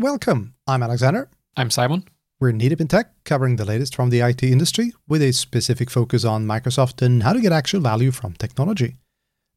And 0.00 0.04
welcome. 0.06 0.54
I'm 0.66 0.82
Alexander. 0.82 1.28
I'm 1.58 1.70
Simon. 1.70 2.06
We're 2.40 2.52
Knee 2.52 2.70
Deep 2.70 2.80
in 2.80 2.88
Tech, 2.88 3.12
covering 3.24 3.56
the 3.56 3.66
latest 3.66 3.94
from 3.94 4.08
the 4.08 4.20
IT 4.20 4.42
industry 4.42 4.94
with 5.06 5.20
a 5.20 5.30
specific 5.30 5.90
focus 5.90 6.24
on 6.24 6.46
Microsoft 6.46 7.02
and 7.02 7.22
how 7.22 7.34
to 7.34 7.40
get 7.42 7.52
actual 7.52 7.82
value 7.82 8.10
from 8.10 8.32
technology. 8.32 8.96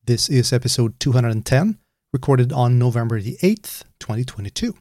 This 0.04 0.28
is 0.28 0.52
episode 0.52 1.00
210, 1.00 1.78
recorded 2.12 2.52
on 2.52 2.78
November 2.78 3.22
the 3.22 3.38
8th, 3.38 3.84
2022. 4.02 4.76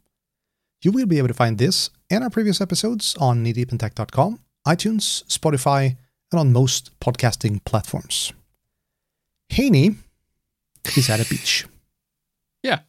You 0.83 0.91
will 0.91 1.07
be 1.07 1.19
able 1.19 1.29
to 1.29 1.35
find 1.35 1.59
this 1.59 1.91
and 2.11 2.25
our 2.25 2.31
previous 2.31 2.61
episodes 2.61 3.17
on 3.21 3.45
kneedeepintech.com, 3.45 4.41
iTunes, 4.67 5.25
Spotify, 5.27 5.97
and 6.33 6.41
on 6.41 6.53
most 6.53 6.91
podcasting 6.99 7.65
platforms. 7.65 8.33
Heini 9.49 9.95
is 10.97 11.09
at 11.09 11.25
a 11.25 11.29
beach. 11.31 11.67
Yeah. 12.65 12.81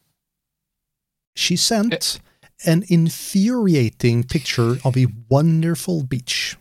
She 1.36 1.54
sent 1.54 2.18
an 2.66 2.84
infuriating 2.88 4.24
picture 4.24 4.78
of 4.84 4.96
a 4.96 5.06
wonderful 5.28 6.02
beach. 6.02 6.56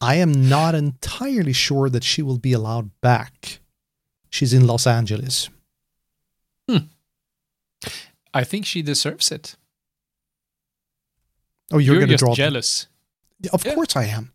I 0.00 0.14
am 0.16 0.48
not 0.48 0.74
entirely 0.74 1.52
sure 1.52 1.90
that 1.90 2.04
she 2.04 2.22
will 2.22 2.38
be 2.38 2.52
allowed 2.52 2.90
back. 3.02 3.60
She's 4.30 4.52
in 4.54 4.66
Los 4.66 4.86
Angeles. 4.86 5.50
Hmm. 6.68 6.86
I 8.32 8.44
think 8.44 8.64
she 8.64 8.80
deserves 8.82 9.30
it. 9.30 9.56
Oh, 11.72 11.78
you're, 11.78 11.94
You're, 11.94 12.06
going 12.06 12.10
to 12.10 12.16
draw. 12.16 12.34
jealous. 12.34 12.86
Of 13.52 13.64
Yeah. 13.64 13.74
course 13.74 13.94
I 13.96 14.04
am. 14.06 14.32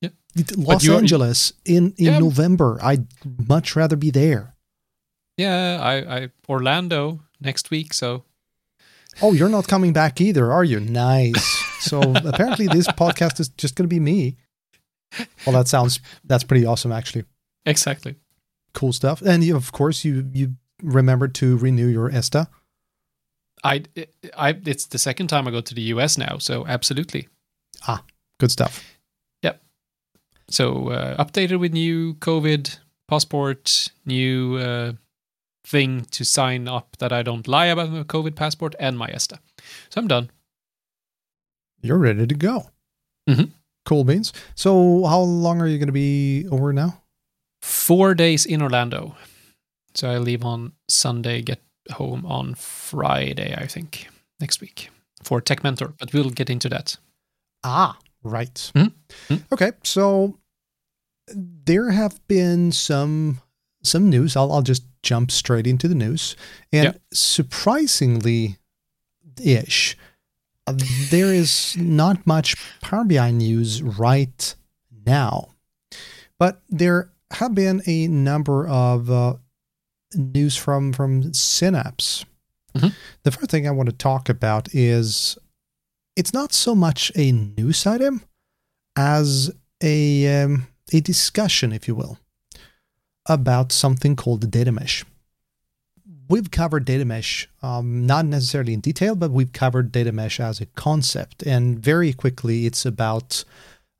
Yeah. 0.00 0.10
Los 0.56 0.88
Angeles 0.88 1.52
in, 1.64 1.92
in 1.96 2.04
Yeah. 2.12 2.18
November. 2.18 2.78
I'd 2.82 3.06
much 3.48 3.76
rather 3.76 3.96
be 3.96 4.10
there. 4.10 4.54
Yeah, 5.36 5.78
I, 5.80 6.16
I 6.24 6.28
Orlando 6.48 7.20
next 7.40 7.70
week, 7.70 7.94
so 7.94 8.24
Oh, 9.20 9.32
you're 9.32 9.48
not 9.48 9.66
coming 9.66 9.92
back 9.92 10.20
either, 10.20 10.52
are 10.52 10.64
you? 10.64 10.80
Nice. 10.80 11.44
So 11.80 12.00
apparently 12.24 12.66
this 12.68 12.86
podcast 12.88 13.40
is 13.40 13.48
just 13.50 13.74
going 13.74 13.84
to 13.88 13.94
be 13.94 14.00
me. 14.00 14.36
Well, 15.46 15.56
that 15.56 15.68
sounds 15.68 16.00
that's 16.24 16.44
pretty 16.44 16.66
awesome, 16.66 16.92
actually. 16.92 17.24
exactly. 17.66 18.16
Cool 18.74 18.92
stuff. 18.92 19.22
And 19.22 19.42
you, 19.42 19.56
of 19.56 19.72
course, 19.72 20.04
you 20.04 20.28
you 20.32 20.54
remembered 20.82 21.34
to 21.36 21.56
renew 21.56 21.86
your 21.86 22.10
ESTA. 22.10 22.48
I, 23.64 23.82
I, 24.36 24.50
it's 24.64 24.86
the 24.86 24.98
second 24.98 25.26
time 25.26 25.48
I 25.48 25.50
go 25.50 25.60
to 25.60 25.74
the 25.74 25.82
US 25.94 26.16
now, 26.16 26.38
so 26.38 26.64
absolutely. 26.66 27.28
Ah, 27.88 28.04
good 28.38 28.52
stuff. 28.52 28.84
Yep. 29.42 29.60
So 30.48 30.90
uh, 30.90 31.16
updated 31.24 31.58
with 31.58 31.72
new 31.72 32.14
COVID 32.14 32.78
passport, 33.08 33.88
new 34.06 34.56
uh, 34.58 34.92
thing 35.70 36.06
to 36.10 36.24
sign 36.24 36.68
up 36.68 36.96
that 36.98 37.12
I 37.12 37.22
don't 37.22 37.46
lie 37.48 37.66
about 37.66 37.90
my 37.90 38.02
COVID 38.04 38.34
passport 38.34 38.74
and 38.80 38.96
my 38.98 39.08
ESTA. 39.08 39.38
So 39.90 40.00
I'm 40.00 40.08
done. 40.08 40.30
You're 41.82 41.98
ready 41.98 42.26
to 42.26 42.34
go. 42.34 42.70
Mhm. 43.28 43.50
Cool 43.84 44.04
beans. 44.04 44.32
So, 44.54 45.04
how 45.06 45.20
long 45.20 45.60
are 45.60 45.66
you 45.66 45.78
going 45.78 45.86
to 45.88 45.92
be 45.92 46.46
over 46.50 46.72
now? 46.72 47.02
Four 47.62 48.14
days 48.14 48.46
in 48.46 48.62
Orlando. 48.62 49.16
So 49.94 50.10
I 50.10 50.18
leave 50.18 50.44
on 50.44 50.72
Sunday, 50.88 51.42
get 51.42 51.60
home 51.92 52.26
on 52.26 52.54
Friday, 52.54 53.54
I 53.56 53.66
think, 53.66 54.08
next 54.40 54.60
week 54.60 54.90
for 55.24 55.40
Tech 55.40 55.62
Mentor. 55.64 55.94
But 55.98 56.12
we'll 56.12 56.30
get 56.30 56.50
into 56.50 56.68
that. 56.68 56.96
Ah, 57.64 57.98
right. 58.22 58.54
Mhm. 58.74 58.92
Mhm. 59.28 59.42
Okay, 59.52 59.72
so 59.82 60.38
there 61.34 61.90
have 61.90 62.20
been 62.28 62.72
some 62.72 63.40
some 63.82 64.10
news. 64.10 64.36
I'll 64.36 64.52
I'll 64.52 64.62
just 64.68 64.84
jump 65.02 65.30
straight 65.30 65.66
into 65.66 65.88
the 65.88 65.94
news, 65.94 66.36
and 66.72 66.84
Yeah. 66.84 66.92
surprisingly, 67.12 68.58
ish, 69.42 69.96
uh, 70.66 70.74
there 71.10 71.32
is 71.32 71.76
not 71.76 72.26
much 72.26 72.56
Power 72.80 73.04
BI 73.04 73.30
news 73.30 73.82
right 73.82 74.54
now, 75.06 75.54
but 76.38 76.62
there 76.68 77.10
have 77.32 77.54
been 77.54 77.82
a 77.86 78.08
number 78.08 78.66
of 78.68 79.10
uh, 79.10 79.36
news 80.14 80.56
from 80.56 80.92
from 80.92 81.32
Synapse. 81.34 82.24
Mhm. 82.74 82.94
The 83.22 83.30
first 83.30 83.50
thing 83.50 83.66
I 83.66 83.70
want 83.70 83.88
to 83.88 83.94
talk 83.96 84.28
about 84.28 84.74
is 84.74 85.36
it's 86.16 86.32
not 86.32 86.52
so 86.52 86.74
much 86.74 87.10
a 87.16 87.32
news 87.32 87.86
item 87.86 88.22
as 88.96 89.50
a 89.82 90.42
um, 90.42 90.66
a 90.92 91.00
discussion, 91.00 91.72
if 91.72 91.86
you 91.86 91.94
will, 91.94 92.18
about 93.28 93.72
something 93.72 94.16
called 94.16 94.40
the 94.40 94.46
data 94.46 94.72
mesh. 94.72 95.04
We've 96.28 96.50
covered 96.50 96.84
data 96.84 97.04
mesh, 97.04 97.48
um, 97.62 98.06
not 98.06 98.26
necessarily 98.26 98.74
in 98.74 98.80
detail, 98.80 99.14
but 99.14 99.30
we've 99.30 99.52
covered 99.52 99.92
data 99.92 100.12
mesh 100.12 100.40
as 100.40 100.60
a 100.60 100.66
concept. 100.66 101.42
And 101.42 101.78
very 101.78 102.12
quickly, 102.12 102.66
it's 102.66 102.84
about 102.84 103.44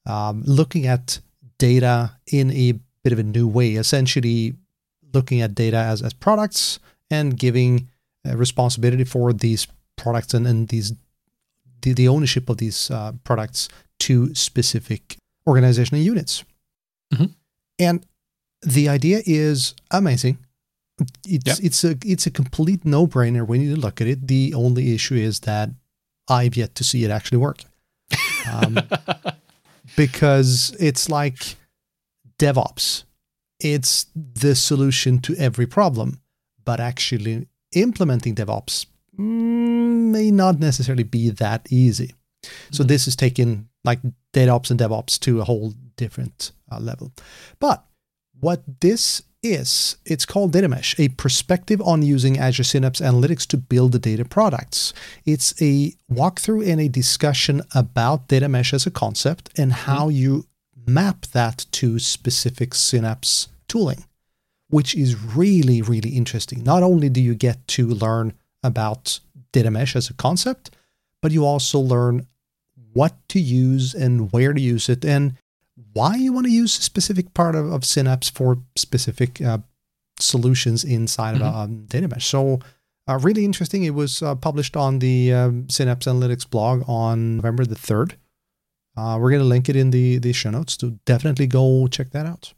um, 0.05 0.43
looking 0.44 0.87
at 0.87 1.21
data 1.59 2.12
in 2.31 2.50
a 2.53 2.72
bit 3.03 3.12
of 3.12 3.19
a 3.19 3.22
new 3.22 3.49
way, 3.49 3.72
essentially 3.72 4.55
looking 5.15 5.41
at 5.41 5.55
data 5.55 5.77
as, 5.77 6.03
as 6.03 6.12
products 6.12 6.78
and 7.11 7.38
giving 7.38 7.88
uh, 8.28 8.37
responsibility 8.37 9.05
for 9.05 9.33
these 9.33 9.67
products 9.97 10.34
and, 10.34 10.47
and 10.47 10.69
these 10.69 10.93
the, 11.83 11.93
the 11.93 12.09
ownership 12.09 12.49
of 12.49 12.59
these 12.59 12.91
uh, 12.91 13.12
products 13.25 13.69
to 14.00 14.34
specific 14.34 15.17
organizational 15.47 16.03
units. 16.03 16.44
Mhm. 17.12 17.34
And 17.78 18.05
the 18.62 18.88
idea 18.88 19.22
is 19.26 19.74
amazing. 19.91 20.38
It's 21.24 21.46
Yep. 21.46 21.58
it's 21.62 21.84
a 21.84 21.96
it's 22.04 22.26
a 22.26 22.30
complete 22.30 22.84
no 22.84 23.06
brainer 23.06 23.46
when 23.46 23.60
you 23.60 23.76
look 23.76 24.00
at 24.00 24.06
it. 24.08 24.26
The 24.26 24.52
only 24.54 24.94
issue 24.94 25.14
is 25.14 25.41
that 25.41 25.70
I've 26.28 26.56
yet 26.56 26.74
to 26.74 26.84
see 26.84 27.04
it 27.04 27.10
actually 27.10 27.38
work. 27.38 27.62
Um, 28.50 28.78
because 29.96 30.74
it's 30.80 31.08
like 31.08 31.56
DevOps. 32.38 33.04
It's 33.60 34.06
the 34.14 34.54
solution 34.54 35.19
to 35.20 35.34
every 35.36 35.66
problem, 35.66 36.20
but 36.64 36.80
actually 36.80 37.46
implementing 37.72 38.34
DevOps 38.34 38.86
mm, 39.19 40.10
may 40.12 40.30
not 40.30 40.58
necessarily 40.60 41.02
be 41.04 41.30
that 41.30 41.66
easy. 41.70 42.14
So 42.70 42.84
Mhm. 42.84 42.88
this 42.88 43.08
is 43.08 43.16
taking 43.16 43.69
like 43.84 44.00
DataOps 44.32 44.70
and 44.70 44.78
DevOps 44.80 45.19
to 45.20 45.40
a 45.40 45.44
whole 45.44 45.75
different 45.96 46.52
uh, 46.70 46.78
level. 46.78 47.12
But 47.58 47.84
what 48.41 48.62
this 48.81 49.22
is, 49.43 49.97
it's 50.04 50.26
called 50.26 50.53
Data 50.53 50.69
Mesh, 50.69 50.99
a 50.99 51.09
perspective 51.10 51.81
on 51.82 52.03
using 52.03 52.38
Azure 52.38 52.65
Synapse 52.65 53.00
Analytics 53.00 53.47
to 53.49 53.56
build 53.56 53.93
the 53.93 53.99
data 53.99 54.25
products. 54.25 54.93
It's 55.25 55.54
a 55.62 55.94
walkthrough 56.10 56.69
and 56.69 56.81
a 56.81 56.88
discussion 56.88 57.62
about 57.75 58.28
Data 58.28 58.49
Mesh 58.49 58.75
as 58.75 58.87
a 58.87 58.91
concept 58.91 59.50
and 59.56 59.72
mm-hmm. 59.72 59.91
how 59.91 60.09
you 60.09 60.47
map 60.87 61.26
that 61.26 61.66
to 61.72 61.99
specific 61.99 62.75
Synapse 62.75 63.49
tooling, 63.69 64.04
which 64.69 64.94
is 64.94 65.22
really, 65.22 65.82
really 65.82 66.10
interesting. 66.10 66.65
Not 66.65 66.82
only 66.82 67.09
do 67.09 67.20
you 67.20 67.34
get 67.34 67.66
to 67.69 67.87
learn 67.87 68.34
about 68.62 69.20
Data 69.53 69.70
Mesh 69.70 69.94
as 69.94 70.10
a 70.10 70.15
concept, 70.15 70.70
but 71.22 71.32
you 71.32 71.44
also 71.44 71.78
learn 71.78 72.26
what 72.93 73.15
to 73.28 73.38
use 73.38 73.94
and 73.94 74.32
where 74.32 74.53
to 74.53 74.60
use 74.60 74.88
it 74.88 75.05
and 75.05 75.37
why 75.93 76.16
you 76.16 76.33
want 76.33 76.47
to 76.47 76.53
use 76.53 76.78
a 76.78 76.83
specific 76.83 77.34
part 77.34 77.55
of, 77.55 77.71
of 77.72 77.84
Synapse 77.84 78.28
for 78.28 78.59
specific 78.77 79.41
uh, 79.41 79.59
solutions 80.19 80.84
inside 80.84 81.37
of 81.37 81.43
a 81.43 81.47
um, 81.47 81.87
data 81.87 82.09
mesh. 82.09 82.27
So, 82.27 82.61
uh, 83.09 83.19
really 83.22 83.44
interesting. 83.44 83.84
It 83.84 83.94
was 83.94 84.22
uh, 84.22 84.34
published 84.34 84.77
on 84.77 84.99
the 84.99 85.33
um, 85.33 85.69
Synapse 85.69 86.06
Analytics 86.06 86.49
blog 86.49 86.82
on 86.87 87.37
November 87.37 87.64
the 87.64 87.75
3rd. 87.75 88.14
Uh, 88.97 89.17
we're 89.19 89.31
going 89.31 89.43
to 89.43 89.49
link 89.49 89.69
it 89.69 89.76
in 89.76 89.91
the, 89.91 90.19
the 90.19 90.32
show 90.32 90.50
notes, 90.50 90.76
to 90.76 90.99
definitely 91.06 91.47
go 91.47 91.87
check 91.87 92.11
that 92.11 92.26
out. 92.26 92.52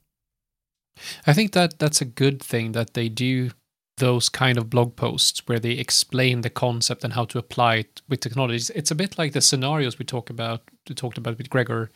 I 1.27 1.33
think 1.33 1.53
that 1.53 1.79
that's 1.79 2.01
a 2.01 2.07
good 2.07 2.43
thing 2.43 2.73
that 2.73 2.95
they 2.95 3.09
do 3.09 3.51
those 3.99 4.29
kind 4.29 4.59
of 4.59 4.71
blog 4.71 4.97
posts 4.97 5.43
where 5.47 5.61
they 5.61 5.73
explain 5.73 6.41
the 6.41 6.51
concept 6.51 7.05
and 7.05 7.13
how 7.13 7.27
to 7.27 7.39
apply 7.39 7.77
it 7.77 8.03
with 8.09 8.21
technologies. 8.21 8.71
It's 8.71 8.91
a 8.91 8.95
bit 8.95 9.19
like 9.19 9.33
the 9.33 9.41
scenarios 9.41 9.99
we 9.99 10.05
talk 10.05 10.31
about 10.31 10.63
we 10.89 10.95
talked 10.95 11.19
about 11.19 11.39
with 11.39 11.51
Gregor 11.51 11.91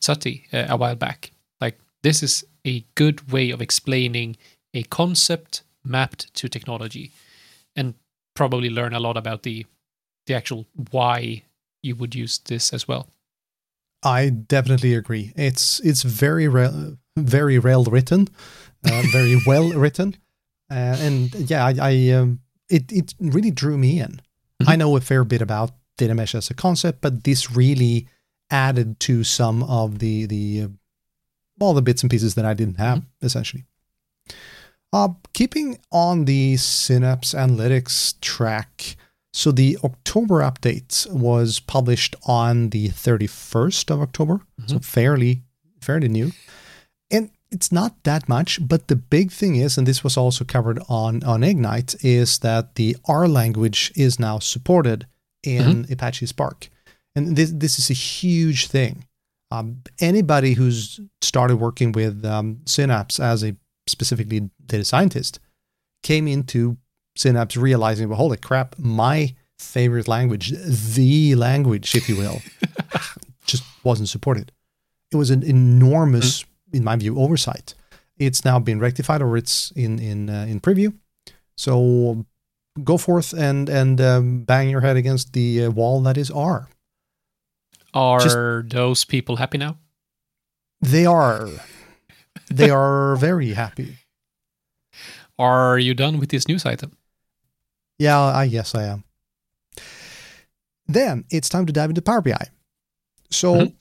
Suttie 0.00 0.44
uh, 0.52 0.66
a 0.68 0.76
while 0.76 0.96
back. 0.96 1.32
Like 1.60 1.78
this 2.02 2.22
is 2.22 2.44
a 2.66 2.84
good 2.94 3.32
way 3.32 3.50
of 3.50 3.60
explaining 3.60 4.36
a 4.74 4.82
concept 4.84 5.62
mapped 5.84 6.32
to 6.34 6.48
technology 6.48 7.12
and 7.74 7.94
probably 8.34 8.70
learn 8.70 8.94
a 8.94 9.00
lot 9.00 9.16
about 9.16 9.42
the 9.42 9.66
the 10.26 10.34
actual 10.34 10.66
why 10.90 11.42
you 11.82 11.96
would 11.96 12.14
use 12.14 12.38
this 12.38 12.72
as 12.72 12.86
well. 12.86 13.08
I 14.02 14.30
definitely 14.30 14.94
agree. 14.94 15.32
It's 15.36 15.80
it's 15.80 16.02
very 16.02 16.48
re- 16.48 16.96
very 17.16 17.58
well 17.58 17.84
written, 17.84 18.28
uh, 18.84 19.02
very 19.12 19.40
well 19.46 19.70
written, 19.70 20.16
uh, 20.70 20.96
and 21.00 21.34
yeah, 21.34 21.66
I, 21.66 21.74
I 21.80 22.10
um, 22.12 22.40
it 22.68 22.92
it 22.92 23.14
really 23.18 23.50
drew 23.50 23.76
me 23.76 24.00
in. 24.00 24.20
I 24.66 24.76
know 24.76 24.96
a 24.96 25.00
fair 25.00 25.24
bit 25.24 25.42
about 25.42 25.70
data 25.96 26.14
mesh 26.14 26.34
as 26.34 26.50
a 26.50 26.54
concept, 26.54 27.00
but 27.00 27.24
this 27.24 27.50
really 27.50 28.06
added 28.50 28.98
to 29.00 29.24
some 29.24 29.62
of 29.64 29.98
the 29.98 30.26
the 30.26 30.62
uh, 30.62 30.68
all 31.60 31.74
the 31.74 31.82
bits 31.82 32.02
and 32.02 32.10
pieces 32.10 32.34
that 32.34 32.44
I 32.44 32.54
didn't 32.54 32.76
have 32.78 33.02
essentially. 33.22 33.64
Uh, 34.92 35.10
keeping 35.34 35.78
on 35.92 36.24
the 36.24 36.56
Synapse 36.56 37.32
Analytics 37.32 38.20
track, 38.20 38.96
So 39.32 39.52
the 39.52 39.78
October 39.84 40.40
update 40.40 41.08
was 41.12 41.60
published 41.60 42.16
on 42.26 42.70
the 42.70 42.88
31st 42.88 43.90
of 43.90 44.00
October, 44.02 44.40
so 44.66 44.78
fairly 44.80 45.42
fairly 45.80 46.08
new. 46.08 46.32
And 47.10 47.30
it's 47.50 47.70
not 47.72 48.02
that 48.04 48.28
much, 48.28 48.58
but 48.66 48.88
the 48.88 48.96
big 48.96 49.30
thing 49.32 49.56
is, 49.56 49.78
and 49.78 49.86
this 49.86 50.02
was 50.04 50.16
also 50.16 50.44
covered 50.44 50.80
on, 50.88 51.22
on 51.24 51.42
Ignite, 51.42 51.94
is 52.04 52.38
that 52.40 52.74
the 52.74 52.96
R 53.06 53.26
language 53.28 53.92
is 53.96 54.18
now 54.20 54.38
supported 54.40 55.06
in 55.42 55.86
Apache 55.90 56.26
Spark. 56.26 56.68
And 57.26 57.36
this, 57.36 57.50
this 57.52 57.78
is 57.78 57.90
a 57.90 57.94
huge 57.94 58.68
thing. 58.68 59.04
Um, 59.50 59.82
anybody 60.00 60.54
who's 60.54 61.00
started 61.20 61.56
working 61.56 61.92
with 61.92 62.24
um, 62.24 62.60
Synapse 62.66 63.20
as 63.20 63.42
a 63.44 63.56
specifically 63.86 64.50
data 64.64 64.84
scientist 64.84 65.40
came 66.02 66.26
into 66.28 66.76
Synapse 67.16 67.56
realizing, 67.56 68.08
well, 68.08 68.16
holy 68.16 68.36
crap, 68.36 68.78
my 68.78 69.34
favorite 69.58 70.08
language, 70.08 70.52
the 70.94 71.34
language, 71.34 71.94
if 71.94 72.08
you 72.08 72.16
will, 72.16 72.40
just 73.46 73.64
wasn't 73.84 74.08
supported. 74.08 74.52
It 75.12 75.16
was 75.16 75.30
an 75.30 75.42
enormous, 75.42 76.44
in 76.72 76.84
my 76.84 76.96
view, 76.96 77.18
oversight. 77.18 77.74
It's 78.16 78.44
now 78.44 78.58
been 78.58 78.78
rectified, 78.78 79.22
or 79.22 79.36
it's 79.36 79.72
in 79.72 79.98
in 79.98 80.30
uh, 80.30 80.46
in 80.48 80.60
preview. 80.60 80.94
So 81.56 82.24
go 82.84 82.96
forth 82.96 83.32
and 83.32 83.68
and 83.68 84.00
um, 84.00 84.44
bang 84.44 84.70
your 84.70 84.82
head 84.82 84.96
against 84.96 85.32
the 85.32 85.64
uh, 85.64 85.70
wall 85.70 86.00
that 86.02 86.16
is 86.16 86.30
R. 86.30 86.68
Are 87.94 88.20
Just- 88.20 88.36
those 88.74 89.04
people 89.04 89.36
happy 89.36 89.58
now? 89.58 89.78
They 90.80 91.04
are, 91.06 91.48
they 92.50 92.70
are 92.70 93.16
very 93.16 93.52
happy. 93.52 93.98
Are 95.38 95.78
you 95.78 95.94
done 95.94 96.18
with 96.18 96.30
this 96.30 96.48
news 96.48 96.64
item? 96.66 96.92
Yeah, 97.98 98.18
I 98.20 98.44
yes 98.44 98.74
I 98.74 98.84
am. 98.84 99.04
Then 100.86 101.24
it's 101.30 101.48
time 101.48 101.66
to 101.66 101.72
dive 101.72 101.90
into 101.90 102.02
Power 102.02 102.20
BI. 102.20 102.48
So 103.30 103.54
Mhm. 103.54 103.74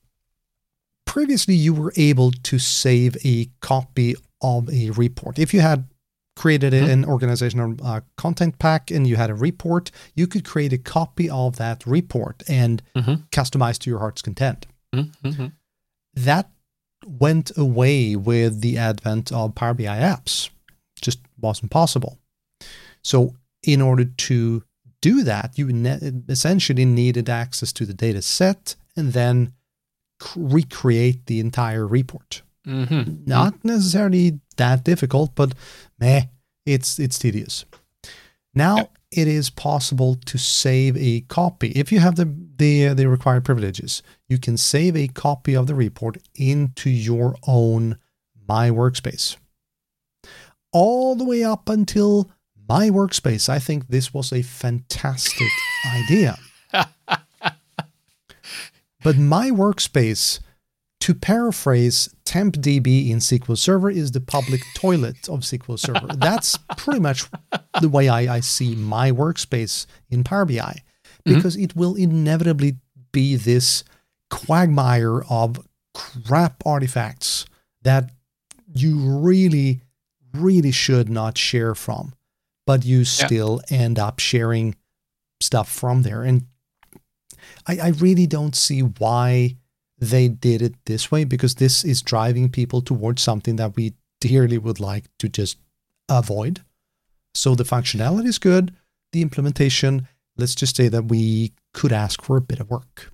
previously 1.06 1.56
you 1.56 1.74
were 1.74 1.94
able 1.96 2.32
to 2.32 2.60
save 2.60 3.18
a 3.26 3.50
copy 3.62 4.16
of 4.42 4.70
a 4.70 4.92
report. 4.92 5.40
If 5.40 5.54
you 5.54 5.62
had 5.62 5.88
created 6.42 6.72
Mhm. 6.74 6.90
an 6.94 7.06
organizational 7.06 7.76
uh, 7.84 8.00
content 8.24 8.54
pack 8.60 8.90
and 8.96 9.06
you 9.10 9.16
had 9.18 9.30
a 9.30 9.36
report, 9.48 9.92
you 10.20 10.26
could 10.32 10.46
create 10.52 10.74
a 10.74 10.78
copy 10.98 11.28
of 11.30 11.50
that 11.58 11.86
report 11.98 12.38
and 12.48 12.82
Mhm. 12.96 13.16
customize 13.38 13.78
to 13.80 13.90
your 13.90 14.00
heart's 14.00 14.22
content. 14.22 14.66
Mm-hmm. 14.96 15.48
That 16.14 16.50
went 17.26 17.52
away 17.58 18.16
with 18.16 18.62
the 18.62 18.78
advent 18.78 19.32
of 19.32 19.54
Power 19.56 19.74
BI 19.74 19.98
apps. 20.14 20.50
Just 21.02 21.20
wasn't 21.42 21.72
possible. 21.72 22.14
So, 23.04 23.18
in 23.64 23.82
order 23.82 24.06
to 24.30 24.64
do 25.02 25.24
that, 25.24 25.58
you 25.58 25.66
ne- 25.72 26.24
essentially 26.30 26.86
needed 26.86 27.30
access 27.30 27.72
to 27.74 27.86
the 27.86 27.94
data 28.06 28.22
set 28.22 28.76
and 28.98 29.14
then 29.14 29.54
c- 30.22 30.40
recreate 30.40 31.26
the 31.26 31.40
entire 31.40 31.86
report. 31.88 32.42
Mm-hmm. 32.68 33.24
Not 33.26 33.54
necessarily 33.64 34.40
that 34.60 34.84
difficult, 34.86 35.34
but 35.36 35.54
meh, 36.00 36.28
it's 36.66 37.00
it's 37.00 37.18
tedious. 37.20 37.66
Now 38.54 38.78
Yep. 38.78 38.92
it 39.12 39.28
is 39.28 39.50
possible 39.50 40.16
to 40.26 40.38
save 40.38 40.96
a 40.98 41.22
copy 41.22 41.70
if 41.76 41.92
you 41.92 42.00
have 42.00 42.16
the 42.16 42.26
the 42.58 42.88
uh, 42.90 42.94
the 42.94 43.08
required 43.08 43.44
privileges. 43.46 44.04
You 44.28 44.38
can 44.38 44.58
save 44.58 44.96
a 44.96 45.08
copy 45.08 45.56
of 45.56 45.66
the 45.68 45.76
report 45.76 46.18
into 46.36 46.90
your 46.90 47.36
own 47.48 47.98
My 48.48 48.70
Workspace. 48.70 49.38
All 50.72 51.16
the 51.16 51.26
way 51.26 51.44
up 51.44 51.68
until 51.70 52.30
My 52.70 52.90
Workspace, 52.92 53.50
I 53.50 53.60
think 53.60 53.88
this 53.88 54.14
was 54.14 54.32
a 54.32 54.44
fantastic 54.44 55.48
idea. 55.86 56.38
But 59.02 59.18
My 59.18 59.50
Workspace, 59.50 60.40
to 61.02 61.14
paraphrase 61.16 62.14
TempDB 62.26 63.10
in 63.10 63.20
SQL 63.20 63.58
Server, 63.58 63.90
is 63.90 64.12
the 64.12 64.22
public 64.22 64.62
toilet 64.76 65.30
of 65.30 65.42
SQL 65.42 65.80
Server. 65.80 66.08
That's 66.16 66.58
pretty 66.78 67.00
much 67.00 67.26
the 67.82 67.90
way 67.90 68.10
I, 68.10 68.36
I 68.36 68.40
see 68.42 68.76
My 68.76 69.12
Workspace 69.12 69.86
in 70.10 70.24
Power 70.24 70.46
BI, 70.46 70.56
mm-hmm. 70.56 71.34
because 71.34 71.56
it 71.56 71.76
will 71.76 71.96
inevitably 71.96 72.78
be 73.12 73.36
this 73.36 73.84
quagmire 74.30 75.22
of 75.30 75.66
crap 75.94 76.62
artifacts 76.66 77.46
that 77.82 78.12
you 78.74 78.98
really, 78.98 79.82
really 80.34 80.72
should 80.72 81.10
not 81.10 81.38
share 81.38 81.74
from, 81.74 82.14
but 82.68 82.86
you 82.86 83.06
still 83.06 83.62
end 83.70 83.98
up 83.98 84.20
sharing 84.20 84.76
stuff 85.42 85.72
from 85.72 86.04
there. 86.04 86.24
And 86.24 86.46
I, 87.66 87.80
I 87.80 87.88
really 87.90 88.28
don't 88.28 88.56
see 88.56 88.82
why 88.82 89.58
they 90.00 90.28
did 90.28 90.62
it 90.62 90.76
this 90.86 91.12
way 91.12 91.24
because 91.24 91.56
this 91.56 91.84
is 91.84 92.02
driving 92.02 92.50
people 92.50 92.82
towards 92.82 93.22
something 93.22 93.58
that 93.58 93.76
we 93.76 93.94
dearly 94.22 94.58
would 94.58 94.80
like 94.80 95.06
to 95.20 95.30
just 95.30 95.58
avoid. 96.08 96.62
So 97.34 97.56
the 97.56 97.64
functionality 97.64 98.28
is 98.28 98.40
good. 98.40 98.74
The 99.12 99.22
implementation, 99.22 100.08
let's 100.38 100.56
just 100.56 100.76
say 100.76 100.88
that 100.88 101.06
we 101.06 101.54
could 101.74 101.92
ask 101.92 102.22
for 102.22 102.38
a 102.38 102.42
bit 102.42 102.60
of 102.60 102.70
work. 102.70 103.12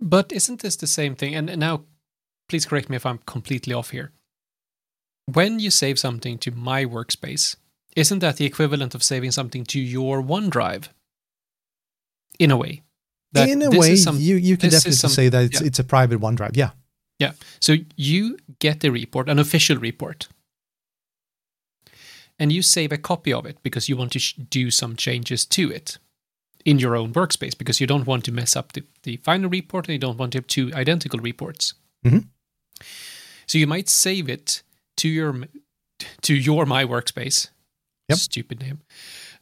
But 0.00 0.32
isn't 0.32 0.60
this 0.60 0.76
the 0.76 0.86
same 0.86 1.14
thing? 1.14 1.34
And 1.34 1.56
now, 1.58 1.84
please 2.48 2.66
correct 2.66 2.90
me 2.90 2.96
if 2.96 3.06
I'm 3.06 3.18
completely 3.18 3.72
off 3.72 3.90
here. 3.90 4.12
When 5.26 5.58
you 5.58 5.70
save 5.70 5.98
something 5.98 6.38
to 6.38 6.50
my 6.50 6.84
workspace, 6.84 7.56
isn't 7.96 8.18
that 8.18 8.36
the 8.36 8.44
equivalent 8.44 8.94
of 8.94 9.02
saving 9.02 9.30
something 9.30 9.64
to 9.66 9.80
your 9.80 10.22
OneDrive? 10.22 10.88
In 12.38 12.50
a 12.50 12.56
way. 12.56 12.82
That 13.34 13.48
In 13.48 13.62
a 13.62 13.70
way, 13.70 13.96
some- 13.96 14.18
you, 14.18 14.36
you 14.36 14.56
can 14.56 14.70
definitely 14.70 14.92
some- 14.96 15.10
say 15.10 15.28
that 15.28 15.44
it's, 15.44 15.60
yeah. 15.60 15.66
it's 15.66 15.78
a 15.78 15.84
private 15.84 16.20
OneDrive. 16.20 16.56
Yeah. 16.56 16.70
Yeah. 17.18 17.32
So 17.60 17.76
you 17.96 18.38
get 18.58 18.80
the 18.80 18.90
report, 18.90 19.28
an 19.28 19.38
official 19.38 19.76
report, 19.76 20.28
and 22.38 22.52
you 22.52 22.62
save 22.62 22.92
a 22.92 22.98
copy 22.98 23.32
of 23.32 23.46
it 23.46 23.58
because 23.62 23.88
you 23.88 23.96
want 23.96 24.12
to 24.12 24.18
sh- 24.18 24.34
do 24.50 24.70
some 24.70 24.96
changes 24.96 25.46
to 25.46 25.70
it 25.70 25.98
in 26.64 26.78
your 26.78 26.96
own 26.96 27.12
workspace 27.12 27.56
because 27.56 27.80
you 27.80 27.86
don't 27.86 28.06
want 28.06 28.24
to 28.24 28.32
mess 28.32 28.56
up 28.56 28.72
the, 28.72 28.82
the 29.02 29.16
final 29.18 29.48
report 29.50 29.86
and 29.86 29.92
you 29.92 29.98
don't 29.98 30.18
want 30.18 30.32
to 30.32 30.38
have 30.38 30.46
two 30.46 30.72
identical 30.74 31.20
reports. 31.20 31.74
Mhm. 32.04 32.26
So 33.46 33.58
you 33.58 33.66
might 33.66 33.88
save 33.88 34.28
it 34.28 34.62
to 34.96 35.08
your 35.08 35.48
to 36.22 36.34
your 36.34 36.66
my 36.66 36.84
workspace. 36.84 37.48
Yep. 38.08 38.18
Stupid 38.18 38.60
name. 38.60 38.80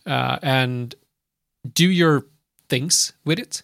Uh, 0.06 0.38
and 0.42 0.94
do 1.72 1.88
your 1.88 2.26
things 2.68 3.12
with 3.24 3.38
it 3.38 3.62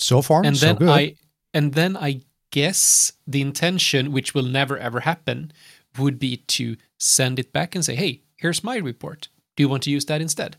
So 0.00 0.22
far, 0.22 0.44
and 0.44 0.56
so 0.56 0.66
then 0.66 0.76
good. 0.76 0.88
I 0.88 1.14
and 1.54 1.74
then 1.74 1.96
I 1.96 2.22
guess 2.50 3.12
the 3.26 3.40
intention, 3.40 4.12
which 4.12 4.34
will 4.34 4.44
never 4.44 4.78
ever 4.78 5.00
happen, 5.00 5.52
would 5.98 6.18
be 6.18 6.36
to 6.36 6.76
send 6.98 7.38
it 7.38 7.52
back 7.52 7.74
and 7.74 7.84
say, 7.84 7.94
"Hey, 7.96 8.22
here's 8.36 8.62
my 8.64 8.76
report. 8.76 9.28
Do 9.56 9.62
you 9.62 9.68
want 9.68 9.82
to 9.84 9.90
use 9.90 10.04
that 10.06 10.20
instead?" 10.20 10.56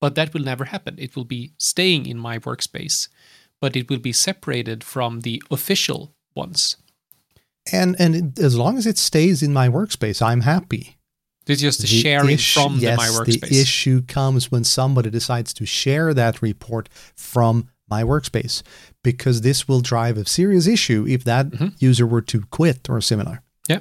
But 0.00 0.14
that 0.14 0.32
will 0.32 0.42
never 0.42 0.64
happen. 0.64 0.94
It 0.98 1.14
will 1.14 1.26
be 1.26 1.52
staying 1.58 2.06
in 2.06 2.18
my 2.18 2.38
workspace, 2.38 3.08
but 3.60 3.76
it 3.76 3.90
will 3.90 3.98
be 3.98 4.12
separated 4.12 4.82
from 4.82 5.20
the 5.20 5.42
official 5.50 6.14
ones. 6.34 6.76
and 7.72 7.94
and 8.00 8.38
as 8.38 8.56
long 8.56 8.78
as 8.78 8.86
it 8.86 8.96
stays 8.98 9.42
in 9.42 9.52
my 9.52 9.68
workspace, 9.68 10.22
I'm 10.22 10.40
happy. 10.40 10.96
It's 11.46 11.60
just 11.60 11.80
The 11.80 11.86
sharing 11.86 12.30
issue- 12.36 12.60
from 12.60 12.78
yes, 12.78 12.92
the 12.92 12.96
my 12.96 13.08
workspace. 13.08 13.48
The 13.48 13.60
issue 13.60 14.02
comes 14.02 14.50
when 14.50 14.64
somebody 14.64 15.10
decides 15.10 15.52
to 15.54 15.66
share 15.66 16.14
that 16.14 16.40
report 16.42 16.88
from 17.14 17.68
my 17.90 18.02
workspace, 18.04 18.62
because 19.02 19.40
this 19.40 19.66
will 19.68 19.80
drive 19.80 20.16
a 20.16 20.24
serious 20.26 20.66
issue 20.66 21.04
if 21.08 21.24
that 21.24 21.50
Mhm. 21.50 21.72
user 21.82 22.06
were 22.06 22.22
to 22.22 22.40
quit 22.50 22.88
or 22.88 23.00
similar. 23.00 23.42
Yeah. 23.68 23.80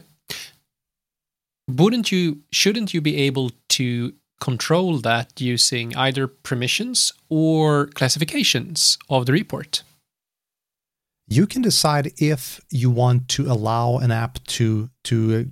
Wouldn't 1.68 2.12
you 2.12 2.42
shouldn't 2.52 2.94
you 2.94 3.02
be 3.02 3.16
able 3.28 3.52
to 3.70 4.14
control 4.42 5.00
that 5.00 5.40
using 5.40 5.96
either 5.96 6.28
permissions 6.28 7.14
or 7.30 7.88
classifications 7.88 8.98
of 9.10 9.26
the 9.26 9.34
report? 9.34 9.84
You 11.28 11.46
can 11.46 11.62
decide 11.62 12.12
if 12.18 12.60
you 12.72 12.90
want 12.90 13.28
to 13.30 13.52
allow 13.52 13.98
an 14.00 14.12
app 14.12 14.44
to 14.58 14.90
to 15.04 15.16
uh, 15.36 15.44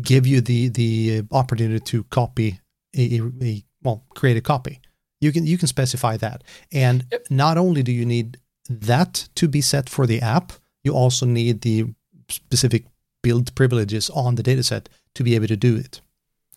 give 0.00 0.26
you 0.26 0.40
the 0.40 0.68
the 0.68 1.22
opportunity 1.30 1.78
to 1.92 2.02
copy 2.04 2.58
a, 2.96 3.20
a 3.40 3.64
well 3.84 4.04
create 4.16 4.36
a 4.36 4.40
copy. 4.40 4.80
You 5.22 5.32
can 5.32 5.46
you 5.46 5.56
can 5.58 5.68
specify 5.68 6.16
that, 6.18 6.42
and 6.72 7.04
Yep. 7.12 7.26
not 7.30 7.56
only 7.56 7.82
do 7.82 7.92
you 7.92 8.04
need 8.04 8.38
that 8.68 9.28
to 9.36 9.48
be 9.48 9.60
set 9.62 9.88
for 9.88 10.06
the 10.06 10.20
app, 10.20 10.52
you 10.84 10.92
also 10.94 11.26
need 11.26 11.60
the 11.60 11.84
specific 12.28 12.84
build 13.22 13.54
privileges 13.54 14.10
on 14.10 14.34
the 14.34 14.42
dataset 14.42 14.86
to 15.14 15.22
be 15.22 15.34
able 15.36 15.46
to 15.46 15.56
do 15.56 15.76
it. 15.76 16.00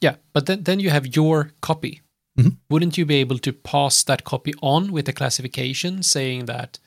Yeah, 0.01 0.15
but 0.33 0.45
then 0.47 0.63
then 0.63 0.79
you 0.79 0.89
have 0.89 1.15
your 1.15 1.51
copy. 1.61 2.01
Mhm. 2.39 2.57
Wouldn't 2.69 2.97
you 2.97 3.05
be 3.05 3.21
able 3.21 3.37
to 3.39 3.53
pass 3.53 4.03
that 4.03 4.23
copy 4.23 4.53
on 4.61 4.91
with 4.91 5.07
a 5.09 5.13
classification 5.13 6.03
saying 6.03 6.45
that 6.47 6.79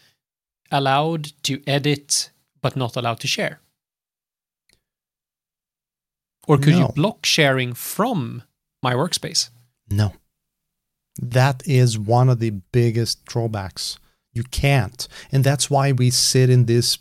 allowed 0.71 1.33
to 1.43 1.63
edit 1.67 2.31
but 2.61 2.75
not 2.77 2.97
allowed 2.97 3.21
to 3.21 3.29
share? 3.29 3.61
Or 6.49 6.59
could 6.59 6.75
No. 6.75 6.79
you 6.81 6.89
block 6.95 7.25
sharing 7.27 7.75
from 7.75 8.43
my 8.83 8.95
workspace? 8.95 9.51
No, 9.91 10.13
That 11.19 11.63
is 11.67 11.99
one 11.99 12.29
of 12.29 12.39
the 12.39 12.51
biggest 12.73 13.25
drawbacks. 13.25 13.99
You 14.33 14.45
can't. 14.45 15.07
And 15.33 15.43
that's 15.45 15.69
why 15.71 15.93
we 15.93 16.11
sit 16.11 16.49
in 16.51 16.67
this 16.67 16.99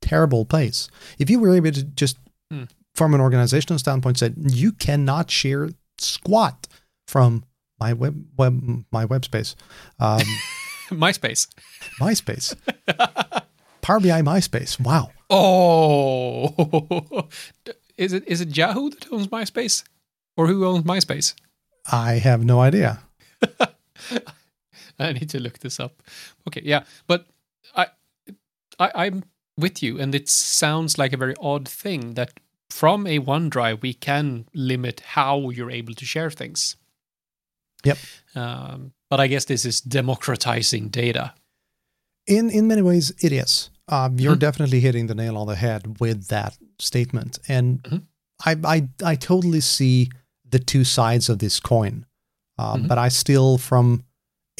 terrible 0.00 0.44
place. 0.44 0.88
If 1.18 1.30
you 1.30 1.38
were 1.38 1.54
able 1.54 1.70
to 1.72 1.82
just, 1.84 2.16
Hmm. 2.50 2.64
from 2.94 3.14
an 3.14 3.20
organizational 3.20 3.78
standpoint, 3.78 4.18
said 4.18 4.34
you 4.36 4.72
cannot 4.72 5.30
share 5.30 5.70
squat 5.98 6.66
from 7.06 7.44
my 7.80 7.92
web, 7.92 8.26
web 8.36 8.84
my 8.90 9.04
web 9.04 9.24
space, 9.24 9.54
um, 10.00 10.20
MySpace. 10.90 11.46
MySpace, 12.00 12.54
Power 13.80 14.00
BI 14.00 14.20
MySpace. 14.22 14.78
Wow. 14.80 15.10
Oh, 15.30 17.28
is 17.96 18.12
it 18.12 18.24
is 18.26 18.40
it 18.40 18.56
Yahoo 18.56 18.90
that 18.90 19.10
owns 19.12 19.28
MySpace, 19.28 19.84
or 20.36 20.46
who 20.46 20.66
owns 20.66 20.84
MySpace? 20.84 21.34
I 21.90 22.14
have 22.14 22.44
no 22.44 22.60
idea. 22.60 23.00
I 24.98 25.12
need 25.12 25.30
to 25.30 25.40
look 25.40 25.58
this 25.60 25.80
up. 25.80 26.02
Okay, 26.48 26.62
yeah, 26.64 26.84
but 27.06 27.26
I, 27.76 27.86
I 28.78 28.90
I'm 29.06 29.24
with 29.56 29.82
you, 29.82 29.98
and 30.00 30.14
it 30.14 30.28
sounds 30.28 30.98
like 30.98 31.12
a 31.12 31.16
very 31.16 31.34
odd 31.40 31.68
thing 31.68 32.14
that 32.14 32.30
from 32.70 33.06
a 33.06 33.18
OneDrive 33.18 33.82
we 33.82 33.94
can 33.94 34.46
limit 34.54 35.00
how 35.00 35.50
you're 35.50 35.70
able 35.70 35.94
to 35.94 36.04
share 36.04 36.30
things. 36.30 36.76
Yep. 37.84 37.98
Um, 38.34 38.92
but 39.10 39.20
I 39.20 39.26
guess 39.26 39.44
this 39.44 39.64
is 39.64 39.80
democratizing 39.80 40.88
data. 40.88 41.34
In 42.26 42.50
in 42.50 42.66
many 42.68 42.82
ways, 42.82 43.12
it 43.20 43.32
is. 43.32 43.70
Um, 43.88 44.18
you're 44.18 44.36
Mhm. 44.36 44.40
definitely 44.40 44.80
hitting 44.80 45.08
the 45.08 45.14
nail 45.14 45.36
on 45.36 45.46
the 45.48 45.56
head 45.56 45.98
with 46.00 46.28
that 46.28 46.56
statement, 46.78 47.38
and 47.48 47.82
Mhm. 47.82 48.02
I, 48.46 48.56
I 48.64 48.88
I 49.12 49.16
totally 49.16 49.60
see 49.60 50.10
the 50.48 50.58
two 50.60 50.84
sides 50.84 51.28
of 51.28 51.38
this 51.38 51.60
coin. 51.60 52.06
Um, 52.58 52.84
Mhm. 52.84 52.88
But 52.88 52.98
I 52.98 53.08
still, 53.08 53.58
from 53.58 54.04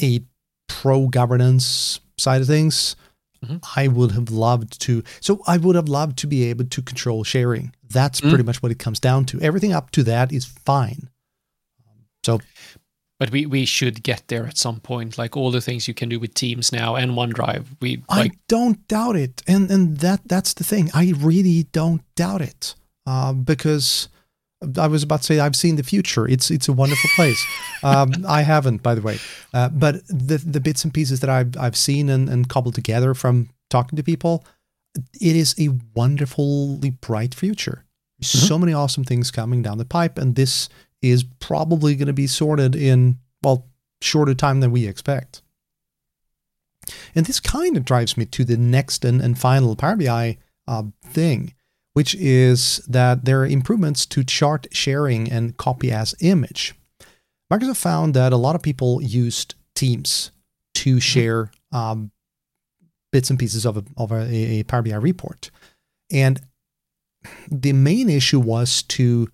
a 0.01 0.21
pro 0.69 1.09
governance 1.09 2.01
side 2.19 2.41
of 2.41 2.47
things, 2.47 2.97
Mhm. 3.45 3.63
I 3.77 3.89
would 3.89 4.13
have 4.13 4.31
loved 4.31 4.81
to. 4.83 5.03
So 5.21 5.43
I 5.47 5.57
would 5.59 5.75
have 5.77 5.89
loved 5.89 6.17
to 6.19 6.27
be 6.27 6.45
able 6.45 6.65
to 6.67 6.83
control 6.83 7.25
sharing. 7.25 7.75
That's 7.91 8.21
Mm. 8.21 8.29
pretty 8.31 8.45
much 8.45 8.63
what 8.63 8.73
it 8.73 8.79
comes 8.79 9.01
down 9.01 9.25
to. 9.27 9.41
Everything 9.41 9.73
up 9.73 9.91
to 9.93 10.03
that 10.05 10.33
is 10.33 10.45
fine. 10.45 11.09
So 12.25 12.41
But 13.19 13.31
we, 13.31 13.47
we 13.47 13.65
should 13.67 14.03
get 14.03 14.25
there 14.29 14.47
at 14.49 14.59
some 14.59 14.81
point, 14.81 15.17
like 15.17 15.37
all 15.37 15.53
the 15.53 15.61
things 15.61 15.87
you 15.87 15.95
can 15.95 16.09
do 16.09 16.19
with 16.19 16.35
Teams 16.35 16.73
now 16.73 16.97
and 16.97 17.13
OneDrive. 17.13 17.67
We 17.81 18.03
like 18.09 18.33
I 18.33 18.37
don't 18.49 18.87
doubt 18.89 19.15
it, 19.17 19.43
and 19.47 19.71
and 19.71 19.99
that 19.99 20.23
that's 20.27 20.55
the 20.55 20.65
thing. 20.65 20.91
I 20.93 21.13
really 21.17 21.65
don't 21.73 22.03
doubt 22.17 22.41
it, 22.43 22.75
uh, 23.07 23.33
because 23.33 24.09
I 24.79 24.87
was 24.87 25.03
about 25.03 25.21
to 25.21 25.25
say 25.25 25.41
I've 25.41 25.57
seen 25.57 25.77
the 25.77 25.83
future. 25.83 26.29
It's 26.29 26.51
it's 26.51 26.69
a 26.69 26.73
wonderful 26.73 27.11
place. 27.15 27.45
um, 27.83 28.13
I 28.29 28.43
haven't, 28.43 28.83
by 28.83 28.95
the 28.95 29.03
way, 29.03 29.19
uh, 29.55 29.69
but 29.71 30.07
the 30.09 30.39
the 30.39 30.61
bits 30.61 30.85
and 30.85 30.95
pieces 30.95 31.21
that 31.21 31.31
I've 31.31 31.57
I've 31.57 31.77
seen 31.77 32.09
and, 32.09 32.29
and 32.29 32.49
cobbled 32.49 32.75
together 32.75 33.15
from 33.15 33.51
talking 33.71 33.97
to 33.97 34.03
people, 34.03 34.45
it 35.21 35.37
is 35.37 35.55
a 35.59 35.71
wonderfully 35.95 36.91
bright 36.91 37.35
future. 37.35 37.85
So 38.21 38.57
many 38.57 38.73
awesome 38.73 39.03
things 39.03 39.33
coming 39.33 39.63
down 39.63 39.79
the 39.79 39.85
pipe, 39.85 40.17
and 40.17 40.37
this 40.37 40.69
is 41.01 41.25
probably 41.41 41.97
going 41.97 42.07
to 42.07 42.13
be 42.13 42.29
sorted 42.29 42.77
in 42.77 43.19
well 43.43 43.67
shorter 44.01 44.35
time 44.35 44.61
than 44.61 44.71
we 44.71 44.87
expect. 44.87 45.43
And 47.15 47.27
this 47.27 47.41
kind 47.41 47.77
of 47.77 47.85
drives 47.85 48.17
me 48.17 48.27
to 48.27 48.45
the 48.45 48.57
next 48.57 49.05
and, 49.05 49.21
and 49.21 49.39
final 49.39 49.77
Power 49.77 49.97
BI 49.97 50.39
uh, 50.67 50.85
thing, 51.05 51.55
which 51.95 52.15
is 52.15 52.79
that 52.89 53.25
there 53.25 53.41
are 53.43 53.47
improvements 53.47 54.07
to 54.07 54.25
chart 54.25 54.67
sharing 54.73 55.31
and 55.31 55.57
copy 55.57 55.91
as 55.93 56.15
image. 56.21 56.75
Microsoft 57.53 57.77
found 57.77 58.15
that 58.15 58.33
a 58.33 58.37
lot 58.37 58.55
of 58.55 58.63
people 58.63 59.03
used 59.03 59.55
Teams 59.75 60.31
to 60.75 61.01
share 61.01 61.51
um, 61.73 62.11
bits 63.11 63.31
and 63.31 63.39
pieces 63.39 63.65
of 63.67 63.77
a, 63.79 63.85
of 63.97 64.13
a, 64.13 64.23
a 64.61 64.63
Power 64.65 64.83
BI 64.83 64.95
report. 64.95 65.51
And 66.11 66.41
the 67.51 67.73
main 67.73 68.09
issue 68.09 68.41
was 68.41 68.83
to, 68.85 69.29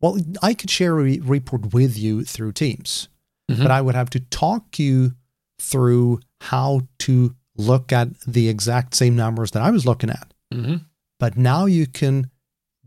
well, 0.00 0.16
I 0.42 0.54
could 0.54 0.70
share 0.70 0.98
a 1.00 1.18
report 1.20 1.72
with 1.72 1.96
you 1.98 2.24
through 2.24 2.52
Teams, 2.52 3.08
Mhm. 3.50 3.58
but 3.58 3.70
I 3.70 3.80
would 3.80 3.94
have 3.96 4.10
to 4.10 4.20
talk 4.20 4.78
you 4.78 5.12
through 5.60 6.20
how 6.40 6.82
to 7.00 7.34
look 7.56 7.92
at 7.92 8.18
the 8.20 8.48
exact 8.48 8.94
same 8.94 9.14
numbers 9.16 9.50
that 9.52 9.62
I 9.62 9.70
was 9.70 9.84
looking 9.86 10.10
at. 10.10 10.32
Mhm. 10.52 10.84
But 11.22 11.36
now 11.36 11.66
you 11.66 11.86
can 11.86 12.30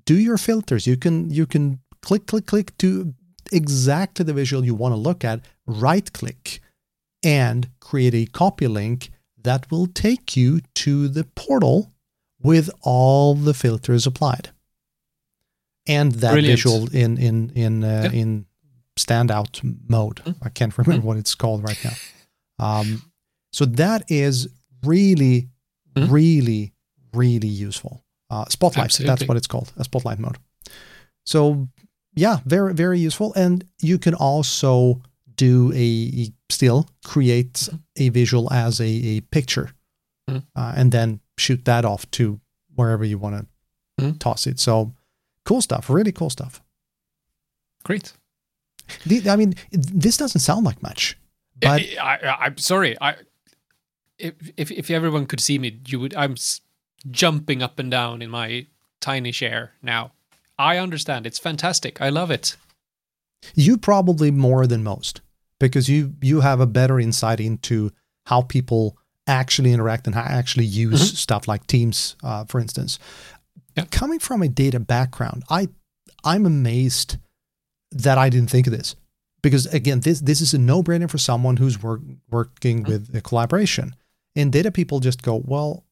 do 0.06 0.16
your 0.28 0.38
filters. 0.38 0.86
You 0.86 0.98
can 0.98 1.30
you 1.32 1.46
can 1.46 1.80
click 2.02 2.26
click 2.28 2.46
click 2.46 2.78
to 2.80 3.14
exactly 3.54 4.26
the 4.26 4.34
visual 4.34 4.66
you 4.66 4.76
want 4.76 4.92
to 4.92 4.98
look 5.10 5.24
at. 5.24 5.40
Right 5.66 6.12
click 6.12 6.60
and 7.24 7.70
create 7.80 8.14
a 8.14 8.26
copy 8.26 8.68
link 8.68 9.10
that 9.44 9.72
will 9.72 9.88
take 9.88 10.36
you 10.36 10.60
to 10.84 11.08
the 11.08 11.24
portal 11.36 11.94
with 12.42 12.70
all 12.82 13.36
the 13.36 13.54
filters 13.54 14.06
applied. 14.06 14.50
And 15.88 16.12
that 16.22 16.34
Brilliant. 16.34 16.58
visual 16.60 16.90
in 16.94 17.18
in 17.18 17.52
in 17.56 17.84
uh, 17.86 18.10
Yeah. 18.12 18.22
in 18.22 18.46
standout 18.98 19.62
mode. 19.88 20.18
Mm. 20.26 20.36
I 20.42 20.50
can't 20.50 20.78
remember 20.78 21.02
Mm. 21.02 21.06
what 21.08 21.18
it's 21.18 21.36
called 21.36 21.64
right 21.64 21.82
now. 21.86 21.96
Um, 22.60 23.02
so 23.54 23.66
that 23.66 24.04
is 24.10 24.48
really, 24.84 25.50
Mhm. 25.96 26.12
really, 26.12 26.74
really 27.14 27.48
useful. 27.68 28.05
Uh, 28.30 28.46
spotlight, 28.50 28.92
that's 28.94 29.28
what 29.28 29.38
it's 29.38 29.48
called, 29.48 29.72
a 29.78 29.84
spotlight 29.84 30.20
mode. 30.20 30.38
So 31.26 31.68
yeah, 32.16 32.40
very, 32.46 32.74
very 32.74 33.00
useful. 33.00 33.34
And 33.36 33.64
you 33.82 33.98
can 34.00 34.14
also 34.16 35.02
do 35.36 35.72
a 35.76 36.32
still 36.50 36.88
create 37.04 37.54
Mhm. 37.54 37.80
a 37.98 38.10
visual 38.10 38.52
as 38.54 38.80
a, 38.80 38.86
a 38.88 39.22
picture 39.22 39.72
Mhm. 40.30 40.44
uh, 40.56 40.74
and 40.78 40.92
then 40.92 41.20
shoot 41.38 41.66
that 41.66 41.86
off 41.86 42.10
to 42.12 42.40
wherever 42.76 43.04
you 43.06 43.18
want 43.20 43.36
to 44.00 44.04
Mhm. 44.04 44.20
toss 44.20 44.48
it. 44.48 44.60
So 44.60 44.94
cool 45.44 45.62
stuff, 45.62 45.90
really 45.90 46.12
cool 46.12 46.30
stuff. 46.30 46.62
Great. 47.84 48.14
The, 49.06 49.30
I 49.30 49.36
mean, 49.36 49.54
this 49.72 50.18
doesn't 50.18 50.42
sound 50.42 50.66
like 50.66 50.82
much, 50.82 51.18
but 51.60 51.82
I, 51.82 51.98
I, 52.02 52.46
I'm 52.46 52.58
sorry. 52.58 52.96
I 53.02 53.16
if, 54.18 54.34
if 54.58 54.72
if 54.72 54.90
everyone 54.90 55.26
could 55.26 55.40
see 55.42 55.58
me, 55.60 55.80
you 55.88 56.00
would. 56.00 56.14
I'm 56.16 56.36
jumping 57.12 57.62
up 57.62 57.80
and 57.80 57.92
down 57.92 58.22
in 58.22 58.30
my 58.30 58.68
tiny 59.02 59.32
chair 59.32 59.74
now. 59.82 60.12
I 60.58 60.78
understand. 60.78 61.26
It's 61.28 61.40
fantastic. 61.40 62.02
I 62.02 62.10
love 62.10 62.32
it. 62.32 62.56
you 63.54 63.78
probably 63.78 64.32
more 64.32 64.66
than 64.66 64.84
most 64.84 65.22
because 65.60 65.88
you 65.88 66.14
you 66.22 66.42
have 66.42 66.60
a 66.60 66.66
better 66.66 67.00
insight 67.00 67.40
into 67.40 67.92
how 68.26 68.42
people 68.42 68.98
actually 69.28 69.72
interact 69.72 70.08
and 70.08 70.16
how 70.16 70.22
actually 70.22 70.66
use 70.66 71.12
Mhm. 71.12 71.16
stuff 71.16 71.48
like 71.48 71.68
Teams, 71.68 72.16
uh, 72.24 72.46
for 72.46 72.60
instance. 72.60 72.98
Yeah. 73.76 73.86
Coming 73.92 74.20
from 74.20 74.42
a 74.42 74.48
data 74.48 74.80
background, 74.80 75.44
I 75.50 75.68
I'm 76.24 76.46
amazed 76.46 77.18
that 77.92 78.18
I 78.18 78.30
didn't 78.30 78.50
think 78.50 78.66
of 78.68 78.74
this 78.74 78.96
because 79.44 79.68
again, 79.68 80.00
this 80.00 80.22
this 80.22 80.42
is 80.42 80.54
a 80.56 80.58
no 80.58 80.82
brainer 80.82 81.10
for 81.10 81.20
someone 81.20 81.58
who's 81.58 81.82
work, 81.84 82.02
working 82.32 82.84
Mhm. 82.84 82.88
with 82.88 83.16
a 83.16 83.22
collaboration. 83.22 83.96
And 84.36 84.52
data 84.52 84.72
people 84.72 85.00
just 85.00 85.22
go, 85.22 85.36
well, 85.46 85.85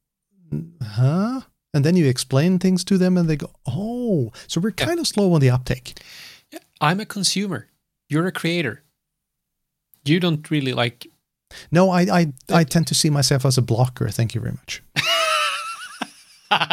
huh? 0.81 1.41
And 1.73 1.83
then 1.83 1.95
you 1.97 2.05
explain 2.07 2.59
things 2.59 2.83
to 2.85 2.97
them, 2.97 3.17
and 3.17 3.27
they 3.29 3.35
go, 3.37 3.49
oh. 3.65 4.31
So 4.47 4.61
we're 4.61 4.73
Yeah. 4.77 4.85
kind 4.87 4.99
of 4.99 5.07
slow 5.07 5.33
on 5.33 5.41
the 5.41 5.49
uptake. 5.49 5.99
Yeah, 6.51 6.59
I'm 6.79 6.99
a 6.99 7.05
consumer. 7.05 7.67
You're 8.09 8.27
a 8.27 8.31
creator. 8.31 8.83
You 10.05 10.19
don't 10.19 10.49
really 10.51 10.73
like. 10.73 11.07
No, 11.71 11.89
I, 11.89 12.01
I, 12.19 12.33
I 12.49 12.63
tend 12.63 12.87
to 12.87 12.95
see 12.95 13.09
myself 13.09 13.45
as 13.45 13.57
a 13.57 13.61
blocker. 13.61 14.09
Thank 14.09 14.35
you 14.35 14.41
very 14.41 14.53
much. 14.53 14.83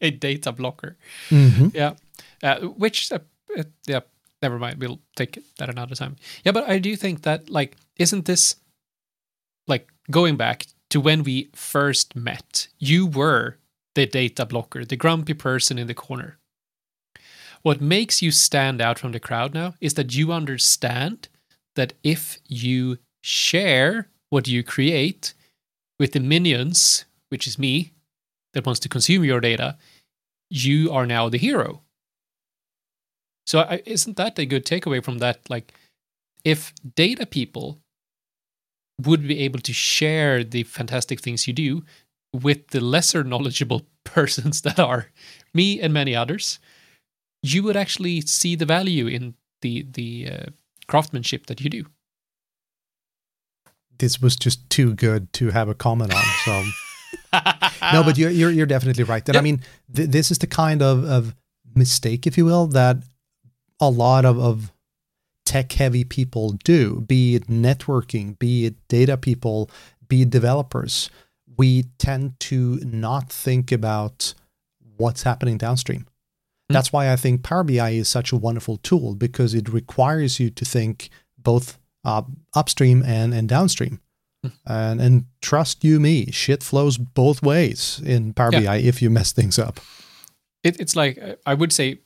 a 0.00 0.10
data 0.10 0.52
blocker. 0.52 0.96
Mm-hmm. 1.30 1.68
Yeah, 1.74 1.94
uh, 2.42 2.60
which 2.60 3.12
uh, 3.12 3.18
uh, 3.56 3.62
yeah, 3.86 4.00
never 4.42 4.58
mind. 4.58 4.80
We'll 4.80 5.00
take 5.16 5.38
that 5.58 5.68
another 5.70 5.94
time. 5.94 6.16
Yeah, 6.44 6.52
but 6.52 6.68
I 6.68 6.78
do 6.78 6.96
think 6.96 7.22
that 7.22 7.48
like, 7.50 7.76
isn't 7.96 8.24
this 8.26 8.56
like 9.66 9.88
going 10.10 10.36
back 10.36 10.66
to 10.94 11.00
when 11.00 11.24
we 11.24 11.48
first 11.52 12.14
met? 12.14 12.68
You 12.78 13.04
were 13.04 13.56
the 13.96 14.06
data 14.06 14.46
blocker, 14.46 14.84
the 14.84 14.94
grumpy 14.94 15.34
person 15.34 15.76
in 15.76 15.88
the 15.88 15.94
corner. 15.94 16.38
What 17.62 17.80
makes 17.80 18.22
you 18.22 18.30
stand 18.30 18.80
out 18.80 19.00
from 19.00 19.10
the 19.10 19.18
crowd 19.18 19.54
now 19.54 19.74
is 19.80 19.94
that 19.94 20.14
you 20.14 20.30
understand 20.32 21.28
that 21.74 21.94
if 22.04 22.38
you 22.46 22.98
share 23.24 24.08
what 24.30 24.46
you 24.46 24.62
create 24.62 25.34
with 25.98 26.12
the 26.12 26.20
minions, 26.20 27.06
which 27.28 27.48
is 27.48 27.58
me, 27.58 27.90
that 28.52 28.64
wants 28.64 28.78
to 28.80 28.88
consume 28.88 29.24
your 29.24 29.40
data, 29.40 29.76
you 30.48 30.92
are 30.92 31.06
now 31.06 31.28
the 31.28 31.38
hero. 31.38 31.82
So 33.46 33.80
isn't 33.84 34.16
that 34.16 34.38
a 34.38 34.46
good 34.46 34.64
takeaway 34.64 35.02
from 35.02 35.18
that? 35.18 35.40
Like, 35.50 35.74
if 36.44 36.72
data 36.94 37.26
people 37.26 37.80
would 39.02 39.26
be 39.26 39.40
able 39.40 39.60
to 39.60 39.72
share 39.72 40.44
the 40.44 40.62
fantastic 40.62 41.20
things 41.20 41.46
you 41.46 41.52
do 41.52 41.82
with 42.32 42.68
the 42.68 42.80
lesser 42.80 43.24
knowledgeable 43.24 43.82
persons 44.04 44.62
that 44.62 44.78
are 44.78 45.08
me 45.52 45.80
and 45.80 45.92
many 45.92 46.14
others, 46.14 46.58
you 47.42 47.62
would 47.62 47.76
actually 47.76 48.20
see 48.20 48.56
the 48.56 48.66
value 48.66 49.06
in 49.06 49.34
the 49.62 49.86
the 49.92 50.28
uh, 50.30 50.46
craftsmanship 50.86 51.46
that 51.46 51.60
you 51.60 51.70
do. 51.70 51.84
This 53.98 54.20
was 54.20 54.36
just 54.36 54.68
too 54.70 54.94
good 54.94 55.32
to 55.34 55.50
have 55.50 55.68
a 55.68 55.74
comment 55.74 56.12
on. 56.14 56.24
So 56.44 56.64
no, 57.92 58.02
but 58.02 58.18
you're 58.18 58.30
you're, 58.30 58.50
you're 58.50 58.66
definitely 58.66 59.04
right. 59.04 59.26
And 59.28 59.36
I 59.36 59.40
mean, 59.40 59.62
th- 59.94 60.10
this 60.10 60.30
is 60.30 60.38
the 60.38 60.46
kind 60.46 60.82
of, 60.82 61.04
of 61.04 61.34
mistake, 61.74 62.26
if 62.26 62.36
you 62.38 62.44
will, 62.44 62.66
that 62.68 62.98
a 63.80 63.90
lot 63.90 64.24
of, 64.24 64.38
of 64.38 64.72
tech 65.54 65.70
heavy 65.70 66.02
people 66.02 66.50
do, 66.64 67.00
be 67.02 67.36
it 67.36 67.46
networking, 67.46 68.36
be 68.40 68.66
it 68.66 68.74
data 68.88 69.16
people, 69.16 69.70
be 70.08 70.22
it 70.22 70.30
developers. 70.30 71.10
We 71.56 71.84
tend 71.96 72.40
to 72.40 72.80
not 72.82 73.30
think 73.30 73.70
about 73.70 74.34
what's 74.96 75.22
happening 75.22 75.56
downstream. 75.56 76.00
Mm. 76.68 76.74
That's 76.74 76.92
why 76.92 77.12
I 77.12 77.14
think 77.14 77.44
Power 77.44 77.62
BI 77.62 77.90
is 77.90 78.08
such 78.08 78.32
a 78.32 78.36
wonderful 78.36 78.78
tool 78.78 79.14
because 79.14 79.54
it 79.54 79.68
requires 79.68 80.40
you 80.40 80.50
to 80.50 80.64
think 80.64 81.08
both 81.38 81.78
uh, 82.04 82.22
upstream 82.56 83.04
and, 83.04 83.32
and 83.32 83.48
downstream. 83.48 84.00
Mm. 84.44 84.52
And, 84.66 85.00
and 85.00 85.24
trust 85.40 85.84
you 85.84 86.00
me, 86.00 86.32
shit 86.32 86.64
flows 86.64 86.98
both 86.98 87.42
ways 87.44 88.02
in 88.04 88.32
Power 88.32 88.50
yeah. 88.54 88.62
BI 88.62 88.76
if 88.78 89.00
you 89.00 89.08
mess 89.08 89.30
things 89.30 89.60
up. 89.60 89.78
It, 90.64 90.80
it's 90.80 90.96
like 90.96 91.38
I 91.46 91.54
would 91.54 91.72
say 91.72 92.00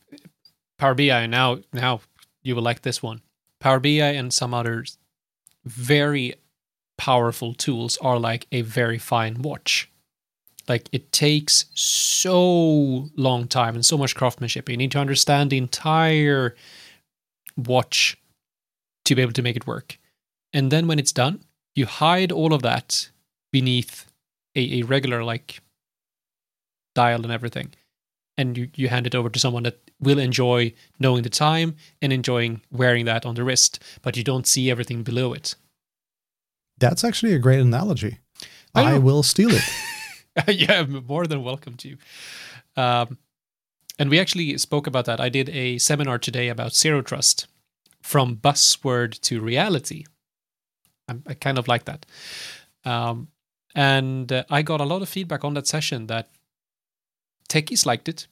Power 0.76 0.94
BI 0.94 1.26
now 1.26 1.60
now 1.72 2.02
you 2.42 2.54
will 2.54 2.62
like 2.62 2.82
this 2.82 3.02
one. 3.02 3.22
Power 3.60 3.80
BI 3.80 3.90
and 3.90 4.32
some 4.32 4.54
other 4.54 4.84
very 5.64 6.34
powerful 6.96 7.54
tools 7.54 7.96
are 7.98 8.18
like 8.18 8.46
a 8.52 8.62
very 8.62 8.98
fine 8.98 9.42
watch. 9.42 9.90
Like 10.68 10.88
it 10.92 11.12
takes 11.12 11.66
so 11.74 13.08
long 13.16 13.48
time 13.48 13.74
and 13.74 13.84
so 13.84 13.96
much 13.96 14.14
craftsmanship. 14.14 14.68
You 14.68 14.76
need 14.76 14.92
to 14.92 14.98
understand 14.98 15.50
the 15.50 15.58
entire 15.58 16.54
watch 17.56 18.18
to 19.06 19.14
be 19.14 19.22
able 19.22 19.32
to 19.32 19.42
make 19.42 19.56
it 19.56 19.66
work. 19.66 19.98
And 20.52 20.70
then 20.70 20.86
when 20.86 20.98
it's 20.98 21.12
done, 21.12 21.40
you 21.74 21.86
hide 21.86 22.32
all 22.32 22.52
of 22.52 22.62
that 22.62 23.10
beneath 23.52 24.06
a, 24.54 24.80
a 24.80 24.82
regular 24.82 25.24
like 25.24 25.60
dial 26.94 27.22
and 27.22 27.32
everything. 27.32 27.72
And 28.36 28.56
you, 28.56 28.68
you 28.74 28.88
hand 28.88 29.06
it 29.06 29.14
over 29.14 29.30
to 29.30 29.38
someone 29.38 29.62
that 29.62 29.87
will 30.00 30.18
enjoy 30.18 30.72
knowing 30.98 31.22
the 31.22 31.30
time 31.30 31.76
and 32.00 32.12
enjoying 32.12 32.62
wearing 32.70 33.04
that 33.06 33.26
on 33.26 33.34
the 33.34 33.44
wrist, 33.44 33.82
but 34.02 34.16
you 34.16 34.24
don't 34.24 34.46
see 34.46 34.70
everything 34.70 35.02
below 35.02 35.32
it. 35.32 35.54
That's 36.78 37.02
actually 37.02 37.34
a 37.34 37.38
great 37.38 37.60
analogy. 37.60 38.18
I, 38.74 38.94
I 38.94 38.98
will 38.98 39.22
steal 39.22 39.50
it. 39.50 39.64
yeah, 40.48 40.84
more 40.84 41.26
than 41.26 41.42
welcome 41.42 41.74
to. 41.78 41.96
Um, 42.76 43.18
and 43.98 44.10
we 44.10 44.20
actually 44.20 44.56
spoke 44.58 44.86
about 44.86 45.06
that. 45.06 45.20
I 45.20 45.28
did 45.28 45.48
a 45.48 45.78
seminar 45.78 46.18
today 46.18 46.48
about 46.48 46.74
zero 46.74 47.02
trust 47.02 47.48
from 48.00 48.36
buzzword 48.36 49.20
to 49.22 49.40
reality. 49.40 50.04
I, 51.08 51.16
I 51.26 51.34
kind 51.34 51.58
of 51.58 51.66
like 51.66 51.84
that. 51.86 52.06
Um, 52.84 53.28
and 53.74 54.32
uh, 54.32 54.44
I 54.48 54.62
got 54.62 54.80
a 54.80 54.84
lot 54.84 55.02
of 55.02 55.08
feedback 55.08 55.44
on 55.44 55.54
that 55.54 55.66
session 55.66 56.06
that 56.06 56.30
techies 57.48 57.84
liked 57.84 58.08
it. 58.08 58.28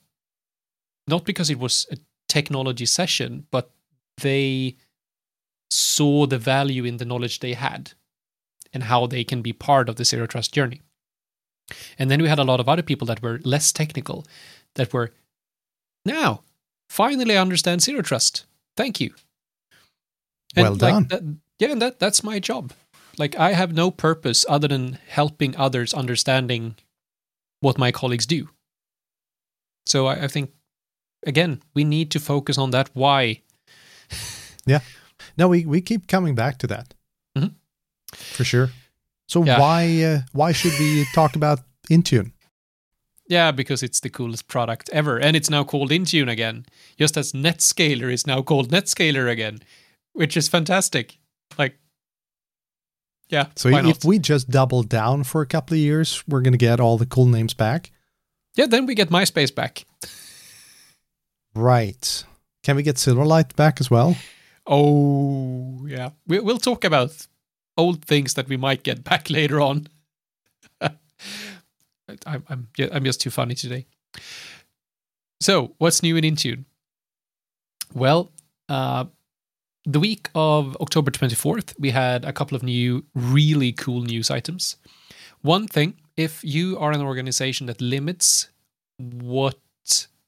Not 1.08 1.24
because 1.24 1.50
it 1.50 1.58
was 1.58 1.86
a 1.90 1.96
technology 2.28 2.86
session, 2.86 3.46
but 3.50 3.70
they 4.18 4.76
saw 5.70 6.26
the 6.26 6.38
value 6.38 6.84
in 6.84 6.96
the 6.96 7.04
knowledge 7.04 7.40
they 7.40 7.54
had 7.54 7.92
and 8.72 8.84
how 8.84 9.06
they 9.06 9.24
can 9.24 9.42
be 9.42 9.52
part 9.52 9.88
of 9.88 9.96
the 9.96 10.04
zero 10.04 10.26
trust 10.26 10.52
journey. 10.52 10.82
And 11.98 12.10
then 12.10 12.22
we 12.22 12.28
had 12.28 12.38
a 12.38 12.44
lot 12.44 12.60
of 12.60 12.68
other 12.68 12.82
people 12.82 13.06
that 13.06 13.22
were 13.22 13.40
less 13.44 13.72
technical 13.72 14.24
that 14.74 14.92
were 14.92 15.12
now 16.04 16.42
finally 16.88 17.36
I 17.36 17.40
understand 17.40 17.82
zero 17.82 18.02
trust. 18.02 18.46
Thank 18.76 19.00
you. 19.00 19.14
And 20.54 20.64
well 20.64 20.76
done. 20.76 20.94
Like 20.94 21.08
that, 21.08 21.22
yeah, 21.58 21.72
and 21.72 21.82
that 21.82 21.98
that's 21.98 22.22
my 22.22 22.38
job. 22.38 22.72
Like 23.18 23.36
I 23.36 23.52
have 23.52 23.72
no 23.72 23.90
purpose 23.90 24.44
other 24.48 24.68
than 24.68 24.98
helping 25.08 25.56
others 25.56 25.94
understanding 25.94 26.76
what 27.60 27.78
my 27.78 27.90
colleagues 27.90 28.26
do. 28.26 28.50
So 29.86 30.06
I, 30.06 30.24
I 30.24 30.28
think 30.28 30.52
again, 31.26 31.60
we 31.74 31.84
need 31.84 32.10
to 32.12 32.20
focus 32.20 32.56
on 32.56 32.70
that 32.70 32.90
why. 32.94 33.42
yeah. 34.66 34.80
No, 35.36 35.48
we, 35.48 35.66
we 35.66 35.80
keep 35.80 36.06
coming 36.06 36.34
back 36.34 36.58
to 36.58 36.66
that. 36.68 36.94
Mm-hmm. 37.36 37.54
For 38.14 38.44
sure. 38.44 38.70
So 39.28 39.44
yeah. 39.44 39.58
why 39.58 40.02
uh, 40.02 40.20
why 40.32 40.52
should 40.52 40.78
we 40.78 41.04
talk 41.12 41.34
about 41.34 41.60
Intune? 41.90 42.32
Yeah, 43.28 43.50
because 43.50 43.82
it's 43.82 43.98
the 43.98 44.08
coolest 44.08 44.46
product 44.46 44.88
ever, 44.92 45.18
and 45.18 45.36
it's 45.36 45.50
now 45.50 45.64
called 45.64 45.90
Intune 45.90 46.30
again, 46.30 46.64
just 46.96 47.16
as 47.16 47.32
Netscaler 47.32 48.12
is 48.12 48.24
now 48.24 48.40
called 48.40 48.70
Netscaler 48.70 49.28
again, 49.28 49.58
which 50.12 50.36
is 50.36 50.46
fantastic. 50.46 51.18
Like, 51.58 51.76
yeah. 53.28 53.46
So 53.56 53.68
if 53.68 54.04
we 54.04 54.20
just 54.20 54.48
double 54.48 54.84
down 54.84 55.24
for 55.24 55.42
a 55.42 55.46
couple 55.46 55.74
of 55.74 55.80
years, 55.80 56.22
we're 56.28 56.40
gonna 56.40 56.56
get 56.56 56.78
all 56.78 56.98
the 56.98 57.06
cool 57.06 57.26
names 57.26 57.52
back. 57.52 57.90
Yeah, 58.54 58.66
then 58.66 58.86
we 58.86 58.94
get 58.94 59.10
MySpace 59.10 59.54
back. 59.54 59.84
Right. 61.56 62.24
Can 62.62 62.76
we 62.76 62.82
get 62.82 62.96
Silverlight 62.96 63.56
back 63.56 63.80
as 63.80 63.90
well? 63.90 64.16
Oh 64.66 65.86
yeah, 65.86 66.10
we, 66.26 66.40
will 66.40 66.58
talk 66.58 66.84
about 66.84 67.26
old 67.76 68.04
things 68.04 68.34
that 68.34 68.48
we 68.48 68.56
might 68.56 68.82
get 68.82 69.04
back 69.04 69.30
later 69.30 69.60
on. 69.60 69.88
I'm 70.80 72.44
I'm 72.48 72.68
I'm 72.92 73.04
just 73.04 73.20
too 73.20 73.30
funny 73.30 73.54
today. 73.54 73.86
So, 75.40 75.74
what's 75.78 76.02
new 76.02 76.16
in 76.16 76.24
Intune? 76.24 76.64
Well, 77.94 78.32
uh, 78.68 79.04
the 79.84 80.00
week 80.00 80.28
of 80.34 80.76
October 80.80 81.10
24th, 81.10 81.78
we 81.78 81.90
had 81.90 82.24
a 82.24 82.32
couple 82.32 82.56
of 82.56 82.62
new, 82.62 83.04
really 83.14 83.72
cool 83.72 84.02
news 84.02 84.30
items. 84.30 84.76
One 85.42 85.68
thing, 85.68 86.00
if 86.16 86.42
you 86.42 86.78
are 86.78 86.92
an 86.92 87.02
organization 87.02 87.66
that 87.66 87.80
limits 87.80 88.48
what 88.98 89.58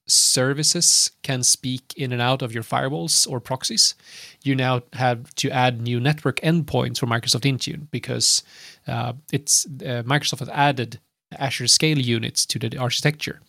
services 0.08 1.10
can 1.22 1.42
speak 1.42 1.92
in 1.96 2.12
and 2.12 2.22
out 2.22 2.42
of 2.42 2.52
your 2.52 2.62
firewalls 2.62 3.30
or 3.30 3.40
proxies, 3.40 3.94
you 4.42 4.54
now 4.54 4.82
have 4.94 5.34
to 5.36 5.50
add 5.50 5.80
new 5.80 6.00
network 6.00 6.40
endpoints 6.40 6.98
for 6.98 7.06
Microsoft 7.06 7.44
Intune 7.44 7.88
because 7.90 8.42
uh, 8.86 9.12
it's 9.32 9.66
uh, 9.66 10.02
Microsoft 10.04 10.40
has 10.40 10.48
added 10.48 10.98
Azure 11.38 11.66
Scale 11.66 11.98
units 11.98 12.46
to 12.46 12.58
the 12.58 12.78
architecture. 12.78 13.40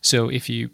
So 0.00 0.28
if 0.28 0.48
you 0.48 0.70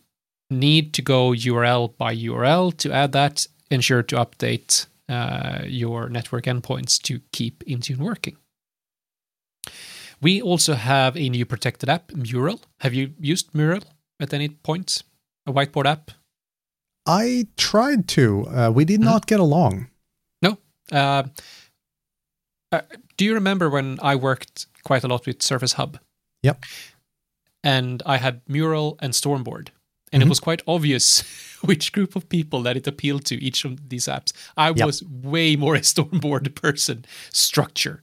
need 0.51 0.93
to 0.95 1.03
go 1.03 1.31
URL 1.31 1.97
by 1.97 2.15
URL 2.15 2.77
to 2.79 2.93
add 2.93 3.13
that, 3.13 3.47
ensure 3.71 4.03
to 4.03 4.17
update 4.17 4.87
uh, 5.09 5.63
your 5.67 6.09
network 6.09 6.45
endpoints 6.45 7.01
to 7.03 7.21
keep 7.33 7.65
Intune 7.65 7.99
working. 7.99 8.37
We 10.21 10.41
also 10.41 10.75
have 10.75 11.17
a 11.17 11.29
new 11.29 11.45
protected 11.45 11.89
app, 11.89 12.13
Mural. 12.15 12.61
Have 12.81 12.95
you 12.95 13.13
used 13.19 13.53
Mural? 13.55 13.83
At 14.21 14.33
any 14.33 14.49
point? 14.49 15.03
A 15.47 15.53
whiteboard 15.53 15.87
app? 15.87 16.11
I 17.07 17.49
tried 17.57 18.09
to. 18.09 18.47
Uh, 18.47 18.71
we 18.73 18.85
did 18.85 19.01
mm-hmm. 19.01 19.11
not 19.11 19.27
get 19.27 19.41
along. 19.41 19.89
No. 20.41 20.59
Uh, 20.91 21.25
uh, 22.71 22.83
do 23.17 23.25
you 23.25 23.35
remember 23.35 23.69
when 23.69 23.99
I 24.03 24.17
worked 24.17 24.67
quite 24.85 25.05
a 25.05 25.09
lot 25.09 25.27
with 25.27 25.43
Surface 25.43 25.75
Hub? 25.75 25.99
Yep. 26.43 26.65
And 27.65 28.03
I 28.07 28.17
had 28.17 28.41
Mural 28.49 28.99
and 29.01 29.13
Stormboard. 29.13 29.69
And 30.13 30.21
mm-hmm. 30.21 30.23
it 30.23 30.29
was 30.29 30.41
quite 30.41 30.63
obvious 30.67 31.23
which 31.63 31.93
group 31.93 32.17
of 32.17 32.29
people 32.29 32.63
that 32.63 32.77
it 32.77 32.87
appealed 32.87 33.25
to 33.27 33.37
each 33.37 33.65
of 33.65 33.89
these 33.89 34.07
apps. 34.07 34.33
I 34.57 34.69
yep. 34.71 34.87
was 34.87 35.03
way 35.05 35.57
more 35.57 35.75
a 35.75 35.81
Stormboard 35.81 36.55
person, 36.61 37.05
structure. 37.31 38.03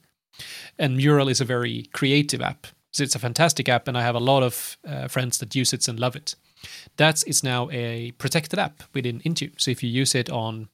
And 0.78 0.96
Mural 0.96 1.28
is 1.28 1.40
a 1.40 1.44
very 1.44 1.86
creative 1.92 2.40
app. 2.40 2.66
So 2.92 3.04
it's 3.04 3.14
a 3.14 3.20
fantastic 3.20 3.68
app, 3.68 3.86
and 3.86 3.96
I 3.96 4.02
have 4.02 4.16
a 4.16 4.20
lot 4.20 4.42
of 4.42 4.76
uh, 4.86 5.08
friends 5.08 5.38
that 5.38 5.54
use 5.54 5.72
it 5.72 5.86
and 5.88 5.98
love 5.98 6.16
it. 6.16 6.34
That 6.96 7.16
is 7.16 7.22
it's 7.24 7.42
now 7.42 7.70
a 7.70 8.12
protected 8.12 8.58
app 8.58 8.82
within 8.94 9.20
Intune. 9.20 9.60
So 9.60 9.70
if 9.70 9.82
you 9.82 9.88
use 9.88 10.14
it 10.14 10.28
on 10.30 10.68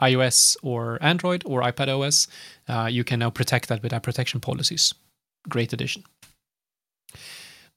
iOS 0.00 0.56
or 0.62 0.98
Android 1.00 1.44
or 1.46 1.62
iPad 1.62 1.88
OS, 1.88 2.26
uh, 2.68 2.88
you 2.90 3.04
can 3.04 3.20
now 3.20 3.30
protect 3.30 3.68
that 3.68 3.82
with 3.82 3.92
our 3.92 4.00
protection 4.00 4.40
policies. 4.40 4.92
Great 5.48 5.72
addition. 5.72 6.04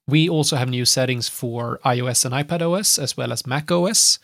We 0.07 0.29
also 0.29 0.55
have 0.55 0.69
new 0.69 0.85
settings 0.85 1.27
for 1.27 1.79
iOS 1.83 2.25
and 2.25 2.33
iPad 2.33 2.61
OS 2.61 2.99
as 2.99 3.17
well 3.17 3.31
as 3.31 3.47
Mac 3.47 3.71
OS. 3.71 4.19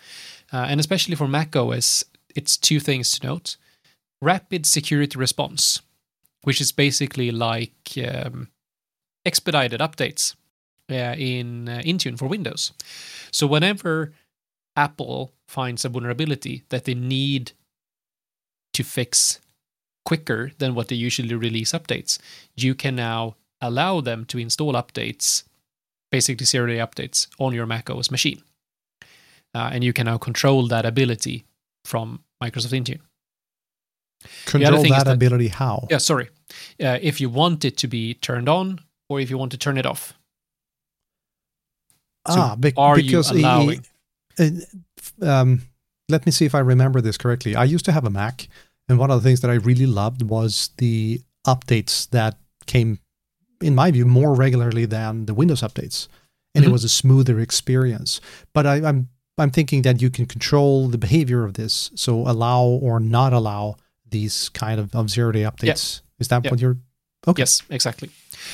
Uh, 0.53 0.65
and 0.69 0.79
especially 0.79 1.15
for 1.15 1.27
Mac 1.27 1.55
OS, 1.55 2.03
it's 2.35 2.57
two 2.57 2.79
things 2.79 3.11
to 3.11 3.27
note 3.27 3.57
rapid 4.21 4.65
security 4.65 5.17
response, 5.17 5.81
which 6.43 6.61
is 6.61 6.71
basically 6.71 7.31
like 7.31 7.97
um, 8.07 8.49
expedited 9.25 9.79
updates 9.79 10.35
uh, 10.89 11.15
in 11.17 11.69
uh, 11.69 11.81
Intune 11.85 12.17
for 12.17 12.27
Windows. 12.27 12.71
So 13.31 13.47
whenever 13.47 14.13
Apple 14.75 15.33
finds 15.47 15.85
a 15.85 15.89
vulnerability 15.89 16.63
that 16.69 16.85
they 16.85 16.93
need 16.93 17.51
to 18.73 18.83
fix 18.83 19.39
quicker 20.05 20.51
than 20.57 20.75
what 20.75 20.87
they 20.87 20.95
usually 20.95 21.35
release 21.35 21.71
updates, 21.73 22.19
you 22.55 22.73
can 22.73 22.95
now 22.95 23.35
allow 23.59 24.01
them 24.01 24.25
to 24.25 24.37
install 24.37 24.73
updates, 24.73 25.43
basically 26.11 26.45
zero 26.45 26.67
day 26.67 26.77
updates, 26.77 27.27
on 27.39 27.53
your 27.53 27.65
Mac 27.65 27.89
OS 27.89 28.09
machine. 28.09 28.41
Uh, 29.53 29.69
and 29.73 29.83
you 29.83 29.93
can 29.93 30.05
now 30.05 30.17
control 30.17 30.67
that 30.67 30.85
ability 30.85 31.45
from 31.83 32.23
Microsoft 32.41 32.73
Intune. 32.73 33.01
Control 34.45 34.83
that, 34.83 35.05
that- 35.05 35.13
ability 35.13 35.49
how? 35.49 35.87
Yeah, 35.89 35.97
sorry. 35.97 36.29
Uh, 36.81 36.97
if 37.01 37.19
you 37.19 37.29
want 37.29 37.65
it 37.65 37.77
to 37.77 37.87
be 37.87 38.13
turned 38.15 38.49
on 38.49 38.79
or 39.11 39.19
if 39.19 39.29
you 39.29 39.37
want 39.37 39.51
to 39.51 39.57
turn 39.57 39.77
it 39.77 39.85
off. 39.85 40.13
So 42.27 42.39
ah, 42.39 42.55
bec- 42.55 42.75
are 42.77 42.99
you 42.99 43.05
because 43.05 43.31
i- 43.31 43.39
allowing? 43.39 43.85
uh, 44.39 44.49
um, 45.25 45.61
let 46.09 46.25
me 46.25 46.31
see 46.31 46.45
if 46.45 46.53
I 46.55 46.59
remember 46.59 47.01
this 47.01 47.17
correctly. 47.17 47.55
I 47.55 47.63
used 47.63 47.85
to 47.85 47.91
have 47.91 48.05
a 48.05 48.09
Mac, 48.09 48.47
and 48.87 48.99
one 48.99 49.09
of 49.11 49.21
the 49.21 49.27
things 49.27 49.41
that 49.41 49.49
I 49.51 49.55
really 49.55 49.85
loved 49.87 50.21
was 50.21 50.69
the 50.77 51.21
updates 51.47 52.09
that 52.11 52.37
came, 52.67 52.99
in 53.61 53.73
my 53.75 53.89
view, 53.91 54.05
more 54.05 54.33
regularly 54.35 54.85
than 54.85 55.25
the 55.25 55.33
Windows 55.33 55.61
updates, 55.61 56.07
and 56.53 56.63
Mhm. 56.63 56.69
it 56.69 56.71
was 56.71 56.83
a 56.83 56.89
smoother 56.89 57.39
experience. 57.39 58.21
But 58.53 58.65
I, 58.67 58.75
I'm 58.87 59.09
I'm 59.37 59.49
thinking 59.49 59.81
that 59.83 60.01
you 60.01 60.11
can 60.11 60.27
control 60.27 60.87
the 60.89 60.97
behavior 60.99 61.43
of 61.43 61.53
this, 61.55 61.89
so 61.95 62.27
allow 62.27 62.63
or 62.65 62.99
not 62.99 63.33
allow 63.33 63.77
these 64.07 64.49
kind 64.49 64.79
of, 64.79 64.93
of 64.93 65.09
zero 65.09 65.31
day 65.31 65.41
updates. 65.43 66.01
Is 66.19 66.27
that 66.27 66.43
Yeah. 66.45 66.51
what 66.51 66.59
you're? 66.59 66.77
Okay. 67.27 67.41
Yes, 67.41 67.61
exactly. 67.69 68.09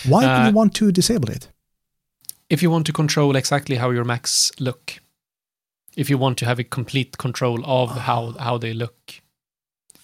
Why 0.06 0.22
do 0.24 0.30
Uh, 0.30 0.48
you 0.48 0.54
want 0.56 0.74
to 0.76 0.92
disable 0.92 1.30
it? 1.32 1.48
if 2.50 2.62
you 2.64 2.72
want 2.72 2.86
to 2.86 2.94
control 2.94 3.36
exactly 3.36 3.76
how 3.76 3.90
your 3.92 4.06
Macs 4.06 4.52
look, 4.60 5.00
if 5.98 6.10
you 6.10 6.18
want 6.18 6.38
to 6.38 6.46
have 6.46 6.60
a 6.60 6.64
complete 6.64 7.18
control 7.18 7.60
of 7.66 7.90
how 7.90 8.32
how 8.40 8.58
they 8.58 8.74
look, 8.74 9.22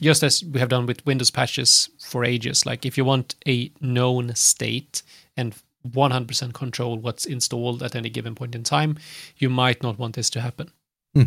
just 0.01 0.23
as 0.23 0.43
we 0.43 0.59
have 0.59 0.69
done 0.69 0.85
with 0.85 1.05
Windows 1.05 1.31
patches 1.31 1.89
for 1.99 2.25
ages. 2.25 2.65
Like 2.65 2.85
if 2.85 2.97
you 2.97 3.05
want 3.05 3.35
a 3.47 3.71
known 3.79 4.35
state 4.35 5.03
and 5.37 5.55
100% 5.87 6.53
control 6.53 6.97
what's 6.97 7.25
installed 7.25 7.83
at 7.83 7.95
any 7.95 8.09
given 8.09 8.35
point 8.35 8.55
in 8.55 8.63
time, 8.63 8.97
you 9.37 9.49
might 9.49 9.81
not 9.83 9.97
want 9.99 10.15
this 10.15 10.29
to 10.31 10.41
happen. 10.41 10.71
Hmm. 11.13 11.23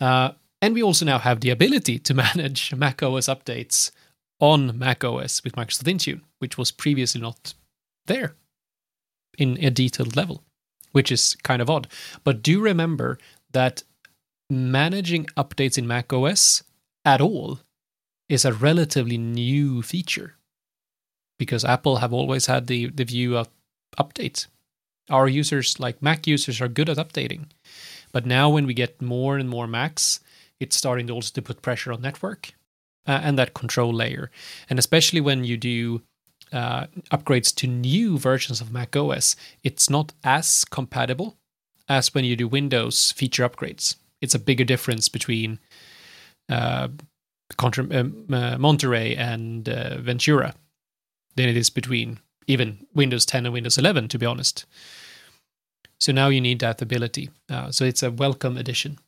Uh, 0.00 0.32
and 0.60 0.74
we 0.74 0.82
also 0.82 1.04
now 1.04 1.18
have 1.18 1.40
the 1.40 1.50
ability 1.50 1.98
to 1.98 2.14
manage 2.26 2.74
Mac 2.74 3.02
OS 3.02 3.26
updates 3.28 3.90
on 4.42 4.76
Mac 4.76 5.04
OS 5.04 5.42
with 5.44 5.54
Microsoft 5.54 5.84
Intune, 5.84 6.20
which 6.40 6.58
was 6.58 6.72
previously 6.72 7.20
not 7.20 7.54
there 8.06 8.34
in 9.38 9.56
a 9.64 9.70
detailed 9.70 10.16
level, 10.16 10.42
which 10.90 11.12
is 11.12 11.36
kind 11.44 11.62
of 11.62 11.70
odd. 11.70 11.86
But 12.24 12.42
do 12.42 12.60
remember 12.60 13.18
that 13.52 13.84
managing 14.50 15.26
updates 15.36 15.78
in 15.78 15.86
Mac 15.86 16.12
OS 16.12 16.64
at 17.04 17.20
all 17.20 17.60
is 18.28 18.44
a 18.44 18.52
relatively 18.52 19.16
new 19.16 19.80
feature 19.80 20.34
because 21.38 21.64
Apple 21.64 21.98
have 21.98 22.12
always 22.12 22.46
had 22.46 22.66
the, 22.66 22.86
the 22.86 23.04
view 23.04 23.36
of 23.36 23.48
updates. 23.96 24.48
Our 25.08 25.28
users, 25.28 25.78
like 25.78 26.02
Mac 26.02 26.26
users, 26.26 26.60
are 26.60 26.68
good 26.68 26.88
at 26.88 26.96
updating. 26.96 27.46
But 28.10 28.26
now, 28.26 28.50
when 28.50 28.66
we 28.66 28.74
get 28.74 29.00
more 29.00 29.38
and 29.38 29.48
more 29.48 29.66
Macs, 29.66 30.20
it's 30.58 30.76
starting 30.76 31.06
to 31.06 31.12
also 31.12 31.32
to 31.34 31.42
put 31.42 31.62
pressure 31.62 31.92
on 31.92 32.02
network 32.02 32.54
uh, 33.06 33.20
and 33.22 33.38
that 33.38 33.54
control 33.54 33.92
layer. 33.92 34.30
And 34.68 34.78
especially 34.78 35.20
when 35.20 35.44
you 35.44 35.56
do 35.56 36.02
uh, 36.52 36.86
upgrades 37.10 37.54
to 37.56 37.66
new 37.66 38.18
versions 38.18 38.60
of 38.60 38.72
Mac 38.72 38.94
OS, 38.96 39.36
it's 39.62 39.88
not 39.88 40.12
as 40.22 40.64
compatible 40.64 41.36
as 41.88 42.14
when 42.14 42.24
you 42.24 42.36
do 42.36 42.48
Windows 42.48 43.12
feature 43.12 43.48
upgrades. 43.48 43.96
It's 44.20 44.34
a 44.34 44.38
bigger 44.38 44.64
difference 44.64 45.08
between 45.08 45.58
uh, 46.48 46.88
Contra- 47.56 48.00
um, 48.00 48.26
uh, 48.32 48.56
Monterey 48.58 49.14
and 49.14 49.68
uh, 49.68 49.98
Ventura 49.98 50.54
than 51.36 51.48
it 51.48 51.56
is 51.56 51.70
between 51.70 52.20
even 52.46 52.86
Windows 52.94 53.26
10 53.26 53.46
and 53.46 53.52
Windows 53.52 53.78
11, 53.78 54.08
to 54.08 54.18
be 54.18 54.26
honest. 54.26 54.64
So 56.00 56.12
now 56.12 56.28
you 56.28 56.40
need 56.40 56.58
that 56.60 56.82
ability. 56.82 57.30
Uh, 57.48 57.70
so 57.70 57.84
it's 57.84 58.02
a 58.02 58.10
welcome 58.10 58.56
addition. 58.56 58.98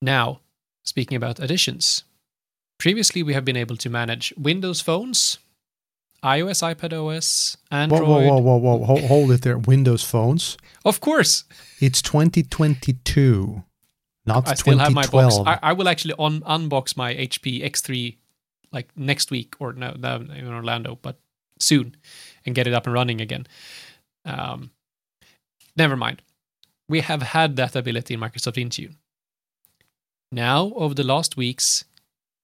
Now, 0.00 0.40
speaking 0.90 1.16
about 1.16 1.38
additions, 1.38 2.04
previously 2.78 3.22
we 3.22 3.32
have 3.34 3.44
been 3.44 3.56
able 3.64 3.76
to 3.76 3.88
manage 3.88 4.34
Windows 4.36 4.80
phones, 4.80 5.38
iOS, 6.22 6.60
iPad 6.74 6.92
OS, 6.92 7.56
Whoa, 7.70 7.78
Android. 7.78 8.02
whoa, 8.02 8.20
whoa, 8.28 8.38
whoa, 8.40 8.56
whoa! 8.76 8.84
Hold, 8.84 9.04
hold 9.04 9.30
it 9.30 9.42
there. 9.42 9.56
Windows 9.56 10.02
phones. 10.04 10.58
Of 10.84 11.00
course, 11.00 11.44
It's 11.80 12.02
2022, 12.02 13.62
not 14.26 14.48
I 14.48 14.54
still 14.54 14.78
have 14.78 14.92
my 14.92 15.06
box. 15.06 15.38
I, 15.46 15.58
I 15.70 15.72
will 15.72 15.88
actually 15.88 16.14
on, 16.18 16.40
unbox 16.40 16.96
my 16.96 17.14
HP 17.14 17.64
X3 17.64 18.16
like 18.72 18.88
next 18.96 19.30
week 19.30 19.54
or 19.60 19.72
no, 19.72 19.94
no 19.98 20.16
in 20.16 20.46
Orlando, 20.48 20.98
but 21.00 21.18
soon, 21.58 21.96
and 22.44 22.54
get 22.54 22.66
it 22.66 22.74
up 22.74 22.86
and 22.86 22.94
running 22.94 23.20
again. 23.20 23.46
Um, 24.24 24.70
never 25.76 25.96
mind. 25.96 26.22
We 26.88 27.00
have 27.00 27.22
had 27.22 27.56
that 27.56 27.76
ability 27.76 28.14
in 28.14 28.20
Microsoft 28.20 28.58
Intune. 28.64 28.96
Now, 30.32 30.72
over 30.76 30.94
the 30.94 31.02
last 31.02 31.36
weeks, 31.36 31.84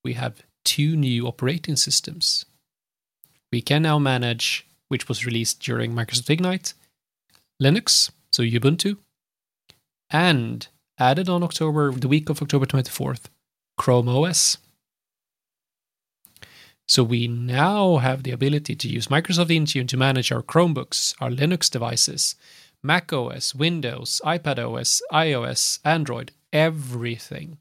we 0.02 0.14
have 0.14 0.42
two 0.64 0.96
new 0.96 1.26
operating 1.28 1.76
systems. 1.76 2.44
We 3.52 3.62
can 3.62 3.82
now 3.82 4.00
manage, 4.00 4.66
which 4.88 5.08
was 5.08 5.24
released 5.24 5.60
during 5.60 5.92
Microsoft 5.92 6.30
Ignite, 6.30 6.74
Linux, 7.62 8.10
so 8.32 8.42
Ubuntu, 8.42 8.96
and 10.10 10.66
added 10.98 11.28
on 11.28 11.44
October, 11.44 11.92
the 11.92 12.08
week 12.08 12.28
of 12.28 12.42
October 12.42 12.66
24th, 12.66 13.26
Chrome 13.76 14.08
OS. 14.08 14.58
So 16.88 17.04
we 17.04 17.28
now 17.28 17.96
have 17.98 18.24
the 18.24 18.32
ability 18.32 18.74
to 18.76 18.88
use 18.88 19.06
Microsoft 19.06 19.50
Intune 19.50 19.88
to 19.88 19.96
manage 19.96 20.32
our 20.32 20.42
Chromebooks, 20.42 21.14
our 21.20 21.30
Linux 21.30 21.70
devices, 21.70 22.34
Mac 22.82 23.12
OS, 23.12 23.54
Windows, 23.54 24.20
iPad 24.24 24.58
OS, 24.58 25.02
iOS, 25.12 25.78
Android, 25.84 26.32
everything. 26.52 27.58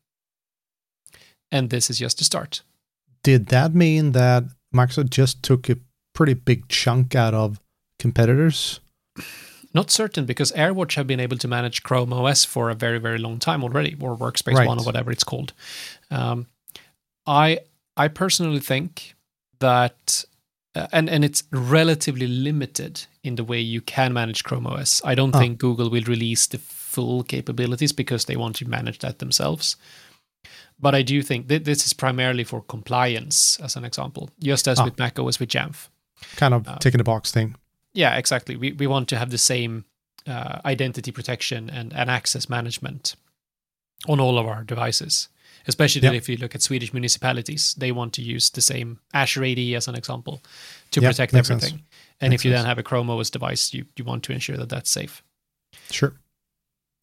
And 1.55 1.69
this 1.69 1.89
is 1.89 1.99
just 1.99 2.19
a 2.21 2.23
start. 2.23 2.61
Did 3.23 3.47
that 3.47 3.73
mean 3.73 4.11
that 4.11 4.43
Microsoft 4.73 5.09
just 5.09 5.41
took 5.41 5.69
a 5.69 5.77
pretty 6.13 6.33
big 6.33 6.67
chunk 6.67 7.15
out 7.15 7.33
of 7.33 7.59
competitors? 7.97 8.81
Not 9.73 9.89
certain 9.91 10.25
because 10.25 10.51
AirWatch 10.51 10.95
have 10.95 11.07
been 11.07 11.19
able 11.19 11.37
to 11.37 11.47
manage 11.47 11.81
Chrome 11.83 12.13
OS 12.13 12.45
for 12.45 12.69
a 12.69 12.75
very, 12.75 12.99
very 12.99 13.17
long 13.17 13.39
time 13.39 13.63
already, 13.63 13.95
or 14.01 14.17
Workspace 14.17 14.55
Right. 14.57 14.67
One, 14.67 14.79
or 14.79 14.85
whatever 14.85 15.11
it's 15.11 15.23
called. 15.23 15.53
Um, 16.11 16.47
I 17.25 17.59
I 17.97 18.09
personally 18.09 18.59
think 18.59 19.15
that, 19.59 20.25
uh, 20.75 20.87
and 20.91 21.09
and 21.09 21.23
it's 21.23 21.43
relatively 21.51 22.27
limited 22.27 23.05
in 23.23 23.35
the 23.35 23.43
way 23.43 23.59
you 23.61 23.81
can 23.81 24.11
manage 24.13 24.43
Chrome 24.43 24.67
OS. 24.67 25.01
I 25.05 25.15
don't 25.15 25.35
Ah. 25.35 25.39
think 25.39 25.59
Google 25.59 25.89
will 25.89 26.03
release 26.03 26.47
the 26.47 26.57
full 26.57 27.23
capabilities 27.23 27.93
because 27.93 28.25
they 28.25 28.35
want 28.37 28.55
to 28.57 28.65
manage 28.69 28.99
that 28.99 29.19
themselves. 29.19 29.77
But 30.79 30.93
I 30.95 31.03
do 31.03 31.21
think 31.21 31.47
that 31.47 31.63
this 31.63 31.85
is 31.85 31.93
primarily 31.93 32.43
for 32.43 32.61
compliance, 32.61 33.57
as 33.61 33.75
an 33.75 33.85
example, 33.85 34.29
just 34.39 34.67
as 34.67 34.79
Ah. 34.79 34.85
with 34.85 34.97
Mac 34.99 35.17
OS 35.19 35.39
with 35.39 35.49
Jamf. 35.49 35.89
Kind 36.35 36.53
of 36.53 36.67
Uh, 36.67 36.77
ticking 36.79 36.97
the 36.97 37.03
box 37.03 37.31
thing. 37.31 37.55
Yeah, 37.93 38.17
exactly. 38.17 38.55
We 38.57 38.73
we 38.73 38.87
want 38.87 39.07
to 39.09 39.17
have 39.17 39.29
the 39.29 39.37
same 39.37 39.85
uh, 40.27 40.59
identity 40.65 41.11
protection 41.11 41.69
and, 41.69 41.93
and 41.93 42.09
access 42.09 42.49
management 42.49 43.15
on 44.07 44.19
all 44.19 44.37
of 44.39 44.45
our 44.47 44.63
devices. 44.63 45.29
Especially 45.67 46.01
Yep. 46.01 46.13
if 46.13 46.29
you 46.29 46.37
look 46.37 46.55
at 46.55 46.61
Swedish 46.61 46.93
municipalities, 46.93 47.73
they 47.75 47.91
want 47.91 48.13
to 48.13 48.21
use 48.21 48.49
the 48.51 48.61
same 48.61 48.99
Azure 49.13 49.43
AD 49.45 49.75
as 49.75 49.87
an 49.87 49.95
example 49.95 50.41
to 50.91 51.01
Yep, 51.01 51.11
protect 51.11 51.33
makes 51.33 51.47
sense. 51.47 51.63
everything. 51.63 51.85
And 52.19 52.29
Makes 52.31 52.41
if 52.41 52.45
you 52.45 52.51
sense. 52.51 52.59
then 52.61 52.65
have 52.67 52.77
a 52.79 52.83
Chrome 52.83 53.09
OS 53.09 53.29
device, 53.31 53.73
you, 53.73 53.85
you 53.95 54.03
want 54.05 54.23
to 54.23 54.33
ensure 54.33 54.57
that 54.57 54.69
that's 54.69 54.89
safe. 54.91 55.23
Sure. 55.91 56.13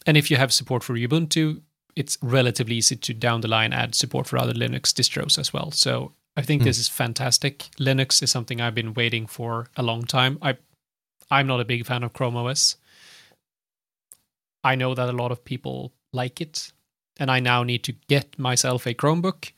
And 0.06 0.16
if 0.16 0.30
you 0.30 0.36
have 0.36 0.52
support 0.52 0.82
for 0.84 0.94
Ubuntu, 0.96 1.62
it's 1.96 2.18
relatively 2.22 2.76
easy 2.76 2.96
to 2.96 3.14
down 3.14 3.40
the 3.42 3.48
line 3.48 3.72
add 3.72 3.94
support 3.94 4.26
for 4.26 4.38
other 4.38 4.54
Linux 4.54 4.92
distros 4.92 5.38
as 5.38 5.52
well. 5.52 5.70
So 5.70 6.12
I 6.36 6.42
think 6.42 6.62
Hmm. 6.62 6.66
this 6.68 6.78
is 6.78 6.88
fantastic. 6.88 7.68
Linux 7.78 8.22
is 8.22 8.30
something 8.30 8.60
I've 8.60 8.74
been 8.74 8.94
waiting 8.94 9.26
for 9.26 9.68
a 9.76 9.82
long 9.82 10.04
time. 10.04 10.38
I 10.42 10.56
I'm 11.30 11.46
not 11.46 11.60
a 11.60 11.64
big 11.64 11.86
fan 11.86 12.02
of 12.02 12.12
Chrome 12.12 12.36
OS. 12.36 12.76
I 14.64 14.74
know 14.74 14.94
that 14.94 15.08
a 15.08 15.12
lot 15.12 15.32
of 15.32 15.44
people 15.44 15.92
like 16.12 16.40
it, 16.40 16.72
and 17.18 17.30
I 17.30 17.40
now 17.40 17.62
need 17.62 17.82
to 17.84 17.94
get 18.08 18.38
myself 18.38 18.86
a 18.86 18.94
Chromebook, 18.94 19.52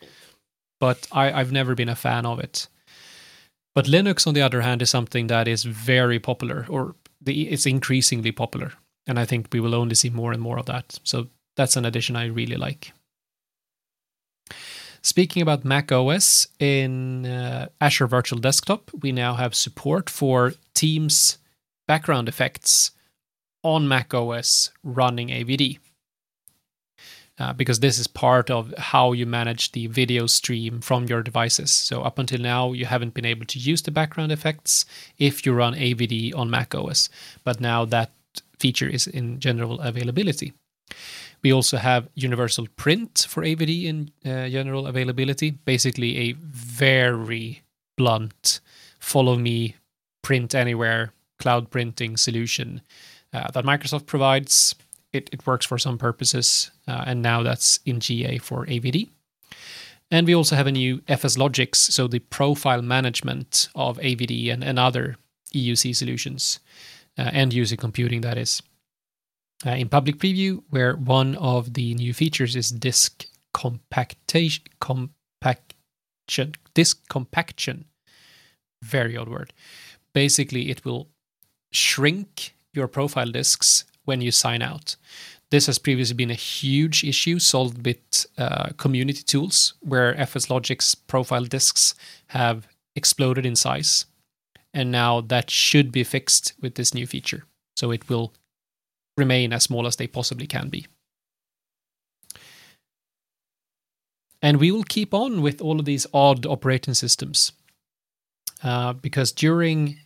but 0.81 1.07
I, 1.13 1.33
I've 1.33 1.53
never 1.53 1.75
been 1.75 1.89
a 1.89 1.97
fan 1.97 2.27
of 2.27 2.39
it. 2.39 2.69
But 3.75 3.87
Linux, 3.87 4.27
on 4.27 4.35
the 4.35 4.43
other 4.43 4.61
hand, 4.61 4.83
is 4.83 4.91
something 4.91 5.27
that 5.27 5.49
is 5.49 5.65
very 5.65 6.19
popular, 6.21 6.65
or 6.69 6.95
the, 7.21 7.49
it's 7.49 7.67
increasingly 7.67 8.31
popular, 8.33 8.73
and 9.07 9.19
I 9.19 9.25
think 9.25 9.49
we 9.53 9.61
will 9.61 9.75
only 9.75 9.97
see 9.97 10.11
more 10.11 10.33
and 10.33 10.41
more 10.41 10.59
of 10.59 10.67
that. 10.67 10.99
So 11.03 11.27
that's 11.57 11.77
an 11.77 11.85
addition 11.85 12.17
I 12.17 12.27
really 12.27 12.57
like. 12.57 12.93
Speaking 15.03 15.43
about 15.43 15.65
Mac 15.65 15.93
OS 15.93 16.49
in 16.59 17.27
uh, 17.27 17.69
Azure 17.81 18.07
Virtual 18.07 18.39
Desktop, 18.39 18.91
we 19.03 19.13
now 19.13 19.35
have 19.35 19.55
support 19.55 20.09
for 20.09 20.55
Teams 20.73 21.37
background 21.87 22.27
effects 22.29 22.93
on 23.63 23.87
Mac 23.87 24.15
OS 24.15 24.71
running 24.83 25.29
AVD. 25.29 25.79
Uh, 27.37 27.53
because 27.53 27.81
this 27.81 27.99
is 27.99 28.07
part 28.07 28.49
of 28.49 28.73
how 28.79 29.11
you 29.11 29.27
manage 29.27 29.73
the 29.73 29.89
video 29.89 30.27
stream 30.27 30.81
from 30.81 31.05
your 31.07 31.21
devices. 31.21 31.73
So, 31.73 32.03
up 32.03 32.17
until 32.17 32.39
now, 32.39 32.73
you 32.73 32.87
haven't 32.87 33.13
been 33.13 33.25
able 33.25 33.45
to 33.47 33.59
use 33.59 33.83
the 33.83 33.91
background 33.91 34.31
effects 34.31 34.85
if 35.19 35.45
you 35.45 35.53
run 35.53 35.75
AVD 35.75 36.33
on 36.37 36.49
Mac 36.49 36.77
OS. 36.77 37.11
But 37.43 37.61
now 37.61 37.85
that 37.87 38.13
feature 38.61 38.89
is 38.89 39.09
in 39.09 39.41
general 39.41 39.81
availability. 39.81 40.53
We 41.45 41.53
also 41.53 41.77
have 41.77 42.09
universal 42.15 42.67
print 42.77 43.27
for 43.29 43.43
AVD 43.43 43.85
in 43.85 44.11
uh, 44.25 44.49
general 44.49 44.87
availability, 44.87 45.51
basically 45.51 46.17
a 46.17 46.33
very 46.33 47.63
blunt 47.99 48.61
follow 48.99 49.37
me, 49.37 49.77
print 50.23 50.55
anywhere 50.55 51.13
cloud 51.39 51.71
printing 51.71 52.17
solution 52.17 52.81
uh, 53.35 53.51
that 53.53 53.65
Microsoft 53.65 54.07
provides. 54.07 54.75
It, 55.13 55.29
it, 55.33 55.47
works 55.47 55.67
for 55.67 55.79
some 55.79 55.99
purposes, 55.99 56.73
uh, 56.89 57.05
and 57.07 57.23
now 57.23 57.43
that's 57.43 57.79
in 57.85 58.01
GA 58.01 58.39
for 58.39 58.67
AVD. 58.67 59.11
And 60.11 60.27
we 60.27 60.35
also 60.35 60.57
have 60.57 60.67
a 60.67 60.73
new 60.73 60.99
FSLogix, 61.03 61.77
so 61.77 62.09
the 62.09 62.19
profile 62.19 62.83
management 62.83 63.69
of 63.75 63.99
AVD 63.99 64.53
and, 64.53 64.65
and 64.65 64.79
other 64.79 65.17
EUC 65.55 65.95
solutions, 65.95 66.59
uh, 67.17 67.31
end 67.33 67.53
user 67.53 67.77
computing, 67.77 68.23
that 68.23 68.39
is. 68.39 68.63
Uh, 69.67 69.71
in 69.71 69.89
public 69.89 70.19
preview, 70.19 70.63
where 70.71 70.95
one 70.97 71.35
of 71.37 71.73
the 71.75 71.95
new 71.95 72.13
features 72.13 72.55
is 72.55 72.71
disk 72.71 73.27
compactation, 73.55 74.65
compaction, 74.81 76.53
disk 76.75 77.09
compaction. 77.09 77.87
Very 78.83 79.17
odd 79.17 79.29
word. 79.29 79.55
Basically, 80.13 80.71
it 80.71 80.85
will 80.85 81.09
shrink 81.73 82.55
your 82.75 82.89
profile 82.89 83.31
disks 83.31 83.85
when 84.05 84.21
you 84.21 84.31
sign 84.31 84.61
out. 84.61 84.97
This 85.51 85.67
has 85.67 85.79
previously 85.79 86.15
been 86.15 86.31
a 86.31 86.35
huge 86.35 87.05
issue 87.05 87.39
solved 87.39 87.87
with 87.87 88.27
uh, 88.37 88.71
community 88.77 89.23
tools 89.23 89.75
where 89.81 90.15
FSLogix 90.15 90.97
profile 91.07 91.45
disks 91.45 91.95
have 92.29 92.67
exploded 92.97 93.47
in 93.47 93.57
size. 93.57 94.07
And 94.75 94.91
now 94.91 95.21
that 95.21 95.51
should 95.51 95.93
be 95.93 96.03
fixed 96.03 96.55
with 96.61 96.75
this 96.75 96.93
new 96.93 97.07
feature. 97.07 97.45
So 97.77 97.93
it 97.93 98.09
will 98.09 98.35
remain 99.17 99.53
as 99.53 99.65
small 99.65 99.87
as 99.87 99.97
they 99.97 100.07
possibly 100.07 100.47
can 100.47 100.69
be. 100.69 100.87
And 104.43 104.59
we 104.59 104.71
will 104.71 104.85
keep 104.85 105.15
on 105.15 105.41
with 105.41 105.63
all 105.63 105.79
of 105.81 105.87
these 105.87 106.07
odd 106.13 106.45
operating 106.45 106.95
systems. 106.95 107.53
Uh, 108.63 108.93
because 108.93 109.33
during 109.33 109.99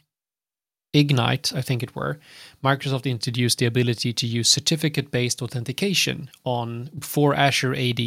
Ignite, 0.93 1.53
I 1.55 1.61
think 1.61 1.83
it 1.83 1.95
were, 1.95 2.19
Microsoft 2.63 3.11
introduced 3.11 3.59
the 3.59 3.67
ability 3.67 4.13
to 4.13 4.27
use 4.27 4.49
certificate-based 4.49 5.43
authentication 5.43 6.31
on 6.45 6.91
for 7.01 7.35
Azure 7.35 7.75
AD 7.75 8.01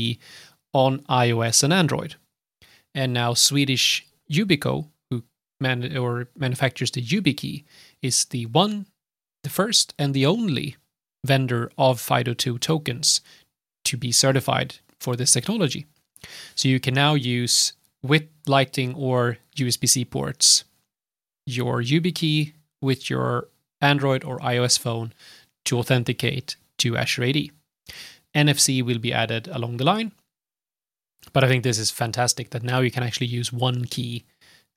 on 0.73 0.99
iOS 1.09 1.63
and 1.63 1.73
Android. 1.73 2.15
And 2.95 3.13
now 3.13 3.33
Swedish 3.33 4.07
Yubico, 4.31 4.87
who 5.09 5.23
man 5.59 5.95
or 5.97 6.27
manufactures 6.37 6.91
the 6.91 7.03
YubiKey, 7.03 7.65
is 8.01 8.25
the 8.25 8.45
one, 8.47 8.87
the 9.43 9.49
first, 9.49 9.93
and 9.99 10.13
the 10.13 10.25
only 10.25 10.77
vendor 11.25 11.71
of 11.77 11.99
FIDO2 12.01 12.59
tokens 12.59 13.21
to 13.85 13.97
be 13.97 14.11
certified 14.11 14.75
for 14.99 15.15
this 15.15 15.31
technology. 15.31 15.85
So 16.55 16.69
you 16.69 16.79
can 16.79 16.93
now 16.93 17.15
use 17.15 17.73
with 18.03 18.23
Lightning 18.47 18.93
or 18.95 19.37
USB 19.55 19.87
C 19.87 20.05
ports 20.05 20.63
your 21.45 21.81
YubiKey 21.81 22.53
with 22.81 23.09
your 23.09 23.47
Android 23.81 24.23
or 24.23 24.39
iOS 24.39 24.77
phone 24.77 25.13
to 25.65 25.77
authenticate 25.77 26.55
to 26.77 26.97
Azure 26.97 27.23
AD. 27.23 27.49
NFC 28.35 28.83
will 28.83 28.99
be 28.99 29.13
added 29.13 29.47
along 29.47 29.77
the 29.77 29.83
line. 29.83 30.11
But 31.33 31.43
I 31.43 31.47
think 31.47 31.63
this 31.63 31.77
is 31.77 31.91
fantastic 31.91 32.49
that 32.51 32.63
now 32.63 32.79
you 32.79 32.91
can 32.91 33.03
actually 33.03 33.27
use 33.27 33.53
one 33.53 33.85
key 33.85 34.25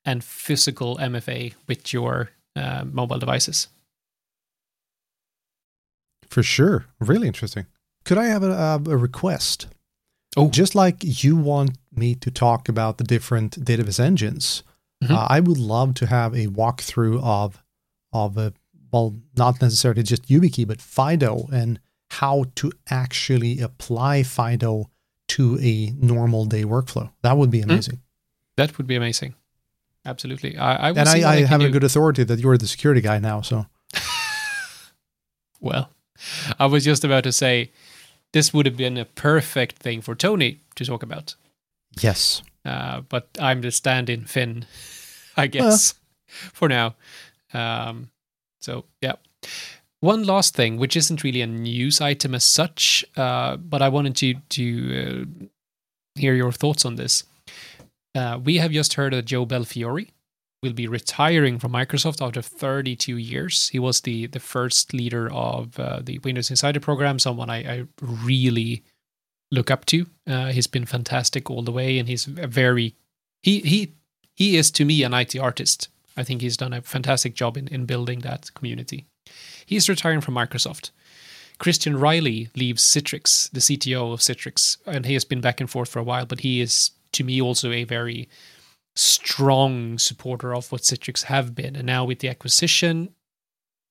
and 0.03 0.23
physical 0.23 0.97
MFA 0.97 1.53
with 1.67 1.91
your 1.91 2.29
uh, 2.55 2.85
mobile 2.85 3.17
devices. 3.17 3.67
For 6.35 6.43
sure. 6.43 6.85
Really 6.99 7.27
interesting. 7.27 7.65
Could 8.03 8.17
I 8.17 8.25
have 8.25 8.43
a, 8.43 8.81
a 8.91 8.97
request? 8.97 9.67
Oh. 10.35 10.49
Just 10.49 10.75
like 10.75 10.97
you 11.23 11.37
want 11.37 11.77
me 11.95 12.13
to 12.15 12.29
talk 12.29 12.67
about 12.67 12.97
the 12.97 13.05
different 13.05 13.57
database 13.63 14.01
engines, 14.01 14.61
mm-hmm. 15.01 15.15
uh, 15.15 15.27
I 15.29 15.39
would 15.39 15.57
love 15.57 15.93
to 15.93 16.07
have 16.07 16.33
a 16.33 16.47
walkthrough 16.47 17.23
of 17.23 17.63
of 18.11 18.37
a 18.37 18.51
well, 18.91 19.15
not 19.37 19.61
necessarily 19.61 20.03
just 20.03 20.27
YubiKey, 20.27 20.67
but 20.67 20.81
Fido 20.81 21.47
and 21.53 21.79
how 22.09 22.43
to 22.55 22.69
actually 22.89 23.61
apply 23.61 24.23
Fido 24.23 24.89
to 25.29 25.57
a 25.61 25.93
normal 25.97 26.43
day 26.43 26.65
workflow. 26.65 27.13
That 27.21 27.37
would 27.37 27.49
be 27.49 27.61
hmm? 27.61 27.69
amazing. 27.69 27.95
Mm. 27.95 28.01
That 28.57 28.77
would 28.77 28.87
be 28.87 28.97
amazing. 28.97 29.35
Absolutely. 30.05 30.57
I, 30.57 30.75
I 30.75 30.89
and 30.89 31.07
I, 31.07 31.31
I 31.31 31.35
have 31.45 31.61
a 31.61 31.69
good 31.69 31.85
authority 31.85 32.25
that 32.25 32.39
you're 32.39 32.57
the 32.57 32.67
security 32.67 32.99
guy 32.99 33.19
now. 33.19 33.39
So, 33.39 33.67
well, 35.61 35.94
I 36.59 36.65
was 36.65 36.83
just 36.83 37.03
about 37.03 37.23
to 37.23 37.31
say 37.31 37.71
this 38.33 38.53
would 38.53 38.65
have 38.65 38.77
been 38.77 38.97
a 38.97 39.05
perfect 39.05 39.77
thing 39.77 40.01
for 40.01 40.15
Tony 40.15 40.59
to 40.75 40.85
talk 40.85 41.03
about. 41.03 41.35
Yes. 42.01 42.41
Uh, 42.65 43.01
but 43.01 43.29
I'm 43.39 43.61
the 43.61 43.71
stand-in 43.71 44.25
Finn, 44.25 44.65
I 45.37 45.47
guess, 45.47 45.93
for 46.27 46.67
now. 46.67 46.95
Um, 47.53 48.09
so 48.61 48.85
yeah. 49.01 49.13
One 50.01 50.23
last 50.23 50.55
thing, 50.55 50.77
which 50.77 50.95
isn't 50.95 51.23
really 51.23 51.41
a 51.41 51.47
news 51.47 52.01
item 52.01 52.35
as 52.35 52.43
such, 52.43 53.05
uh, 53.15 53.57
but 53.57 53.81
I 53.81 53.89
wanted 53.89 54.15
to 54.17 54.35
to 54.49 54.65
uh, 55.01 55.45
hear 56.15 56.35
your 56.35 56.51
thoughts 56.51 56.85
on 56.85 56.95
this. 56.95 57.23
Uh, 58.13 58.39
we 58.43 58.57
have 58.57 58.71
just 58.71 58.93
heard 58.93 59.13
that 59.13 59.25
Joe 59.25 59.45
Belfiore 59.45 60.07
will 60.65 60.73
be 60.73 60.87
retiring 60.87 61.59
from 61.59 61.71
Microsoft 61.71 62.25
after 62.25 62.41
32 62.41 63.17
years. 63.17 63.69
He 63.69 63.79
was 63.79 64.01
the 64.01 64.25
the 64.27 64.39
first 64.39 64.93
leader 64.93 65.31
of 65.31 65.79
uh, 65.79 65.99
the 66.03 66.19
Windows 66.19 66.49
Insider 66.49 66.79
program, 66.79 67.19
someone 67.19 67.49
I, 67.49 67.59
I 67.59 67.83
really 68.01 68.83
look 69.51 69.69
up 69.69 69.85
to. 69.85 70.07
Uh, 70.27 70.47
he's 70.47 70.67
been 70.67 70.85
fantastic 70.85 71.49
all 71.49 71.61
the 71.61 71.71
way, 71.71 71.99
and 71.99 72.09
he's 72.09 72.27
a 72.27 72.47
very 72.47 72.95
he 73.41 73.59
he 73.59 73.93
he 74.33 74.57
is 74.57 74.71
to 74.71 74.85
me 74.85 75.03
an 75.03 75.13
IT 75.13 75.37
artist. 75.37 75.89
I 76.17 76.23
think 76.23 76.41
he's 76.41 76.57
done 76.57 76.73
a 76.73 76.81
fantastic 76.81 77.35
job 77.35 77.57
in, 77.57 77.67
in 77.67 77.85
building 77.85 78.21
that 78.21 78.53
community. 78.55 79.05
He's 79.65 79.89
retiring 79.89 80.21
from 80.21 80.35
Microsoft. 80.35 80.91
Christian 81.57 81.97
Reilly 81.97 82.49
leaves 82.55 82.83
Citrix, 82.83 83.49
the 83.51 83.59
CTO 83.59 84.13
of 84.13 84.19
Citrix, 84.19 84.77
and 84.85 85.05
he 85.05 85.13
has 85.13 85.25
been 85.25 85.41
back 85.41 85.61
and 85.61 85.69
forth 85.69 85.89
for 85.89 85.99
a 85.99 86.03
while, 86.03 86.25
but 86.25 86.41
he 86.41 86.59
is, 86.59 86.91
to 87.13 87.23
me, 87.23 87.41
also 87.41 87.71
a 87.71 87.85
very 87.85 88.27
strong 88.95 89.97
supporter 89.97 90.55
of 90.55 90.71
what 90.71 90.81
Citrix 90.81 91.23
have 91.23 91.53
been. 91.53 91.75
And 91.75 91.85
now 91.85 92.05
with 92.05 92.19
the 92.19 92.29
acquisition, 92.29 93.13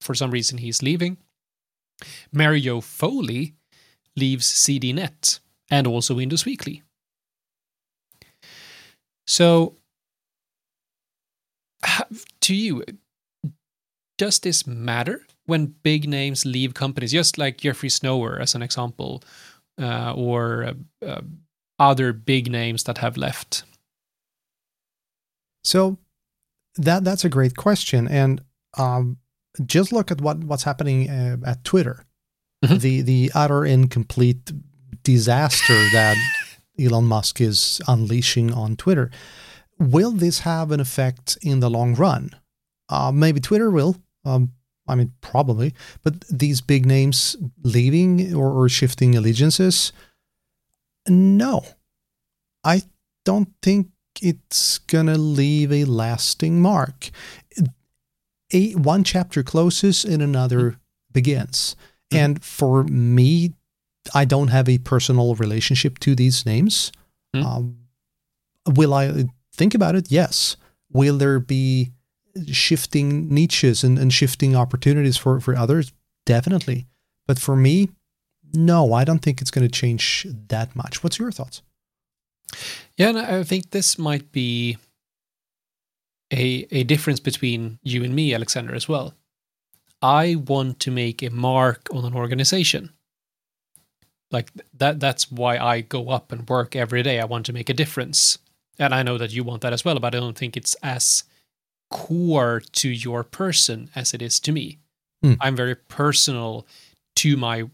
for 0.00 0.14
some 0.14 0.30
reason, 0.30 0.58
he's 0.58 0.82
leaving. 0.82 1.18
Mary 2.32 2.60
Jo 2.60 2.80
Foley 2.80 3.54
leaves 4.16 4.50
ZDNet 4.50 5.40
and 5.70 5.86
also 5.86 6.14
Windows 6.14 6.44
Weekly. 6.44 6.82
So 9.26 9.76
to 12.40 12.54
you, 12.54 12.84
does 14.18 14.38
this 14.38 14.66
matter 14.66 15.26
when 15.46 15.74
big 15.82 16.08
names 16.08 16.44
leave 16.44 16.74
companies, 16.74 17.12
just 17.12 17.38
like 17.38 17.58
Jeffrey 17.58 17.88
Snover 17.88 18.40
as 18.40 18.54
an 18.54 18.62
example, 18.62 19.22
uh, 19.80 20.14
or 20.14 20.64
uh, 20.64 21.06
uh, 21.06 21.20
other 21.78 22.12
big 22.12 22.50
names 22.50 22.84
that 22.84 22.98
have 22.98 23.16
left? 23.16 23.64
So 25.64 25.98
that 26.76 27.04
that's 27.04 27.24
a 27.24 27.28
great 27.28 27.56
question, 27.56 28.06
and 28.08 28.42
um, 28.76 29.18
just 29.64 29.92
look 29.92 30.10
at 30.10 30.20
what 30.20 30.38
what's 30.44 30.64
happening 30.64 31.08
uh, 31.08 31.36
at 31.44 31.64
Twitter, 31.64 32.04
mm-hmm. 32.64 32.78
the 32.78 33.02
the 33.02 33.32
utter 33.34 33.64
incomplete 33.64 34.52
disaster 35.02 35.74
that 35.92 36.16
Elon 36.78 37.04
Musk 37.04 37.40
is 37.40 37.80
unleashing 37.88 38.52
on 38.52 38.76
Twitter. 38.76 39.10
Will 39.78 40.12
this 40.12 40.40
have 40.40 40.70
an 40.70 40.80
effect 40.80 41.36
in 41.42 41.60
the 41.60 41.70
long 41.70 41.94
run? 41.94 42.30
Uh, 42.88 43.10
maybe 43.12 43.40
Twitter 43.40 43.70
will. 43.70 43.96
Um, 44.24 44.52
I 44.86 44.94
mean, 44.94 45.12
probably. 45.20 45.74
But 46.02 46.20
these 46.28 46.60
big 46.60 46.86
names 46.86 47.36
leaving 47.62 48.34
or, 48.34 48.52
or 48.52 48.68
shifting 48.68 49.16
allegiances, 49.16 49.92
no. 51.08 51.64
I 52.62 52.82
don't 53.24 53.48
think 53.62 53.88
it's 54.24 54.78
gonna 54.78 55.18
leave 55.18 55.70
a 55.72 55.84
lasting 55.84 56.60
mark. 56.62 57.10
A 58.52 58.72
one 58.72 59.04
chapter 59.04 59.42
closes 59.42 60.04
and 60.04 60.22
another 60.22 60.70
mm-hmm. 60.70 60.78
begins. 61.12 61.76
Mm-hmm. 62.10 62.24
And 62.24 62.44
for 62.44 62.84
me, 62.84 63.52
I 64.14 64.24
don't 64.24 64.48
have 64.48 64.68
a 64.68 64.78
personal 64.78 65.34
relationship 65.34 65.98
to 66.00 66.14
these 66.14 66.46
names. 66.46 66.92
Mm-hmm. 67.34 67.46
Um, 67.46 67.76
will 68.66 68.94
I 68.94 69.24
think 69.52 69.74
about 69.74 69.94
it, 69.94 70.10
yes. 70.10 70.56
Will 70.92 71.18
there 71.18 71.40
be 71.40 71.92
shifting 72.46 73.32
niches 73.32 73.84
and, 73.84 73.98
and 73.98 74.12
shifting 74.12 74.54
opportunities 74.54 75.16
for, 75.16 75.40
for 75.40 75.56
others? 75.56 75.92
Definitely. 76.26 76.86
But 77.26 77.38
for 77.38 77.56
me, 77.56 77.90
no, 78.52 78.92
I 78.92 79.04
don't 79.04 79.20
think 79.20 79.40
it's 79.40 79.50
going 79.50 79.66
to 79.66 79.72
change 79.72 80.26
that 80.48 80.76
much. 80.76 81.02
What's 81.02 81.18
your 81.18 81.32
thoughts? 81.32 81.62
Yeah, 82.96 83.08
and 83.10 83.18
I 83.18 83.42
think 83.42 83.70
this 83.70 83.98
might 83.98 84.32
be 84.32 84.78
a 86.32 86.66
a 86.70 86.84
difference 86.84 87.20
between 87.20 87.78
you 87.82 88.04
and 88.04 88.14
me, 88.14 88.34
Alexander, 88.34 88.74
as 88.74 88.88
well. 88.88 89.14
I 90.02 90.34
want 90.34 90.80
to 90.80 90.90
make 90.90 91.22
a 91.22 91.30
mark 91.30 91.88
on 91.92 92.04
an 92.04 92.14
organization. 92.14 92.90
Like 94.30 94.50
that 94.76 95.00
that's 95.00 95.30
why 95.30 95.58
I 95.58 95.80
go 95.80 96.10
up 96.10 96.32
and 96.32 96.48
work 96.48 96.76
every 96.76 97.02
day. 97.02 97.20
I 97.20 97.24
want 97.24 97.46
to 97.46 97.52
make 97.52 97.70
a 97.70 97.74
difference. 97.74 98.38
And 98.78 98.92
I 98.92 99.04
know 99.04 99.18
that 99.18 99.32
you 99.32 99.44
want 99.44 99.62
that 99.62 99.72
as 99.72 99.84
well, 99.84 100.00
but 100.00 100.14
I 100.14 100.20
don't 100.20 100.36
think 100.36 100.56
it's 100.56 100.74
as 100.82 101.24
core 101.90 102.60
to 102.72 102.88
your 102.88 103.22
person 103.22 103.88
as 103.94 104.12
it 104.12 104.20
is 104.20 104.40
to 104.40 104.52
me. 104.52 104.78
Mm. 105.24 105.36
I'm 105.40 105.54
very 105.54 105.76
personal 105.76 106.66
to 107.16 107.36
my 107.36 107.70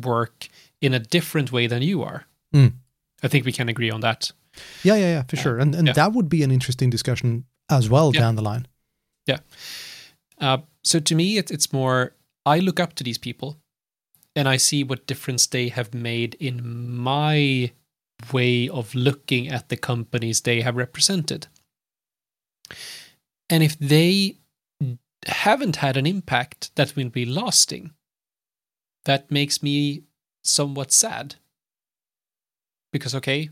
work 0.00 0.48
in 0.80 0.94
a 0.94 0.98
different 1.00 1.50
way 1.50 1.66
than 1.66 1.82
you 1.82 2.02
are. 2.02 2.26
Mm. 2.54 2.74
I 3.24 3.28
think 3.28 3.44
we 3.46 3.52
can 3.52 3.68
agree 3.68 3.90
on 3.90 4.00
that. 4.00 4.32
Yeah, 4.82 4.94
yeah, 4.96 5.14
yeah, 5.14 5.22
for 5.22 5.36
sure. 5.36 5.58
And 5.58 5.74
and 5.74 5.86
yeah. 5.86 5.94
that 5.94 6.12
would 6.12 6.28
be 6.28 6.42
an 6.42 6.50
interesting 6.50 6.90
discussion 6.90 7.44
as 7.68 7.88
well 7.88 8.12
Yeah. 8.14 8.20
down 8.20 8.36
the 8.36 8.42
line. 8.42 8.66
Yeah. 9.26 9.38
Uh, 10.40 10.58
so 10.82 11.00
to 11.00 11.14
me, 11.14 11.38
it, 11.38 11.50
it's 11.50 11.72
more 11.72 12.14
I 12.46 12.58
look 12.60 12.78
up 12.78 12.94
to 12.94 13.04
these 13.04 13.18
people 13.18 13.56
and 14.36 14.48
I 14.48 14.58
see 14.58 14.84
what 14.84 15.06
difference 15.06 15.46
they 15.46 15.68
have 15.70 15.94
made 15.94 16.34
in 16.38 16.88
my 16.94 17.72
way 18.32 18.68
of 18.68 18.94
looking 18.94 19.48
at 19.48 19.68
the 19.68 19.76
companies 19.76 20.40
they 20.40 20.60
have 20.62 20.76
represented. 20.76 21.46
And 23.50 23.62
if 23.62 23.78
they 23.78 24.38
haven't 25.26 25.76
had 25.76 25.96
an 25.96 26.06
impact 26.06 26.70
that 26.76 26.96
will 26.96 27.10
be 27.10 27.24
lasting, 27.24 27.92
that 29.04 29.30
makes 29.30 29.62
me 29.62 30.04
somewhat 30.42 30.92
sad. 30.92 31.36
Because, 32.94 33.12
okay, 33.16 33.50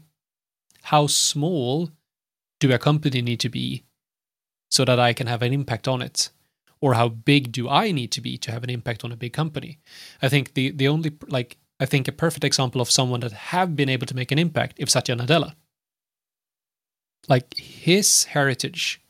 how 0.83 1.09
small 1.09 1.91
do 2.61 2.73
a 2.73 2.79
company 2.79 3.21
need 3.21 3.41
to 3.41 3.49
be 3.49 3.83
so 4.71 4.85
that 4.85 5.01
I 5.01 5.13
can 5.13 5.27
have 5.27 5.43
an 5.43 5.53
impact 5.53 5.89
on 5.89 6.01
it? 6.01 6.31
Or 6.81 6.95
how 6.95 7.09
big 7.09 7.51
do 7.51 7.69
I 7.69 7.91
need 7.91 8.13
to 8.13 8.21
be 8.21 8.39
to 8.39 8.53
have 8.53 8.63
an 8.63 8.71
impact 8.71 9.03
on 9.05 9.11
a 9.11 9.17
big 9.17 9.33
company? 9.33 9.81
I 10.23 10.29
think 10.29 10.55
the, 10.55 10.71
the 10.71 10.87
only, 10.87 11.13
like, 11.27 11.57
I 11.81 11.87
think 11.87 12.07
a 12.07 12.13
perfect 12.13 12.45
example 12.45 12.81
of 12.81 12.89
someone 12.89 13.19
that 13.21 13.33
have 13.33 13.75
been 13.75 13.89
able 13.89 14.07
to 14.07 14.15
make 14.15 14.31
an 14.31 14.39
impact 14.39 14.75
is 14.79 14.93
Satya 14.93 15.17
Nadella. 15.17 15.57
Like, 17.29 17.57
his 17.57 18.25
heritage 18.25 19.03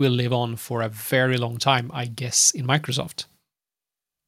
will 0.00 0.12
live 0.12 0.32
on 0.32 0.56
for 0.56 0.82
a 0.82 0.88
very 0.88 1.36
long 1.36 1.58
time, 1.58 1.92
I 1.94 2.06
guess, 2.06 2.50
in 2.50 2.66
Microsoft. 2.66 3.26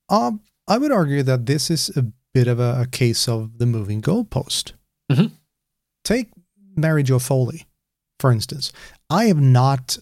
Um, 0.09 0.41
I 0.69 0.79
would 0.79 0.93
argue 0.93 1.25
that 1.25 1.47
this 1.47 1.69
is 1.69 1.91
a 1.97 2.07
bit 2.33 2.47
of 2.47 2.61
a, 2.61 2.83
a 2.83 2.87
case 2.87 3.27
of 3.27 3.59
the 3.59 3.67
moving 3.67 4.01
goalpost. 4.01 4.75
Mhm. 5.11 5.33
Take 6.09 6.31
Mary 6.75 7.03
Jo 7.03 7.19
Foley, 7.19 7.67
for 8.19 8.33
instance. 8.33 8.73
I 9.11 9.27
have 9.27 9.39
not 9.43 9.99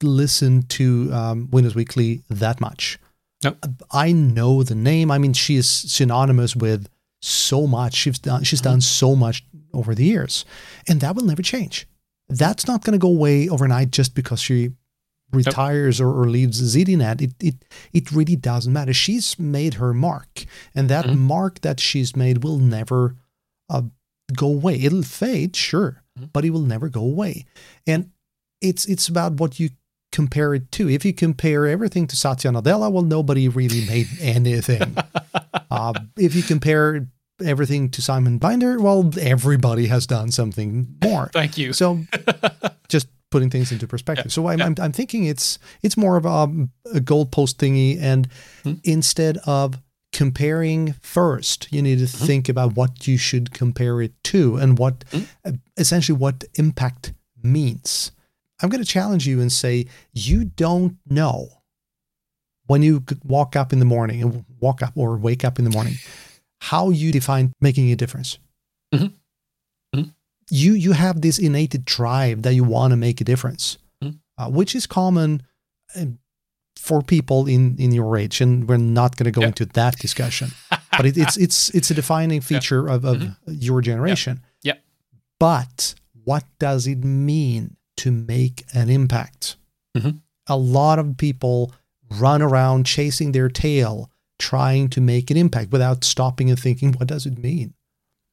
listened 0.00 0.68
to 0.70 1.10
um, 1.12 1.48
Windows 1.50 1.74
Weekly 1.74 2.22
that 2.30 2.60
much. 2.60 3.00
No. 3.42 3.56
I 3.90 4.12
know 4.12 4.62
the 4.62 4.76
name. 4.76 5.10
I 5.10 5.18
mean, 5.18 5.32
she 5.32 5.56
is 5.56 5.68
synonymous 5.68 6.54
with 6.54 6.88
so 7.20 7.66
much. 7.66 7.94
She's 7.94 8.20
done. 8.20 8.44
She's 8.44 8.60
done 8.60 8.80
so 8.80 9.16
much 9.16 9.44
over 9.74 9.92
the 9.92 10.04
years, 10.04 10.44
and 10.88 11.00
that 11.00 11.16
will 11.16 11.24
never 11.24 11.42
change. 11.42 11.88
That's 12.28 12.68
not 12.68 12.84
going 12.84 12.92
to 12.92 13.02
go 13.02 13.08
away 13.08 13.48
overnight 13.48 13.90
just 13.90 14.14
because 14.14 14.40
she 14.40 14.70
retires 15.32 16.00
or, 16.00 16.10
or 16.10 16.30
leaves 16.30 16.62
ZDNet. 16.76 17.20
It 17.22 17.32
it 17.42 17.54
it 17.92 18.12
really 18.12 18.36
doesn't 18.36 18.72
matter. 18.72 18.92
She's 18.92 19.36
made 19.36 19.74
her 19.74 19.92
mark, 19.92 20.44
and 20.76 20.88
that 20.88 21.06
Mhm. 21.06 21.18
mark 21.18 21.60
that 21.62 21.80
she's 21.80 22.14
made 22.14 22.44
will 22.44 22.58
never 22.58 23.16
uh, 23.68 23.82
go 24.36 24.46
away. 24.48 24.74
It'll 24.80 25.02
fade, 25.02 25.56
sure, 25.56 26.02
Mhm. 26.18 26.30
but 26.32 26.44
it 26.44 26.50
will 26.50 26.62
never 26.66 26.88
go 26.88 27.00
away. 27.02 27.44
And 27.86 28.10
it's 28.60 28.84
it's 28.86 29.08
about 29.08 29.34
what 29.40 29.58
you 29.60 29.70
compare 30.12 30.54
it 30.54 30.70
to. 30.72 30.88
If 30.88 31.04
you 31.04 31.12
compare 31.12 31.66
everything 31.66 32.06
to 32.08 32.16
Satya 32.16 32.50
Nadella, 32.50 32.90
well, 32.90 33.02
nobody 33.04 33.48
really 33.48 33.86
made 33.86 34.08
anything. 34.20 34.96
uh, 35.70 35.92
if 36.16 36.34
you 36.34 36.42
compare 36.42 37.06
everything 37.44 37.88
to 37.90 38.02
Simon 38.02 38.38
Binder, 38.38 38.80
well, 38.80 39.10
everybody 39.20 39.86
has 39.86 40.06
done 40.06 40.32
something 40.32 40.96
more. 41.04 41.30
Thank 41.32 41.56
you. 41.58 41.72
So 41.72 42.04
just 42.88 43.06
putting 43.30 43.50
things 43.50 43.70
into 43.70 43.86
perspective. 43.86 44.32
So 44.32 44.48
I'm, 44.48 44.58
yeah. 44.58 44.66
I'm, 44.66 44.74
I'm 44.80 44.92
thinking 44.92 45.24
it's 45.24 45.58
it's 45.82 45.96
more 45.96 46.16
of 46.16 46.24
a, 46.26 46.44
a 46.96 47.00
goalpost 47.00 47.56
thingy, 47.56 48.00
and 48.00 48.28
Hmm. 48.64 48.74
instead 48.84 49.36
of 49.46 49.76
comparing 50.18 50.94
first, 51.00 51.68
you 51.72 51.80
need 51.80 52.00
to 52.00 52.06
Hmm. 52.18 52.26
think 52.26 52.48
about 52.48 52.74
what 52.74 53.06
you 53.06 53.16
should 53.16 53.52
compare 53.52 54.02
it 54.02 54.12
to 54.24 54.56
and 54.56 54.76
what 54.76 55.04
Hmm. 55.12 55.22
uh, 55.44 55.52
essentially 55.76 56.18
what 56.18 56.42
impact 56.54 57.12
means. 57.40 58.10
I'm 58.60 58.68
going 58.68 58.82
to 58.82 58.92
challenge 58.98 59.28
you 59.28 59.40
and 59.40 59.52
say 59.52 59.86
you 60.12 60.44
don't 60.44 60.96
know 61.08 61.48
when 62.66 62.82
you 62.82 63.04
walk 63.24 63.54
up 63.54 63.72
in 63.72 63.78
the 63.78 63.84
morning 63.84 64.20
and 64.22 64.44
walk 64.60 64.82
up 64.82 64.92
or 64.96 65.16
wake 65.16 65.44
up 65.44 65.58
in 65.60 65.64
the 65.64 65.70
morning 65.70 65.94
how 66.62 66.90
you 66.90 67.12
define 67.12 67.52
making 67.60 67.92
a 67.92 67.96
difference. 67.96 68.38
Mhm. 68.92 69.12
Mhm. 69.94 70.14
You 70.50 70.72
you 70.72 70.92
have 70.94 71.20
this 71.20 71.38
innate 71.38 71.84
drive 71.84 72.42
that 72.42 72.54
you 72.54 72.64
want 72.64 72.90
to 72.90 72.96
make 72.96 73.20
a 73.20 73.24
difference, 73.24 73.78
Mhm. 74.02 74.18
uh, 74.36 74.50
which 74.50 74.74
is 74.74 74.84
common 74.88 75.42
uh, 75.94 76.06
for 76.88 77.02
people 77.02 77.46
in 77.54 77.76
in 77.78 77.92
your 77.92 78.16
age, 78.22 78.40
and 78.44 78.68
we're 78.68 78.78
not 79.00 79.16
going 79.16 79.32
to 79.32 79.36
go 79.40 79.42
Yeah. 79.42 79.48
into 79.52 79.66
that 79.66 79.94
discussion. 79.98 80.48
but 80.96 81.04
it, 81.06 81.16
it's 81.16 81.36
it's 81.36 81.68
it's 81.76 81.90
a 81.90 81.94
defining 81.94 82.40
feature 82.50 82.88
of, 82.94 83.04
of 83.04 83.16
your 83.46 83.80
generation. 83.82 84.34
Mm-hmm. 84.36 84.68
Yeah. 84.68 84.74
But 85.38 85.94
what 86.24 86.44
does 86.58 86.86
it 86.86 87.04
mean 87.04 87.76
to 87.98 88.10
make 88.10 88.64
an 88.74 88.88
impact? 88.90 89.56
Mhm. 89.96 90.20
A 90.46 90.56
lot 90.56 90.98
of 90.98 91.16
people 91.16 91.72
run 92.20 92.42
around 92.42 92.86
chasing 92.86 93.32
their 93.32 93.48
tail, 93.50 94.10
trying 94.38 94.88
to 94.90 95.00
make 95.00 95.30
an 95.30 95.36
impact 95.36 95.72
without 95.72 96.04
stopping 96.04 96.50
and 96.50 96.58
thinking, 96.58 96.92
what 96.94 97.08
does 97.08 97.26
it 97.26 97.38
mean? 97.38 97.74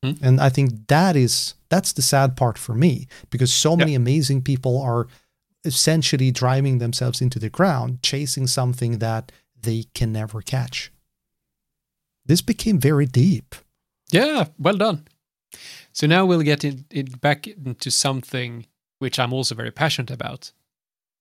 Mhm. 0.03 0.17
And 0.21 0.39
I 0.39 0.49
think 0.49 0.87
that 0.87 1.15
is 1.15 1.55
that's 1.69 1.93
the 1.93 2.01
sad 2.01 2.35
part 2.35 2.57
for 2.57 2.73
me 2.75 3.07
because 3.29 3.53
so 3.53 3.75
many 3.75 3.95
amazing 3.95 4.41
people 4.43 4.81
are 4.81 5.07
essentially 5.65 6.31
driving 6.31 6.77
themselves 6.77 7.21
into 7.21 7.39
the 7.39 7.49
ground, 7.49 8.01
chasing 8.01 8.47
something 8.47 8.99
that 8.99 9.31
they 9.59 9.85
can 9.93 10.11
never 10.11 10.41
catch. 10.41 10.91
This 12.25 12.41
became 12.41 12.79
very 12.79 13.05
deep. 13.05 13.55
Yeah, 14.11 14.45
well 14.57 14.77
done. 14.77 15.07
So 15.93 16.07
now 16.07 16.25
we'll 16.25 16.41
get 16.41 16.63
in, 16.63 16.85
it 16.89 17.21
back 17.21 17.47
into 17.47 17.89
something 17.91 18.65
which 18.99 19.19
I'm 19.19 19.33
also 19.33 19.55
very 19.55 19.71
passionate 19.71 20.11
about. 20.11 20.51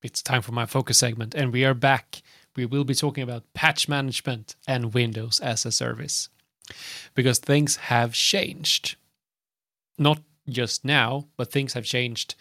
It's 0.02 0.22
time 0.22 0.42
for 0.42 0.52
my 0.52 0.66
focus 0.66 0.98
segment, 0.98 1.34
and 1.34 1.52
we 1.52 1.64
are 1.64 1.74
back. 1.74 2.22
We 2.56 2.66
will 2.66 2.84
be 2.84 2.94
talking 2.94 3.22
about 3.22 3.52
patch 3.54 3.88
management 3.88 4.54
and 4.66 4.94
Windows 4.94 5.40
as 5.40 5.64
a 5.64 5.72
service 5.72 6.28
because 7.14 7.38
things 7.38 7.76
have 7.76 8.12
changed. 8.12 8.96
Not 9.98 10.20
just 10.48 10.84
now, 10.84 11.28
but 11.36 11.50
things 11.50 11.72
have 11.72 11.84
changed 11.84 12.34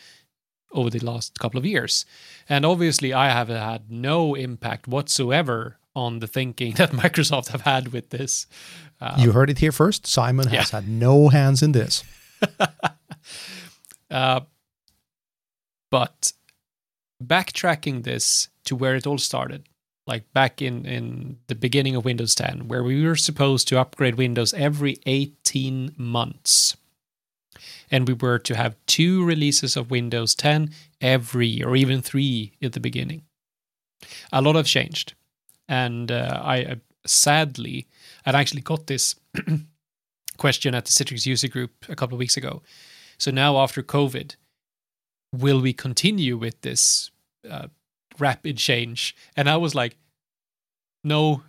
over 0.73 0.89
the 0.89 0.99
last 0.99 1.39
couple 1.39 1.57
of 1.57 1.65
years. 1.65 2.05
And 2.49 2.65
obviously, 2.65 3.13
I 3.13 3.29
have 3.29 3.49
had 3.49 3.89
no 3.89 4.36
impact 4.36 4.88
whatsoever 4.88 5.77
on 5.95 6.19
the 6.19 6.27
thinking 6.27 6.73
that 6.77 6.91
Microsoft 6.91 7.49
have 7.49 7.62
had 7.62 7.89
with 7.93 8.09
this. 8.09 8.47
Uh, 8.99 9.15
you 9.17 9.31
heard 9.31 9.49
it 9.49 9.59
here 9.59 9.71
first. 9.71 10.07
Simon 10.07 10.47
has 10.47 10.71
had 10.71 10.88
no 10.88 11.29
hands 11.29 11.62
in 11.62 11.71
this. 11.71 12.03
Uh, 14.12 14.41
but 15.89 16.33
backtracking 17.23 18.03
this 18.03 18.47
to 18.65 18.75
where 18.75 18.95
it 18.95 19.07
all 19.07 19.17
started, 19.17 19.67
like 20.05 20.31
back 20.33 20.62
in, 20.62 20.86
in 20.86 21.38
the 21.47 21.55
beginning 21.55 21.95
of 21.95 22.05
Windows 22.05 22.36
10, 22.36 22.67
where 22.67 22.83
we 22.83 23.03
were 23.03 23.15
supposed 23.15 23.67
to 23.69 23.79
upgrade 23.79 24.15
Windows 24.15 24.53
every 24.53 24.99
18 25.07 25.95
months. 25.97 26.78
And 27.91 28.07
we 28.07 28.14
were 28.14 28.39
to 28.39 28.55
have 28.55 28.76
two 28.86 29.24
releases 29.26 29.78
of 29.78 29.91
Windows 29.91 30.36
10 30.36 30.72
every 31.01 31.47
year, 31.47 31.68
or 31.70 31.76
even 31.76 32.01
three 32.01 32.53
at 32.61 32.74
the 32.74 32.80
beginning. 32.80 33.24
A 34.32 34.41
lot 34.41 34.55
have 34.55 34.66
changed. 34.66 35.14
And 35.68 36.11
uh, 36.11 36.41
I 36.43 36.55
I- 36.57 36.82
sadly, 37.05 37.88
I'd 38.26 38.36
actually 38.36 38.61
got 38.61 38.88
this 38.88 39.16
question 40.38 40.76
at 40.76 40.86
the 40.86 40.91
Citrix 40.91 41.26
user 41.26 41.47
group 41.47 41.72
a 41.89 41.95
couple 41.95 42.16
of 42.16 42.20
weeks 42.20 42.38
ago. 42.38 42.61
So 43.18 43.32
now 43.32 43.57
after 43.57 43.84
COVID, 43.84 44.36
will 45.34 45.61
we 45.61 45.74
continue 45.74 46.38
with 46.38 46.61
this 46.61 47.11
uh, 47.49 47.68
rapid 48.20 48.57
change? 48.57 49.16
And 49.36 49.49
I 49.49 49.57
was 49.57 49.76
like, 49.76 49.97
no 51.03 51.43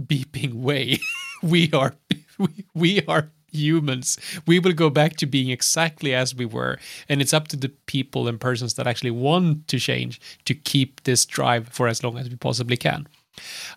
beeping 0.00 0.54
way. 0.54 0.98
we 1.42 1.70
are 1.72 1.94
we, 2.38 2.64
we 2.74 3.02
are 3.06 3.30
humans. 3.52 4.18
We 4.46 4.58
will 4.58 4.72
go 4.72 4.90
back 4.90 5.16
to 5.16 5.26
being 5.26 5.50
exactly 5.50 6.14
as 6.14 6.34
we 6.34 6.46
were. 6.46 6.78
And 7.08 7.20
it's 7.20 7.34
up 7.34 7.48
to 7.48 7.56
the 7.56 7.70
people 7.86 8.28
and 8.28 8.40
persons 8.40 8.74
that 8.74 8.86
actually 8.86 9.10
want 9.12 9.68
to 9.68 9.78
change 9.78 10.20
to 10.44 10.54
keep 10.54 11.02
this 11.04 11.24
drive 11.24 11.68
for 11.68 11.88
as 11.88 12.02
long 12.02 12.18
as 12.18 12.28
we 12.28 12.36
possibly 12.36 12.76
can. 12.76 13.06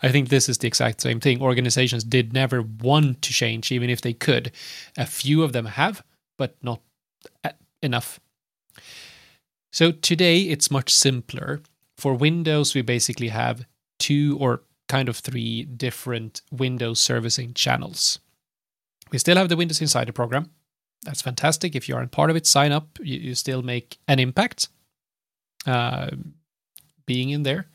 I 0.01 0.09
think 0.09 0.29
this 0.29 0.49
is 0.49 0.57
the 0.57 0.67
exact 0.67 1.01
same 1.01 1.19
thing. 1.19 1.41
Organizations 1.41 2.03
did 2.03 2.33
never 2.33 2.61
want 2.61 3.21
to 3.21 3.33
change, 3.33 3.71
even 3.71 3.89
if 3.89 4.01
they 4.01 4.13
could. 4.13 4.51
A 4.97 5.05
few 5.05 5.43
of 5.43 5.53
them 5.53 5.65
have, 5.65 6.03
but 6.37 6.55
not 6.61 6.81
enough. 7.81 8.19
So 9.71 9.91
today 9.91 10.41
it's 10.41 10.71
much 10.71 10.93
simpler. 10.93 11.61
For 11.97 12.13
Windows, 12.13 12.75
we 12.75 12.81
basically 12.81 13.29
have 13.29 13.65
two 13.99 14.37
or 14.39 14.63
kind 14.89 15.07
of 15.07 15.17
three 15.17 15.63
different 15.63 16.41
Windows 16.51 17.01
servicing 17.01 17.53
channels. 17.53 18.19
We 19.13 19.19
still 19.19 19.37
have 19.37 19.47
the 19.47 19.55
Windows 19.55 19.79
Insider 19.79 20.11
program. 20.11 20.49
That's 21.03 21.21
fantastic. 21.21 21.75
If 21.75 21.87
you 21.87 21.95
aren't 21.95 22.11
part 22.11 22.29
of 22.31 22.35
it, 22.35 22.47
sign 22.47 22.71
up. 22.71 22.97
You, 22.99 23.19
you 23.19 23.35
still 23.35 23.61
make 23.61 23.99
an 24.07 24.19
impact 24.19 24.69
uh, 25.67 26.09
being 27.05 27.29
in 27.29 27.43
there. 27.43 27.67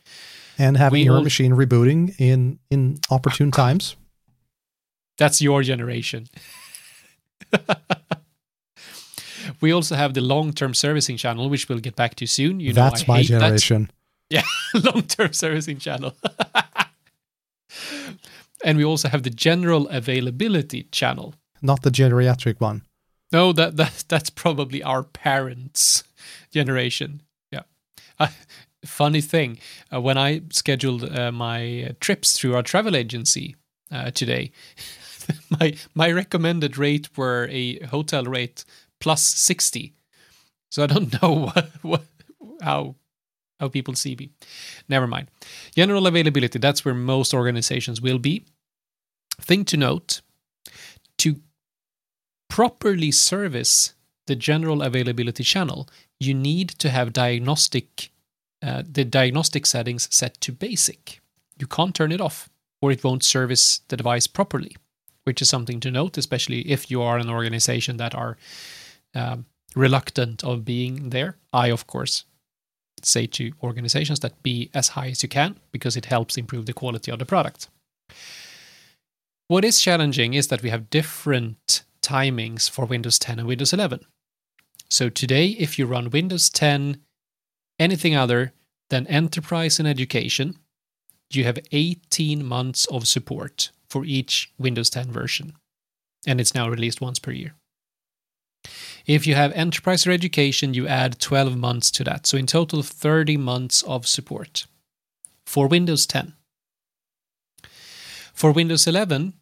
And 0.58 0.76
having 0.76 1.00
We 1.00 1.04
your 1.04 1.20
machine 1.22 1.52
rebooting 1.52 2.14
in 2.18 2.58
in 2.70 2.98
opportune 3.08 3.52
times. 3.52 3.94
That's 5.16 5.40
your 5.40 5.62
generation. 5.62 6.26
we 9.60 9.72
also 9.72 9.94
have 9.94 10.14
the 10.14 10.20
long-term 10.20 10.74
servicing 10.74 11.16
channel, 11.16 11.48
which 11.48 11.68
we'll 11.68 11.78
get 11.78 11.94
back 11.96 12.16
to 12.16 12.26
soon. 12.26 12.58
You 12.60 12.72
know, 12.72 12.82
That's 12.82 13.02
I 13.02 13.06
my 13.06 13.18
hate 13.18 13.28
that. 13.30 13.40
generation. 13.40 13.90
Yeah, 14.30 14.42
long-term 14.74 15.32
servicing 15.32 15.78
channel. 15.78 16.14
And 18.64 18.78
we 18.78 18.84
also 18.84 19.08
have 19.08 19.22
the 19.22 19.30
general 19.30 19.88
availability 19.88 20.84
channel. 20.90 21.34
Not 21.62 21.82
the 21.82 21.90
geriatric 21.90 22.60
one. 22.60 22.82
No, 23.32 23.52
that 23.52 23.76
that 23.76 24.04
that's 24.08 24.30
probably 24.30 24.82
our 24.82 25.02
parents' 25.02 26.04
generation. 26.52 27.22
Yeah. 27.50 27.62
Uh, 28.18 28.28
funny 28.84 29.20
thing, 29.20 29.58
uh, 29.92 30.00
when 30.00 30.18
I 30.18 30.42
scheduled 30.50 31.04
uh, 31.04 31.32
my 31.32 31.94
trips 32.00 32.38
through 32.38 32.54
our 32.54 32.62
travel 32.62 32.96
agency 32.96 33.56
uh, 33.90 34.10
today, 34.10 34.52
my 35.60 35.74
my 35.94 36.10
recommended 36.10 36.78
rate 36.78 37.16
were 37.16 37.48
a 37.50 37.80
hotel 37.86 38.24
rate 38.24 38.64
plus 39.00 39.22
sixty. 39.22 39.94
So 40.70 40.82
I 40.82 40.86
don't 40.86 41.12
know 41.22 41.32
what, 41.32 41.70
what 41.82 42.04
how 42.62 42.96
how 43.60 43.68
people 43.68 43.94
see 43.94 44.16
me. 44.16 44.30
Never 44.88 45.06
mind. 45.06 45.28
General 45.74 46.06
availability. 46.06 46.58
That's 46.58 46.84
where 46.84 46.94
most 46.94 47.34
organizations 47.34 48.00
will 48.00 48.18
be. 48.18 48.44
Thing 49.40 49.64
to 49.66 49.76
note: 49.76 50.20
to 51.18 51.36
properly 52.48 53.12
service 53.12 53.94
the 54.26 54.36
general 54.36 54.82
availability 54.82 55.42
channel, 55.42 55.88
you 56.20 56.34
need 56.34 56.68
to 56.68 56.90
have 56.90 57.12
diagnostic 57.12 58.10
uh, 58.62 58.82
the 58.88 59.04
diagnostic 59.04 59.66
settings 59.66 60.08
set 60.14 60.40
to 60.40 60.52
basic. 60.52 61.20
You 61.58 61.66
can't 61.66 61.94
turn 61.94 62.12
it 62.12 62.20
off, 62.20 62.48
or 62.80 62.90
it 62.90 63.04
won't 63.04 63.22
service 63.22 63.80
the 63.88 63.96
device 63.96 64.26
properly, 64.26 64.76
which 65.24 65.40
is 65.40 65.48
something 65.48 65.80
to 65.80 65.90
note, 65.90 66.18
especially 66.18 66.60
if 66.62 66.90
you 66.90 67.00
are 67.02 67.18
an 67.18 67.30
organization 67.30 67.98
that 67.98 68.14
are 68.14 68.36
um, 69.14 69.46
reluctant 69.76 70.42
of 70.42 70.64
being 70.64 71.10
there. 71.10 71.36
I, 71.52 71.68
of 71.68 71.86
course, 71.86 72.24
say 73.06 73.26
to 73.26 73.52
organizations 73.62 74.20
that 74.20 74.42
be 74.42 74.70
as 74.74 74.88
high 74.88 75.08
as 75.08 75.22
you 75.22 75.28
can 75.28 75.58
because 75.72 75.96
it 75.96 76.06
helps 76.06 76.36
improve 76.36 76.66
the 76.66 76.72
quality 76.72 77.10
of 77.10 77.18
the 77.18 77.26
product. 77.26 77.68
What 79.48 79.64
is 79.64 79.80
challenging 79.80 80.34
is 80.34 80.48
that 80.48 80.62
we 80.62 80.70
have 80.70 80.90
different 80.90 81.82
timings 82.02 82.68
for 82.68 82.84
Windows 82.84 83.18
10 83.18 83.38
and 83.38 83.48
Windows 83.48 83.72
11. 83.72 84.00
So 84.90 85.08
today, 85.08 85.48
if 85.48 85.78
you 85.78 85.86
run 85.86 86.10
Windows 86.10 86.50
10, 86.50 87.00
anything 87.78 88.16
other 88.16 88.52
than 88.90 89.06
enterprise 89.06 89.78
and 89.78 89.86
education, 89.86 90.58
you 91.30 91.44
have 91.44 91.58
18 91.72 92.44
months 92.44 92.86
of 92.86 93.06
support 93.06 93.70
for 93.88 94.04
each 94.04 94.52
Windows 94.58 94.90
10 94.90 95.10
version. 95.10 95.54
And 96.26 96.40
it's 96.40 96.54
now 96.54 96.68
released 96.68 97.00
once 97.00 97.18
per 97.18 97.32
year. 97.32 97.54
If 99.06 99.26
you 99.26 99.34
have 99.34 99.52
enterprise 99.52 100.06
or 100.06 100.10
education, 100.10 100.74
you 100.74 100.86
add 100.86 101.18
12 101.18 101.56
months 101.56 101.90
to 101.92 102.04
that. 102.04 102.26
So 102.26 102.36
in 102.36 102.46
total, 102.46 102.82
30 102.82 103.36
months 103.36 103.82
of 103.82 104.06
support 104.06 104.66
for 105.46 105.66
Windows 105.66 106.06
10. 106.06 106.34
For 108.34 108.52
Windows 108.52 108.86
11, 108.86 109.32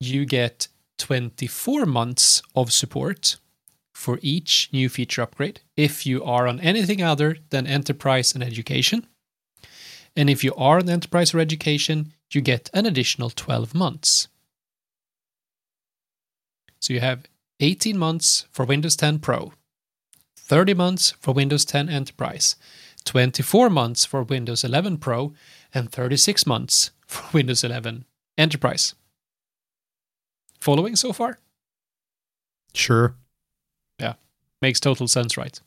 you 0.00 0.26
get 0.26 0.68
24 0.98 1.86
months 1.86 2.42
of 2.54 2.72
support 2.72 3.36
for 3.94 4.18
each 4.22 4.68
new 4.72 4.88
feature 4.88 5.22
upgrade 5.22 5.60
if 5.76 6.04
you 6.04 6.22
are 6.24 6.46
on 6.48 6.60
anything 6.60 7.02
other 7.02 7.36
than 7.50 7.66
enterprise 7.66 8.34
and 8.34 8.42
education. 8.42 9.06
And 10.16 10.28
if 10.28 10.44
you 10.44 10.54
are 10.56 10.78
on 10.78 10.90
enterprise 10.90 11.32
or 11.32 11.38
education, 11.38 12.12
you 12.30 12.40
get 12.40 12.70
an 12.74 12.86
additional 12.86 13.30
12 13.30 13.74
months. 13.74 14.28
So 16.80 16.92
you 16.92 17.00
have 17.00 17.24
18 17.60 17.96
months 17.96 18.46
for 18.50 18.64
Windows 18.64 18.96
10 18.96 19.18
Pro, 19.20 19.52
30 20.36 20.74
months 20.74 21.12
for 21.20 21.32
Windows 21.32 21.64
10 21.64 21.88
Enterprise, 21.88 22.56
24 23.04 23.70
months 23.70 24.04
for 24.04 24.22
Windows 24.22 24.64
11 24.64 24.98
Pro, 24.98 25.32
and 25.72 25.90
36 25.90 26.46
months 26.46 26.90
for 27.06 27.24
Windows 27.32 27.62
11 27.64 28.04
Enterprise. 28.36 28.94
Following 30.60 30.96
so 30.96 31.12
far? 31.12 31.38
Sure. 32.74 33.14
Yeah, 33.98 34.14
makes 34.60 34.80
total 34.80 35.06
sense, 35.06 35.36
right? 35.36 35.60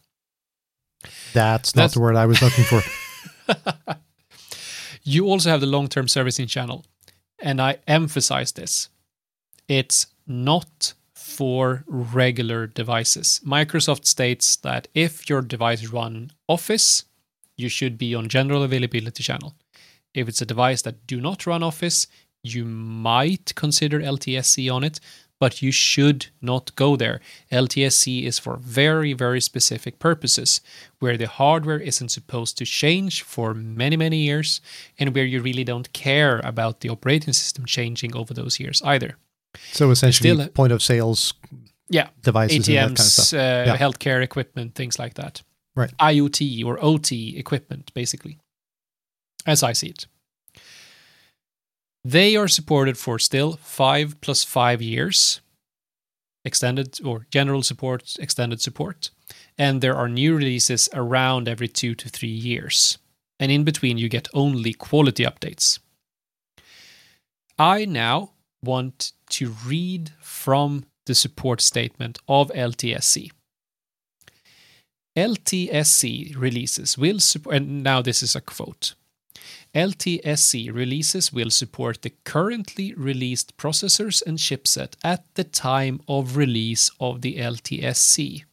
That's 1.34 1.76
not 1.76 1.82
That's- 1.84 1.94
the 1.94 2.02
word 2.02 2.16
I 2.16 2.26
was 2.26 2.42
looking 2.42 2.64
for. 2.66 2.82
You 5.08 5.28
also 5.30 5.50
have 5.50 5.62
the 5.62 5.68
long 5.68 5.88
term 5.88 6.10
servicing 6.10 6.48
channel. 6.48 6.86
And 7.40 7.62
I 7.62 7.78
emphasize 7.88 8.52
this 8.52 8.90
it's 9.70 10.08
not 10.26 10.94
for 11.28 11.84
regular 11.88 12.66
devices. 12.68 13.42
Microsoft 13.46 14.06
states 14.06 14.56
that 14.56 14.88
if 14.94 15.30
your 15.30 15.42
device 15.42 15.88
run 15.88 16.32
Office, 16.48 17.04
you 17.58 17.70
should 17.70 17.98
be 17.98 18.16
on 18.16 18.30
general 18.30 18.64
availability 18.64 19.22
channel. 19.22 19.56
If 20.14 20.30
it's 20.30 20.42
a 20.42 20.46
device 20.46 20.82
that 20.84 21.06
do 21.06 21.20
not 21.20 21.46
run 21.46 21.64
Office, 21.64 22.08
you 22.44 22.64
might 22.64 23.54
consider 23.56 24.00
LTSC 24.00 24.74
on 24.74 24.84
it, 24.84 25.00
but 25.40 25.62
you 25.62 25.72
should 25.72 26.28
not 26.42 26.74
go 26.76 26.96
there. 26.96 27.20
LTSC 27.52 28.24
is 28.24 28.40
for 28.40 28.56
very, 28.58 29.14
very 29.14 29.42
specific 29.42 30.00
purposes, 30.00 30.62
where 31.00 31.18
the 31.18 31.28
hardware 31.28 31.80
isn't 31.80 32.10
supposed 32.10 32.58
to 32.58 32.66
change 32.66 33.22
for 33.22 33.54
many, 33.54 33.98
many 33.98 34.20
years, 34.20 34.62
and 34.98 35.14
where 35.14 35.26
you 35.26 35.42
really 35.42 35.66
don't 35.66 35.92
care 35.94 36.40
about 36.44 36.80
the 36.80 36.90
operating 36.90 37.34
system 37.34 37.66
changing 37.66 38.16
over 38.16 38.34
those 38.34 38.60
years 38.60 38.82
either. 38.84 39.18
So 39.72 39.92
essentially, 39.92 40.34
Still- 40.34 40.50
point 40.50 40.72
of 40.74 40.82
sales 40.82 41.34
Yeah, 41.90 42.10
devices 42.22 42.56
and 42.58 42.66
that 42.66 42.80
kind 42.80 42.92
of 42.92 42.98
ATMs, 42.98 43.12
stuff. 43.28 43.40
uh, 43.40 43.64
Yeah. 43.68 43.78
healthcare 43.78 44.22
equipment, 44.24 44.76
things 44.76 45.00
like 45.00 45.14
that. 45.16 45.42
Right. 45.76 45.92
IoT 46.00 46.64
or 46.64 46.84
OT 46.84 47.38
equipment, 47.38 47.92
basically, 47.94 48.40
as 49.46 49.64
I 49.64 49.74
see 49.74 49.88
it. 49.90 50.08
They 52.04 52.36
are 52.36 52.48
supported 52.48 52.98
for 52.98 53.20
still 53.20 53.58
five 53.62 54.20
plus 54.22 54.44
five 54.44 54.82
years, 54.82 55.42
extended 56.46 57.00
or 57.04 57.28
general 57.32 57.64
support, 57.64 58.16
extended 58.20 58.62
support. 58.62 59.12
And 59.58 59.82
there 59.82 59.96
are 59.96 60.08
new 60.08 60.36
releases 60.36 60.88
around 60.94 61.48
every 61.48 61.68
two 61.68 61.96
to 61.96 62.10
three 62.10 62.30
years. 62.30 62.98
And 63.40 63.52
in 63.52 63.64
between, 63.64 63.98
you 63.98 64.08
get 64.10 64.28
only 64.34 64.74
quality 64.74 65.24
updates. 65.24 65.80
I 67.60 67.86
now 67.86 68.32
want 68.64 69.12
to 69.32 69.54
read 69.66 70.12
from 70.20 70.86
the 71.06 71.16
support 71.16 71.62
statement 71.62 72.20
of 72.28 72.50
LTSC. 72.52 73.32
LTSC 75.16 76.38
releases 76.38 76.98
will 76.98 77.20
support, 77.20 77.56
and 77.56 77.84
now 77.84 78.02
this 78.02 78.22
is 78.22 78.36
a 78.36 78.42
quote. 78.42 78.94
LTSC 79.74 80.74
releases 80.74 81.34
will 81.34 81.50
support 81.50 82.02
the 82.02 82.14
currently 82.24 82.94
released 82.94 83.58
processors 83.58 84.24
and 84.26 84.38
chipset 84.38 84.94
at 85.04 85.24
the 85.36 85.44
time 85.44 86.02
of 86.08 86.38
release 86.38 86.92
of 87.00 87.22
the 87.22 87.38
LTSC. 87.38 88.44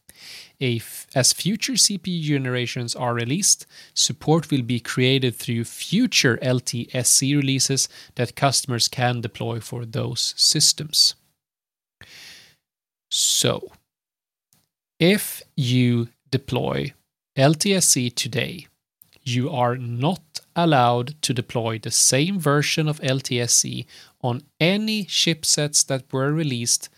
As 0.61 1.33
future 1.33 1.73
CPU 1.73 2.21
generations 2.21 2.95
are 2.95 3.13
released, 3.13 3.65
support 3.93 4.49
will 4.49 4.61
be 4.61 4.79
created 4.79 5.35
through 5.35 5.65
future 5.65 6.37
LTSC 6.41 7.35
releases 7.35 7.89
that 8.15 8.35
customers 8.35 8.87
can 8.87 9.21
deploy 9.21 9.59
for 9.59 9.85
those 9.85 10.33
systems. 10.37 11.15
So, 13.11 13.71
if 14.99 15.43
you 15.55 16.09
deploy 16.31 16.93
LTSC 17.37 18.15
today, 18.15 18.67
you 19.23 19.49
are 19.49 19.75
not 19.75 20.39
allowed 20.55 21.21
to 21.23 21.33
deploy 21.33 21.79
the 21.79 21.91
same 21.91 22.39
version 22.39 22.87
of 22.87 23.01
LTSC 23.01 23.85
on 24.21 24.43
any 24.59 25.03
chipsets 25.05 25.85
that 25.87 26.11
were 26.13 26.31
released 26.31 26.89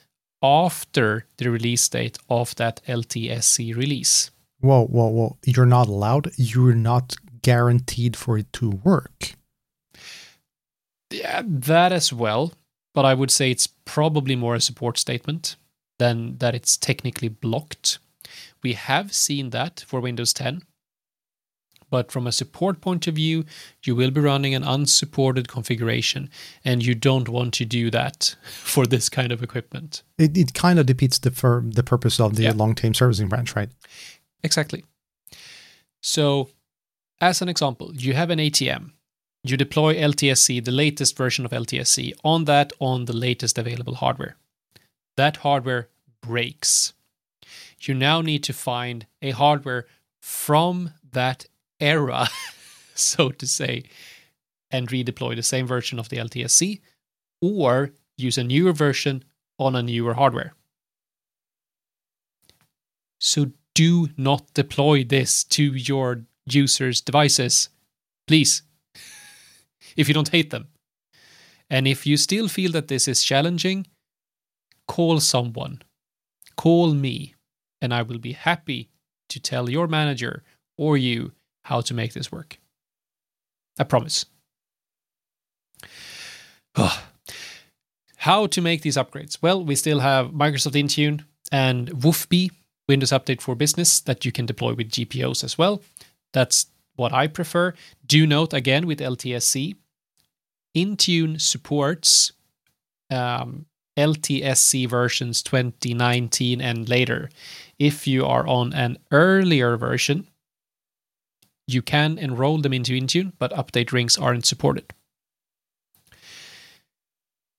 after 0.41 1.25
the 1.37 1.49
release 1.49 1.87
date 1.89 2.17
of 2.29 2.55
that 2.55 2.81
LTSC 2.87 3.75
release. 3.75 4.31
Whoa, 4.59 4.85
whoa, 4.85 5.07
whoa. 5.07 5.37
You're 5.45 5.65
not 5.65 5.87
allowed. 5.87 6.31
You're 6.37 6.75
not 6.75 7.15
guaranteed 7.41 8.15
for 8.15 8.37
it 8.37 8.51
to 8.53 8.69
work. 8.69 9.33
Yeah, 11.09 11.43
that 11.45 11.91
as 11.91 12.11
well, 12.11 12.53
but 12.93 13.05
I 13.05 13.13
would 13.13 13.31
say 13.31 13.51
it's 13.51 13.67
probably 13.85 14.35
more 14.35 14.55
a 14.55 14.61
support 14.61 14.97
statement 14.97 15.55
than 15.99 16.37
that 16.37 16.55
it's 16.55 16.77
technically 16.77 17.29
blocked. 17.29 17.99
We 18.61 18.73
have 18.73 19.13
seen 19.13 19.51
that 19.51 19.85
for 19.87 19.99
Windows 19.99 20.33
10, 20.33 20.63
But 21.89 22.11
from 22.11 22.27
a 22.27 22.31
support 22.33 22.81
point 22.81 23.07
of 23.07 23.15
view, 23.15 23.45
you 23.83 23.95
will 23.95 24.11
be 24.11 24.19
running 24.19 24.53
an 24.53 24.63
unsupported 24.63 25.47
configuration, 25.47 26.29
and 26.65 26.83
you 26.85 26.93
don't 26.95 27.29
want 27.29 27.53
to 27.55 27.65
do 27.65 27.89
that 27.91 28.35
for 28.43 28.85
this 28.85 29.07
kind 29.09 29.31
of 29.31 29.41
equipment. 29.41 30.03
It, 30.17 30.37
it 30.37 30.53
kind 30.53 30.79
of 30.79 30.85
defeats 30.85 31.17
the 31.19 31.31
fir- 31.31 31.63
the 31.65 31.83
purpose 31.83 32.19
of 32.19 32.35
the 32.35 32.43
Yeah. 32.43 32.51
long 32.55 32.75
term 32.75 32.93
servicing 32.93 33.29
branch, 33.29 33.55
right? 33.55 33.69
Exactly. 34.43 34.83
So, 36.01 36.49
as 37.21 37.41
an 37.41 37.49
example, 37.49 37.91
you 37.95 38.13
have 38.13 38.29
an 38.29 38.39
ATM. 38.39 38.91
You 39.43 39.55
deploy 39.57 39.95
LTSC, 39.95 40.63
the 40.63 40.71
latest 40.71 41.15
version 41.17 41.45
of 41.45 41.51
LTSC, 41.51 42.13
on 42.23 42.45
that 42.45 42.73
on 42.79 43.05
the 43.05 43.15
latest 43.15 43.57
available 43.57 43.95
hardware. 43.95 44.35
That 45.15 45.37
hardware 45.37 45.87
breaks. 46.21 46.93
You 47.81 47.93
now 47.93 48.21
need 48.21 48.43
to 48.43 48.53
find 48.53 49.05
a 49.21 49.31
hardware 49.31 49.85
from 50.21 50.91
that 51.13 51.45
era, 51.79 52.27
so 52.95 53.29
to 53.29 53.47
say, 53.47 53.83
and 54.71 54.89
redeploy 54.89 55.35
the 55.35 55.43
same 55.43 55.67
version 55.67 55.99
of 55.99 56.09
the 56.09 56.17
LTSC 56.17 56.81
or 57.41 57.91
use 58.17 58.37
a 58.37 58.43
newer 58.43 58.73
version 58.73 59.23
on 59.59 59.75
a 59.75 59.83
newer 59.83 60.13
hardware. 60.13 60.53
So 63.19 63.51
do 63.73 64.09
not 64.17 64.53
deploy 64.53 65.03
this 65.03 65.43
to 65.45 65.63
your 65.63 66.23
users' 66.45 67.01
devices, 67.01 67.69
please, 68.27 68.63
if 69.95 70.07
you 70.07 70.13
don't 70.13 70.29
hate 70.29 70.49
them. 70.49 70.67
And 71.69 71.87
if 71.87 72.05
you 72.05 72.17
still 72.17 72.47
feel 72.47 72.71
that 72.71 72.87
this 72.87 73.07
is 73.07 73.23
challenging, 73.23 73.87
call 74.87 75.19
someone. 75.19 75.81
Call 76.55 76.93
me, 76.93 77.35
and 77.81 77.93
I 77.93 78.01
will 78.01 78.19
be 78.19 78.31
happy 78.31 78.89
to 79.29 79.39
tell 79.39 79.69
your 79.69 79.87
manager 79.87 80.43
or 80.77 80.97
you 80.97 81.33
how 81.67 81.81
to 81.81 81.93
make 81.93 82.13
this 82.13 82.31
work. 82.31 82.59
I 83.77 83.83
promise. 83.83 84.25
Ugh. 86.77 86.99
How 88.15 88.47
to 88.47 88.61
make 88.61 88.83
these 88.83 88.95
upgrades? 88.95 89.37
Well, 89.41 89.65
we 89.65 89.75
still 89.75 89.99
have 89.99 90.27
Microsoft 90.27 90.81
Intune 90.81 91.25
and 91.51 91.89
WUfB, 91.89 92.51
Windows 92.87 93.11
Update 93.11 93.41
for 93.41 93.53
Business, 93.53 93.99
that 93.99 94.23
you 94.23 94.31
can 94.31 94.45
deploy 94.45 94.75
with 94.75 94.89
GPOs 94.89 95.43
as 95.43 95.57
well. 95.57 95.81
That's 96.31 96.67
what 96.95 97.11
I 97.11 97.27
prefer. 97.27 97.73
Do 98.05 98.25
note 98.25 98.53
again 98.53 98.87
with 98.87 98.99
LTSC, 98.99 99.75
Intune 100.73 101.41
supports 101.41 102.31
um, 103.11 103.65
LTSC 103.97 104.87
versions 104.87 105.43
2019 105.43 106.61
and 106.61 106.87
later. 106.87 107.29
If 107.77 108.07
you 108.07 108.25
are 108.25 108.47
on 108.47 108.73
an 108.73 108.99
earlier 109.11 109.75
version, 109.75 110.27
you 111.67 111.81
can 111.81 112.17
enroll 112.17 112.59
them 112.59 112.73
into 112.73 112.93
Intune, 112.93 113.33
but 113.37 113.51
update 113.51 113.91
rings 113.91 114.17
aren't 114.17 114.45
supported. 114.45 114.93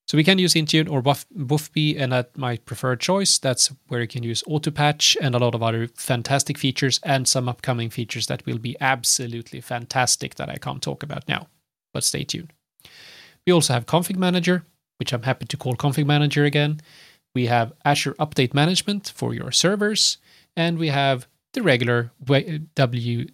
So 0.09 0.17
we 0.17 0.25
can 0.25 0.39
use 0.39 0.55
Intune 0.55 0.91
or 0.91 1.03
Buff- 1.03 1.27
BuffB, 1.37 2.01
and 2.01 2.15
at 2.15 2.37
my 2.37 2.57
preferred 2.57 3.01
choice, 3.01 3.39
that's 3.39 3.71
where 3.89 4.01
you 4.01 4.09
can 4.09 4.23
use 4.23 4.43
AutoPatch 4.45 5.19
and 5.21 5.35
a 5.35 5.39
lot 5.39 5.55
of 5.55 5.63
other 5.63 5.89
fantastic 5.89 6.57
features 6.57 6.99
and 7.03 7.29
some 7.29 7.47
upcoming 7.47 7.91
features 7.91 8.27
that 8.29 8.47
will 8.47 8.57
be 8.57 8.75
absolutely 8.81 9.61
fantastic 9.61 10.37
that 10.37 10.49
I 10.49 10.57
can't 10.57 10.83
talk 10.83 11.03
about 11.03 11.29
now. 11.29 11.49
But 11.93 12.05
stay 12.05 12.25
tuned. 12.25 12.55
We 13.47 13.53
also 13.53 13.75
have 13.75 13.85
Config 13.85 14.17
Manager, 14.17 14.65
which 14.99 15.13
I'm 15.13 15.25
happy 15.25 15.45
to 15.45 15.57
call 15.59 15.77
Config 15.77 16.07
Manager 16.07 16.45
again. 16.45 16.81
We 17.35 17.47
have 17.47 17.75
Azure 17.85 18.15
Update 18.15 18.55
Management 18.55 19.13
for 19.15 19.35
your 19.35 19.53
servers, 19.53 20.17
and 20.57 20.79
we 20.79 20.89
have 20.89 21.29
the 21.53 21.63
regular 21.63 22.13
W 22.25 23.27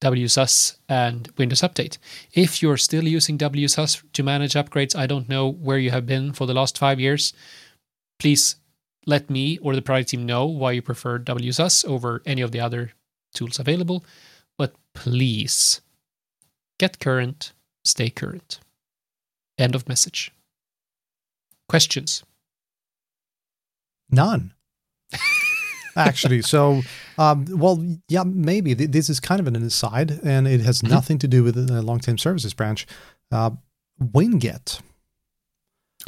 WSUS 0.00 0.76
and 0.88 1.30
Windows 1.36 1.60
Update. 1.60 1.98
If 2.32 2.62
you're 2.62 2.76
still 2.76 3.06
using 3.06 3.36
WSUS 3.36 4.02
to 4.12 4.22
manage 4.22 4.54
upgrades, 4.54 4.96
I 4.96 5.06
don't 5.06 5.28
know 5.28 5.48
where 5.48 5.78
you 5.78 5.90
have 5.90 6.06
been 6.06 6.32
for 6.32 6.46
the 6.46 6.54
last 6.54 6.78
five 6.78 6.98
years. 6.98 7.32
Please 8.18 8.56
let 9.06 9.28
me 9.28 9.58
or 9.58 9.74
the 9.74 9.82
product 9.82 10.10
team 10.10 10.24
know 10.24 10.46
why 10.46 10.72
you 10.72 10.82
prefer 10.82 11.18
WSUS 11.18 11.84
over 11.84 12.22
any 12.24 12.40
of 12.40 12.52
the 12.52 12.60
other 12.60 12.92
tools 13.34 13.58
available. 13.58 14.04
But 14.56 14.74
please 14.94 15.80
get 16.78 16.98
current, 16.98 17.52
stay 17.84 18.10
current. 18.10 18.60
End 19.58 19.74
of 19.74 19.88
message. 19.88 20.32
Questions? 21.68 22.24
None. 24.10 24.54
Actually, 26.08 26.42
so 26.42 26.82
um, 27.18 27.44
well, 27.50 27.84
yeah, 28.08 28.24
maybe 28.24 28.74
this 28.74 29.08
is 29.10 29.20
kind 29.20 29.40
of 29.40 29.46
an 29.46 29.56
aside, 29.56 30.10
and 30.22 30.46
it 30.48 30.60
has 30.60 30.82
Mhm. 30.82 30.90
nothing 30.90 31.18
to 31.18 31.28
do 31.28 31.42
with 31.44 31.54
the 31.66 31.82
long-term 31.82 32.18
services 32.18 32.54
branch. 32.54 32.86
Uh, 33.30 33.50
Winget. 34.02 34.80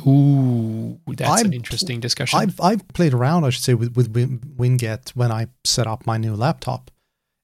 Ooh, 0.06 0.98
that's 1.06 1.42
an 1.42 1.46
I'm- 1.48 1.52
interesting 1.52 2.00
discussion. 2.00 2.38
I've 2.38 2.60
I've 2.60 2.86
played 2.88 3.12
around, 3.12 3.44
I 3.44 3.50
should 3.50 3.62
say, 3.64 3.74
with 3.74 3.94
with 3.96 4.08
Win- 4.08 4.40
Winget 4.56 5.10
when 5.10 5.30
I 5.30 5.48
set 5.64 5.86
up 5.86 6.06
my 6.06 6.16
new 6.16 6.34
laptop, 6.34 6.90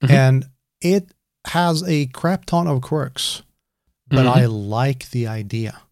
Mhm. 0.03 0.11
and 0.11 0.44
it 0.80 1.12
has 1.49 1.82
a 1.86 2.07
crap 2.07 2.46
ton 2.46 2.66
of 2.66 2.80
quirks, 2.80 3.42
but 4.09 4.24
Mhm. 4.24 4.36
I 4.36 4.46
like 4.46 5.11
the 5.11 5.26
idea. 5.26 5.82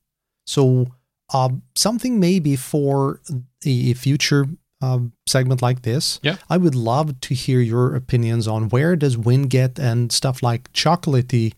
So, 0.46 0.92
um, 1.34 1.62
something 1.74 2.18
maybe 2.20 2.56
for 2.56 3.20
a 3.64 3.92
future 3.94 4.48
um, 4.82 5.12
segment 5.26 5.62
like 5.62 5.82
this. 5.82 6.20
Yeah. 6.22 6.36
I 6.50 6.56
would 6.56 6.74
love 6.74 7.20
to 7.20 7.34
hear 7.34 7.60
your 7.60 7.94
opinions 7.94 8.46
on 8.46 8.68
where 8.68 8.94
does 8.96 9.16
Winget 9.16 9.78
and 9.78 10.12
stuff 10.12 10.42
like 10.42 10.72
Chocolatey 10.72 11.52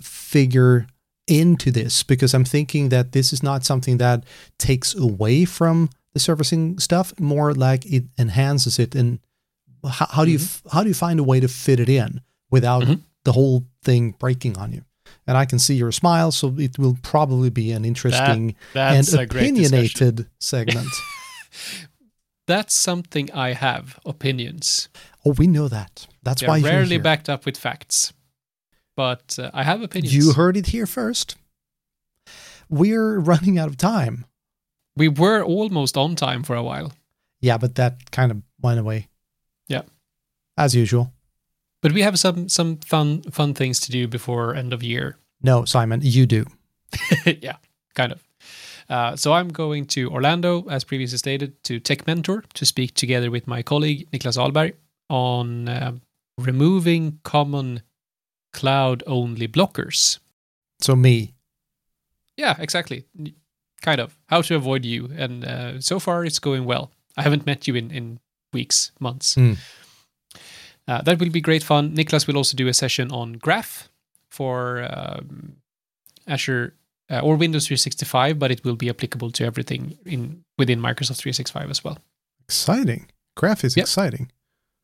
figure 0.00 0.86
into 1.26 1.70
this 1.70 2.02
because 2.02 2.34
I'm 2.34 2.44
thinking 2.44 2.88
that 2.88 3.12
this 3.12 3.32
is 3.32 3.42
not 3.42 3.64
something 3.64 3.98
that 3.98 4.24
takes 4.58 4.94
away 4.94 5.44
from 5.44 5.90
the 6.12 6.18
servicing 6.18 6.78
stuff, 6.80 7.12
more 7.20 7.54
like 7.54 7.86
it 7.86 8.04
enhances 8.18 8.78
it. 8.80 8.94
And 8.96 9.20
how, 9.88 10.06
how 10.10 10.24
do 10.24 10.30
you 10.32 10.40
how 10.72 10.82
do 10.82 10.88
you 10.88 10.94
find 10.94 11.20
a 11.20 11.22
way 11.24 11.38
to 11.40 11.46
fit 11.48 11.78
it 11.78 11.88
in 11.88 12.20
without 12.50 12.82
Mhm. 12.82 13.02
the 13.24 13.32
whole 13.32 13.64
thing 13.84 14.14
breaking 14.18 14.58
on 14.58 14.72
you? 14.72 14.82
And 15.26 15.36
I 15.36 15.44
can 15.44 15.58
see 15.60 15.74
your 15.74 15.92
smile, 15.92 16.32
so 16.32 16.52
it 16.58 16.78
will 16.78 16.96
probably 17.02 17.50
be 17.50 17.70
an 17.70 17.84
interesting 17.84 18.56
That's 18.74 19.12
and 19.12 19.20
a 19.20 19.26
great 19.26 19.54
discussion. 19.54 19.74
opinionated 19.78 20.26
segment. 20.40 20.88
That's 22.50 22.74
something 22.74 23.30
I 23.32 23.52
have 23.54 23.84
opinions. 24.04 24.88
oh, 25.24 25.34
we 25.38 25.46
know 25.46 25.68
that. 25.68 26.06
That's 26.22 26.40
They're 26.40 26.48
why 26.50 26.56
you're 26.58 26.70
rarely 26.72 26.96
here. 26.96 27.02
backed 27.02 27.28
up 27.28 27.46
with 27.46 27.56
facts, 27.56 28.12
but 28.96 29.38
uh, 29.38 29.50
I 29.54 29.62
have 29.62 29.82
opinions. 29.82 30.14
You 30.14 30.32
heard 30.32 30.56
it 30.56 30.66
here 30.66 30.86
first. 30.86 31.36
We're 32.68 33.18
running 33.20 33.58
out 33.58 33.68
of 33.68 33.76
time. 33.76 34.24
we 34.96 35.08
were 35.08 35.42
almost 35.44 35.96
on 35.96 36.14
time 36.16 36.42
for 36.42 36.56
a 36.56 36.62
while, 36.62 36.92
Yeah, 37.40 37.58
but 37.58 37.74
that 37.76 38.10
kind 38.10 38.30
of 38.32 38.42
went 38.60 38.80
away. 38.80 39.08
Yeah. 39.68 39.82
As 40.56 40.74
usual. 40.74 41.12
but 41.82 41.92
we 41.92 42.02
have 42.02 42.18
some 42.18 42.48
some 42.48 42.76
fun 42.78 43.22
fun 43.30 43.54
things 43.54 43.80
to 43.80 43.90
do 43.92 44.08
before 44.08 44.54
end 44.58 44.72
of 44.72 44.82
year. 44.82 45.16
No, 45.42 45.64
Simon, 45.64 46.00
you 46.02 46.26
do. 46.26 46.44
yeah, 47.42 47.56
kind 47.94 48.12
of. 48.12 48.20
Uh, 48.90 49.14
so 49.14 49.32
I'm 49.32 49.48
going 49.48 49.86
to 49.86 50.10
Orlando, 50.10 50.68
as 50.68 50.82
previously 50.82 51.16
stated, 51.16 51.62
to 51.62 51.78
Tech 51.78 52.08
Mentor 52.08 52.42
to 52.54 52.66
speak 52.66 52.94
together 52.94 53.30
with 53.30 53.46
my 53.46 53.62
colleague 53.62 54.10
Niklas 54.10 54.36
Alberg 54.36 54.74
on 55.08 55.68
um, 55.68 56.02
removing 56.36 57.20
common 57.22 57.82
cloud-only 58.52 59.46
blockers. 59.46 60.18
So 60.80 60.96
me. 60.96 61.34
Yeah, 62.36 62.56
exactly. 62.58 63.04
Kind 63.80 64.00
of 64.00 64.16
how 64.26 64.42
to 64.42 64.56
avoid 64.56 64.84
you, 64.84 65.08
and 65.16 65.44
uh, 65.44 65.80
so 65.80 66.00
far 66.00 66.24
it's 66.24 66.40
going 66.40 66.64
well. 66.64 66.90
I 67.16 67.22
haven't 67.22 67.46
met 67.46 67.68
you 67.68 67.76
in 67.76 67.90
in 67.90 68.18
weeks, 68.52 68.90
months. 68.98 69.34
Hmm. 69.34 69.52
Uh, 70.88 71.02
that 71.02 71.20
will 71.20 71.30
be 71.30 71.40
great 71.40 71.62
fun. 71.62 71.94
Niklas 71.94 72.26
will 72.26 72.36
also 72.36 72.56
do 72.56 72.66
a 72.66 72.74
session 72.74 73.12
on 73.12 73.34
Graph 73.34 73.88
for 74.28 74.88
um, 74.90 75.56
Azure 76.26 76.74
uh, 77.10 77.20
or 77.20 77.36
Windows 77.36 77.66
365, 77.66 78.38
but 78.38 78.50
it 78.50 78.64
will 78.64 78.76
be 78.76 78.88
applicable 78.88 79.30
to 79.32 79.44
everything 79.44 79.98
in 80.04 80.44
within 80.58 80.80
Microsoft 80.80 81.18
365 81.18 81.70
as 81.70 81.84
well. 81.84 81.98
Exciting. 82.48 83.06
Graph 83.36 83.64
is 83.64 83.76
Yep. 83.76 83.84
exciting. 83.84 84.30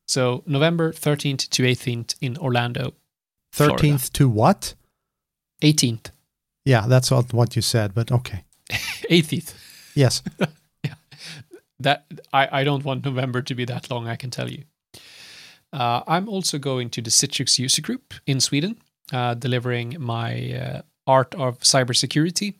So 0.08 0.42
November 0.46 0.92
13th 0.92 1.48
to 1.50 1.62
18th 1.64 2.14
in 2.20 2.36
Orlando. 2.38 2.94
13th 3.52 3.76
Florida. 3.78 3.98
to 4.12 4.28
what? 4.28 4.74
18th, 5.62 6.10
Yeah, 6.64 6.86
that's 6.88 7.10
what 7.10 7.56
you 7.56 7.62
said, 7.62 7.94
but 7.94 8.12
okay. 8.12 8.44
18th. 9.10 9.54
Yes. 9.94 10.22
that 11.80 12.04
I, 12.32 12.60
I 12.60 12.64
don't 12.64 12.84
want 12.84 13.04
November 13.04 13.42
to 13.42 13.54
be 13.54 13.64
that 13.66 13.90
long, 13.90 14.08
I 14.08 14.16
can 14.16 14.30
tell 14.30 14.50
you. 14.50 14.64
Uh, 15.72 16.02
I'm 16.06 16.28
also 16.28 16.58
going 16.58 16.90
to 16.90 17.02
the 17.02 17.10
Citrix 17.10 17.58
user 17.58 17.82
group 17.82 18.14
in 18.26 18.40
Sweden, 18.40 18.76
uh, 19.12 19.34
delivering 19.34 19.96
my 19.98 20.52
uh, 20.52 20.82
art 21.06 21.34
of 21.34 21.60
cybersecurity 21.60 22.54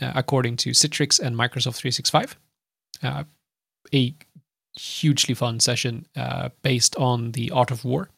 uh, 0.00 0.12
according 0.14 0.56
to 0.58 0.70
Citrix 0.70 1.18
and 1.18 1.36
Microsoft 1.36 1.76
365. 1.76 2.36
Uh, 3.02 3.24
a 3.94 4.14
hugely 4.78 5.34
fun 5.34 5.60
session 5.60 6.06
uh, 6.16 6.50
based 6.62 6.96
on 6.96 7.32
the 7.32 7.50
art 7.50 7.70
of 7.70 7.84
war. 7.84 8.10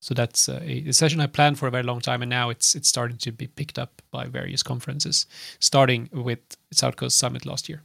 So 0.00 0.14
that's 0.14 0.48
uh, 0.48 0.60
a, 0.62 0.88
a 0.88 0.92
session 0.92 1.20
I 1.20 1.26
planned 1.26 1.58
for 1.58 1.68
a 1.68 1.70
very 1.70 1.84
long 1.84 2.00
time, 2.00 2.22
and 2.22 2.30
now 2.30 2.50
it's 2.50 2.74
it's 2.74 2.88
starting 2.88 3.18
to 3.18 3.32
be 3.32 3.46
picked 3.46 3.78
up 3.78 4.02
by 4.10 4.26
various 4.26 4.62
conferences, 4.62 5.26
starting 5.60 6.08
with 6.12 6.40
South 6.72 6.96
Coast 6.96 7.18
Summit 7.18 7.46
last 7.46 7.68
year. 7.68 7.82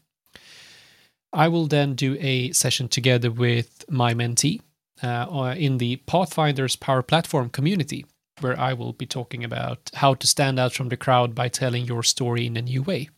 I 1.31 1.47
will 1.47 1.67
then 1.67 1.93
do 1.93 2.17
a 2.19 2.51
session 2.53 2.87
together 2.87 3.29
with 3.29 3.85
my 3.89 4.15
mentee 4.15 4.61
uh, 5.03 5.53
in 5.57 5.77
the 5.77 5.97
Pathfinders 6.07 6.75
Power 6.75 7.03
Platform 7.03 7.49
community, 7.49 8.05
where 8.41 8.59
I 8.59 8.73
will 8.73 8.93
be 8.93 9.05
talking 9.05 9.43
about 9.43 9.89
how 9.93 10.13
to 10.15 10.27
stand 10.27 10.59
out 10.59 10.73
from 10.73 10.89
the 10.89 10.97
crowd 10.97 11.35
by 11.35 11.49
telling 11.49 11.85
your 11.85 12.03
story 12.03 12.45
in 12.45 12.57
a 12.57 12.61
new 12.61 12.83
way. 12.83 13.09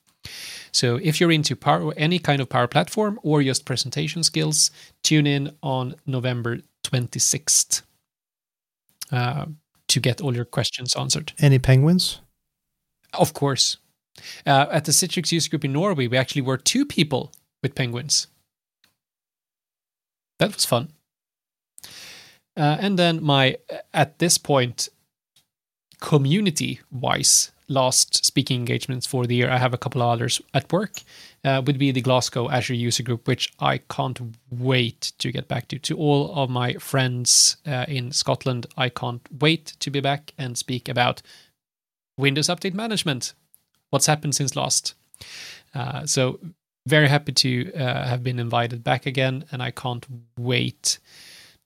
So 0.71 0.99
if 1.01 1.19
you're 1.19 1.31
into 1.31 1.55
power, 1.55 1.93
any 1.97 2.19
kind 2.19 2.41
of 2.41 2.49
power 2.49 2.67
platform 2.67 3.19
or 3.23 3.41
just 3.41 3.65
presentation 3.65 4.23
skills, 4.23 4.71
tune 5.03 5.27
in 5.27 5.55
on 5.63 5.95
November 6.05 6.59
26th 6.83 7.81
uh, 9.11 9.45
to 9.87 9.99
get 9.99 10.21
all 10.21 10.35
your 10.35 10.45
questions 10.45 10.95
answered. 10.95 11.33
Any 11.39 11.59
penguins? 11.59 12.21
Of 13.13 13.33
course. 13.33 13.77
Uh, 14.45 14.67
at 14.71 14.85
the 14.85 14.91
Citrix 14.91 15.31
user 15.31 15.49
group 15.49 15.65
in 15.65 15.73
Norway, 15.73 16.07
we 16.07 16.17
actually 16.17 16.41
were 16.41 16.57
two 16.57 16.85
people 16.85 17.31
with 17.63 17.75
penguins. 17.75 18.27
That 20.39 20.53
was 20.53 20.65
fun. 20.65 20.93
Uh, 22.55 22.77
and 22.79 22.99
then 22.99 23.23
my, 23.23 23.57
at 23.93 24.19
this 24.19 24.37
point, 24.37 24.89
community 25.99 26.79
wise, 26.91 27.51
last 27.67 28.25
speaking 28.25 28.59
engagements 28.59 29.05
for 29.05 29.25
the 29.25 29.35
year, 29.35 29.49
I 29.49 29.57
have 29.57 29.73
a 29.73 29.77
couple 29.77 30.01
of 30.01 30.09
others 30.09 30.41
at 30.53 30.71
work, 30.71 31.01
uh, 31.43 31.61
would 31.65 31.77
be 31.77 31.91
the 31.91 32.01
Glasgow 32.01 32.49
Azure 32.49 32.73
user 32.73 33.03
group, 33.03 33.27
which 33.27 33.51
I 33.59 33.77
can't 33.77 34.19
wait 34.49 35.13
to 35.19 35.31
get 35.31 35.47
back 35.47 35.67
to. 35.69 35.79
To 35.79 35.97
all 35.97 36.33
of 36.35 36.49
my 36.49 36.73
friends 36.73 37.57
uh, 37.65 37.85
in 37.87 38.11
Scotland, 38.11 38.65
I 38.77 38.89
can't 38.89 39.21
wait 39.39 39.67
to 39.79 39.91
be 39.91 39.99
back 39.99 40.33
and 40.37 40.57
speak 40.57 40.89
about 40.89 41.21
Windows 42.17 42.47
Update 42.47 42.73
Management. 42.73 43.33
What's 43.89 44.07
happened 44.07 44.35
since 44.35 44.55
last? 44.55 44.95
Uh, 45.73 46.05
so, 46.05 46.39
very 46.87 47.07
happy 47.07 47.33
to 47.33 47.73
uh, 47.73 48.07
have 48.07 48.23
been 48.23 48.39
invited 48.39 48.83
back 48.83 49.05
again, 49.05 49.45
and 49.51 49.61
I 49.61 49.69
can't 49.69 50.05
wait 50.37 50.97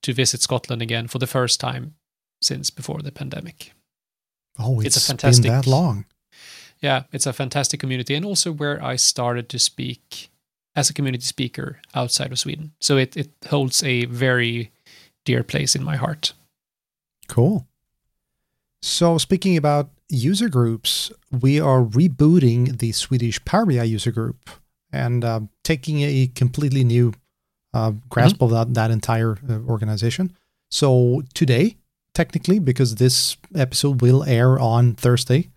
to 0.01 0.13
visit 0.13 0.41
Scotland 0.41 0.81
again 0.81 1.07
for 1.07 1.19
the 1.19 1.27
first 1.27 1.59
time 1.59 1.95
since 2.41 2.69
before 2.69 3.01
the 3.01 3.11
pandemic. 3.11 3.73
Oh, 4.59 4.79
it's, 4.79 4.95
it's 4.95 5.05
a 5.05 5.07
fantastic, 5.07 5.43
been 5.43 5.53
that 5.53 5.67
long. 5.67 6.05
Yeah, 6.81 7.03
it's 7.11 7.25
a 7.25 7.33
fantastic 7.33 7.79
community, 7.79 8.13
and 8.13 8.25
also 8.25 8.51
where 8.51 8.83
I 8.83 8.97
started 8.97 9.49
to 9.49 9.59
speak 9.59 10.29
as 10.75 10.89
a 10.89 10.93
community 10.93 11.23
speaker 11.23 11.79
outside 11.95 12.31
of 12.31 12.39
Sweden. 12.39 12.73
So 12.79 12.97
it 12.97 13.15
it 13.15 13.31
holds 13.49 13.83
a 13.83 14.05
very 14.05 14.71
dear 15.25 15.43
place 15.43 15.75
in 15.75 15.83
my 15.83 15.95
heart. 15.95 16.33
Cool. 17.27 17.65
So 18.81 19.17
speaking 19.17 19.55
about 19.55 19.89
user 20.09 20.49
groups, 20.49 21.11
we 21.31 21.59
are 21.59 21.83
rebooting 21.83 22.79
the 22.79 22.91
Swedish 22.91 23.43
Power 23.45 23.65
BI 23.65 23.83
user 23.83 24.11
group 24.11 24.49
and 24.91 25.23
uh, 25.23 25.39
taking 25.63 26.01
a 26.01 26.27
completely 26.35 26.83
new 26.83 27.13
uh, 27.73 27.93
grasp 28.09 28.35
mm-hmm. 28.35 28.43
of 28.43 28.51
that, 28.51 28.73
that 28.73 28.91
entire 28.91 29.37
uh, 29.49 29.59
organization. 29.67 30.35
So 30.69 31.23
today 31.33 31.77
technically, 32.13 32.59
because 32.59 32.95
this 32.95 33.37
episode 33.55 34.01
will 34.01 34.23
air 34.23 34.59
on 34.59 34.93
Thursday. 34.95 35.49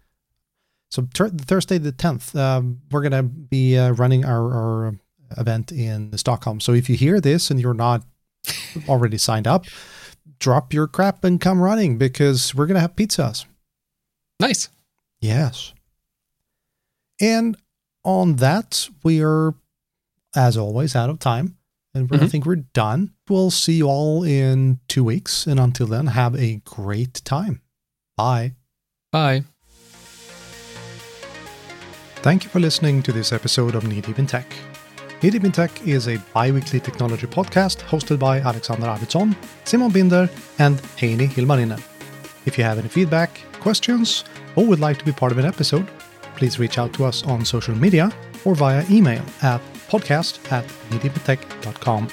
So 0.91 1.07
ter- 1.13 1.31
Thursday 1.31 1.79
the 1.79 1.93
10th, 1.93 2.37
uh, 2.37 2.63
we're 2.91 3.03
going 3.03 3.13
to 3.13 3.23
be 3.23 3.77
uh, 3.77 3.91
running 3.93 4.25
our, 4.25 4.53
our 4.53 4.95
event 5.37 5.73
in 5.73 6.17
Stockholm. 6.17 6.61
So 6.61 6.73
if 6.73 6.89
you 6.89 6.97
hear 6.97 7.21
this 7.21 7.51
and 7.51 7.61
you're 7.61 7.75
not 7.75 8.05
already 8.89 9.19
signed 9.19 9.47
up, 9.47 9.67
drop 10.39 10.73
your 10.73 10.87
crap 10.87 11.25
and 11.25 11.41
come 11.41 11.61
running 11.61 11.99
because 11.99 12.55
we're 12.55 12.67
going 12.67 12.77
to 12.77 12.81
have 12.81 12.97
pizzas. 12.97 13.47
Nice. 14.39 14.69
Yes. 15.21 15.73
And 17.21 17.57
on 18.05 18.37
that, 18.37 18.89
we 19.03 19.23
are, 19.23 19.55
as 20.35 20.57
always, 20.57 20.95
out 20.95 21.11
of 21.11 21.19
time 21.19 21.57
and 21.97 22.09
mm-hmm. 22.09 22.25
I 22.25 22.29
think 22.29 22.47
we're 22.47 22.57
done. 22.57 23.13
We'll 23.29 23.51
see 23.51 23.75
you 23.75 23.89
all 23.89 24.23
in 24.23 24.81
two 24.89 25.03
weeks. 25.05 25.47
And 25.47 25.59
until 25.59 25.87
then, 25.87 26.07
have 26.07 26.35
a 26.37 26.61
great 26.65 27.23
time. 27.25 27.61
Bye. 28.17 28.55
Bye. 29.13 29.45
Thank 32.17 32.45
you 32.45 32.51
for 32.51 32.61
listening 32.61 33.03
to 33.05 33.13
this 33.13 33.33
episode 33.33 33.75
of 33.75 33.87
Knee 33.87 34.01
Deep 34.01 34.19
in 34.19 34.27
Tech. 34.27 34.53
Knee 35.23 35.31
Deep 35.31 35.45
in 35.45 35.53
Tech 35.53 35.87
is 35.87 36.09
a 36.09 36.19
bi 36.35 36.51
weekly 36.51 36.81
technology 36.81 37.27
podcast 37.27 37.79
hosted 37.79 38.19
by 38.19 38.41
Alexander 38.41 38.87
Arvidsson, 38.87 39.37
Simon 39.65 39.91
Binder, 39.91 40.29
and 40.59 40.77
Heini 40.99 41.29
Ilmarinen. 41.29 41.81
If 42.47 42.59
you 42.59 42.65
have 42.65 42.79
any 42.79 42.89
feedback, 42.89 43.41
questions, 43.61 44.25
or 44.57 44.67
would 44.67 44.81
like 44.81 44.99
to 44.99 45.05
be 45.05 45.13
part 45.13 45.33
of 45.33 45.39
an 45.39 45.47
episode, 45.47 45.87
please 46.37 46.59
reach 46.59 46.79
out 46.79 46.93
to 46.95 47.05
us 47.05 47.25
on 47.25 47.45
social 47.45 47.75
media 47.75 48.13
or 48.45 48.55
via 48.55 48.85
email 48.91 49.23
at 49.43 49.61
podcast 49.89 50.53
at 50.53 50.65
kneedeepintech.com. 50.91 52.09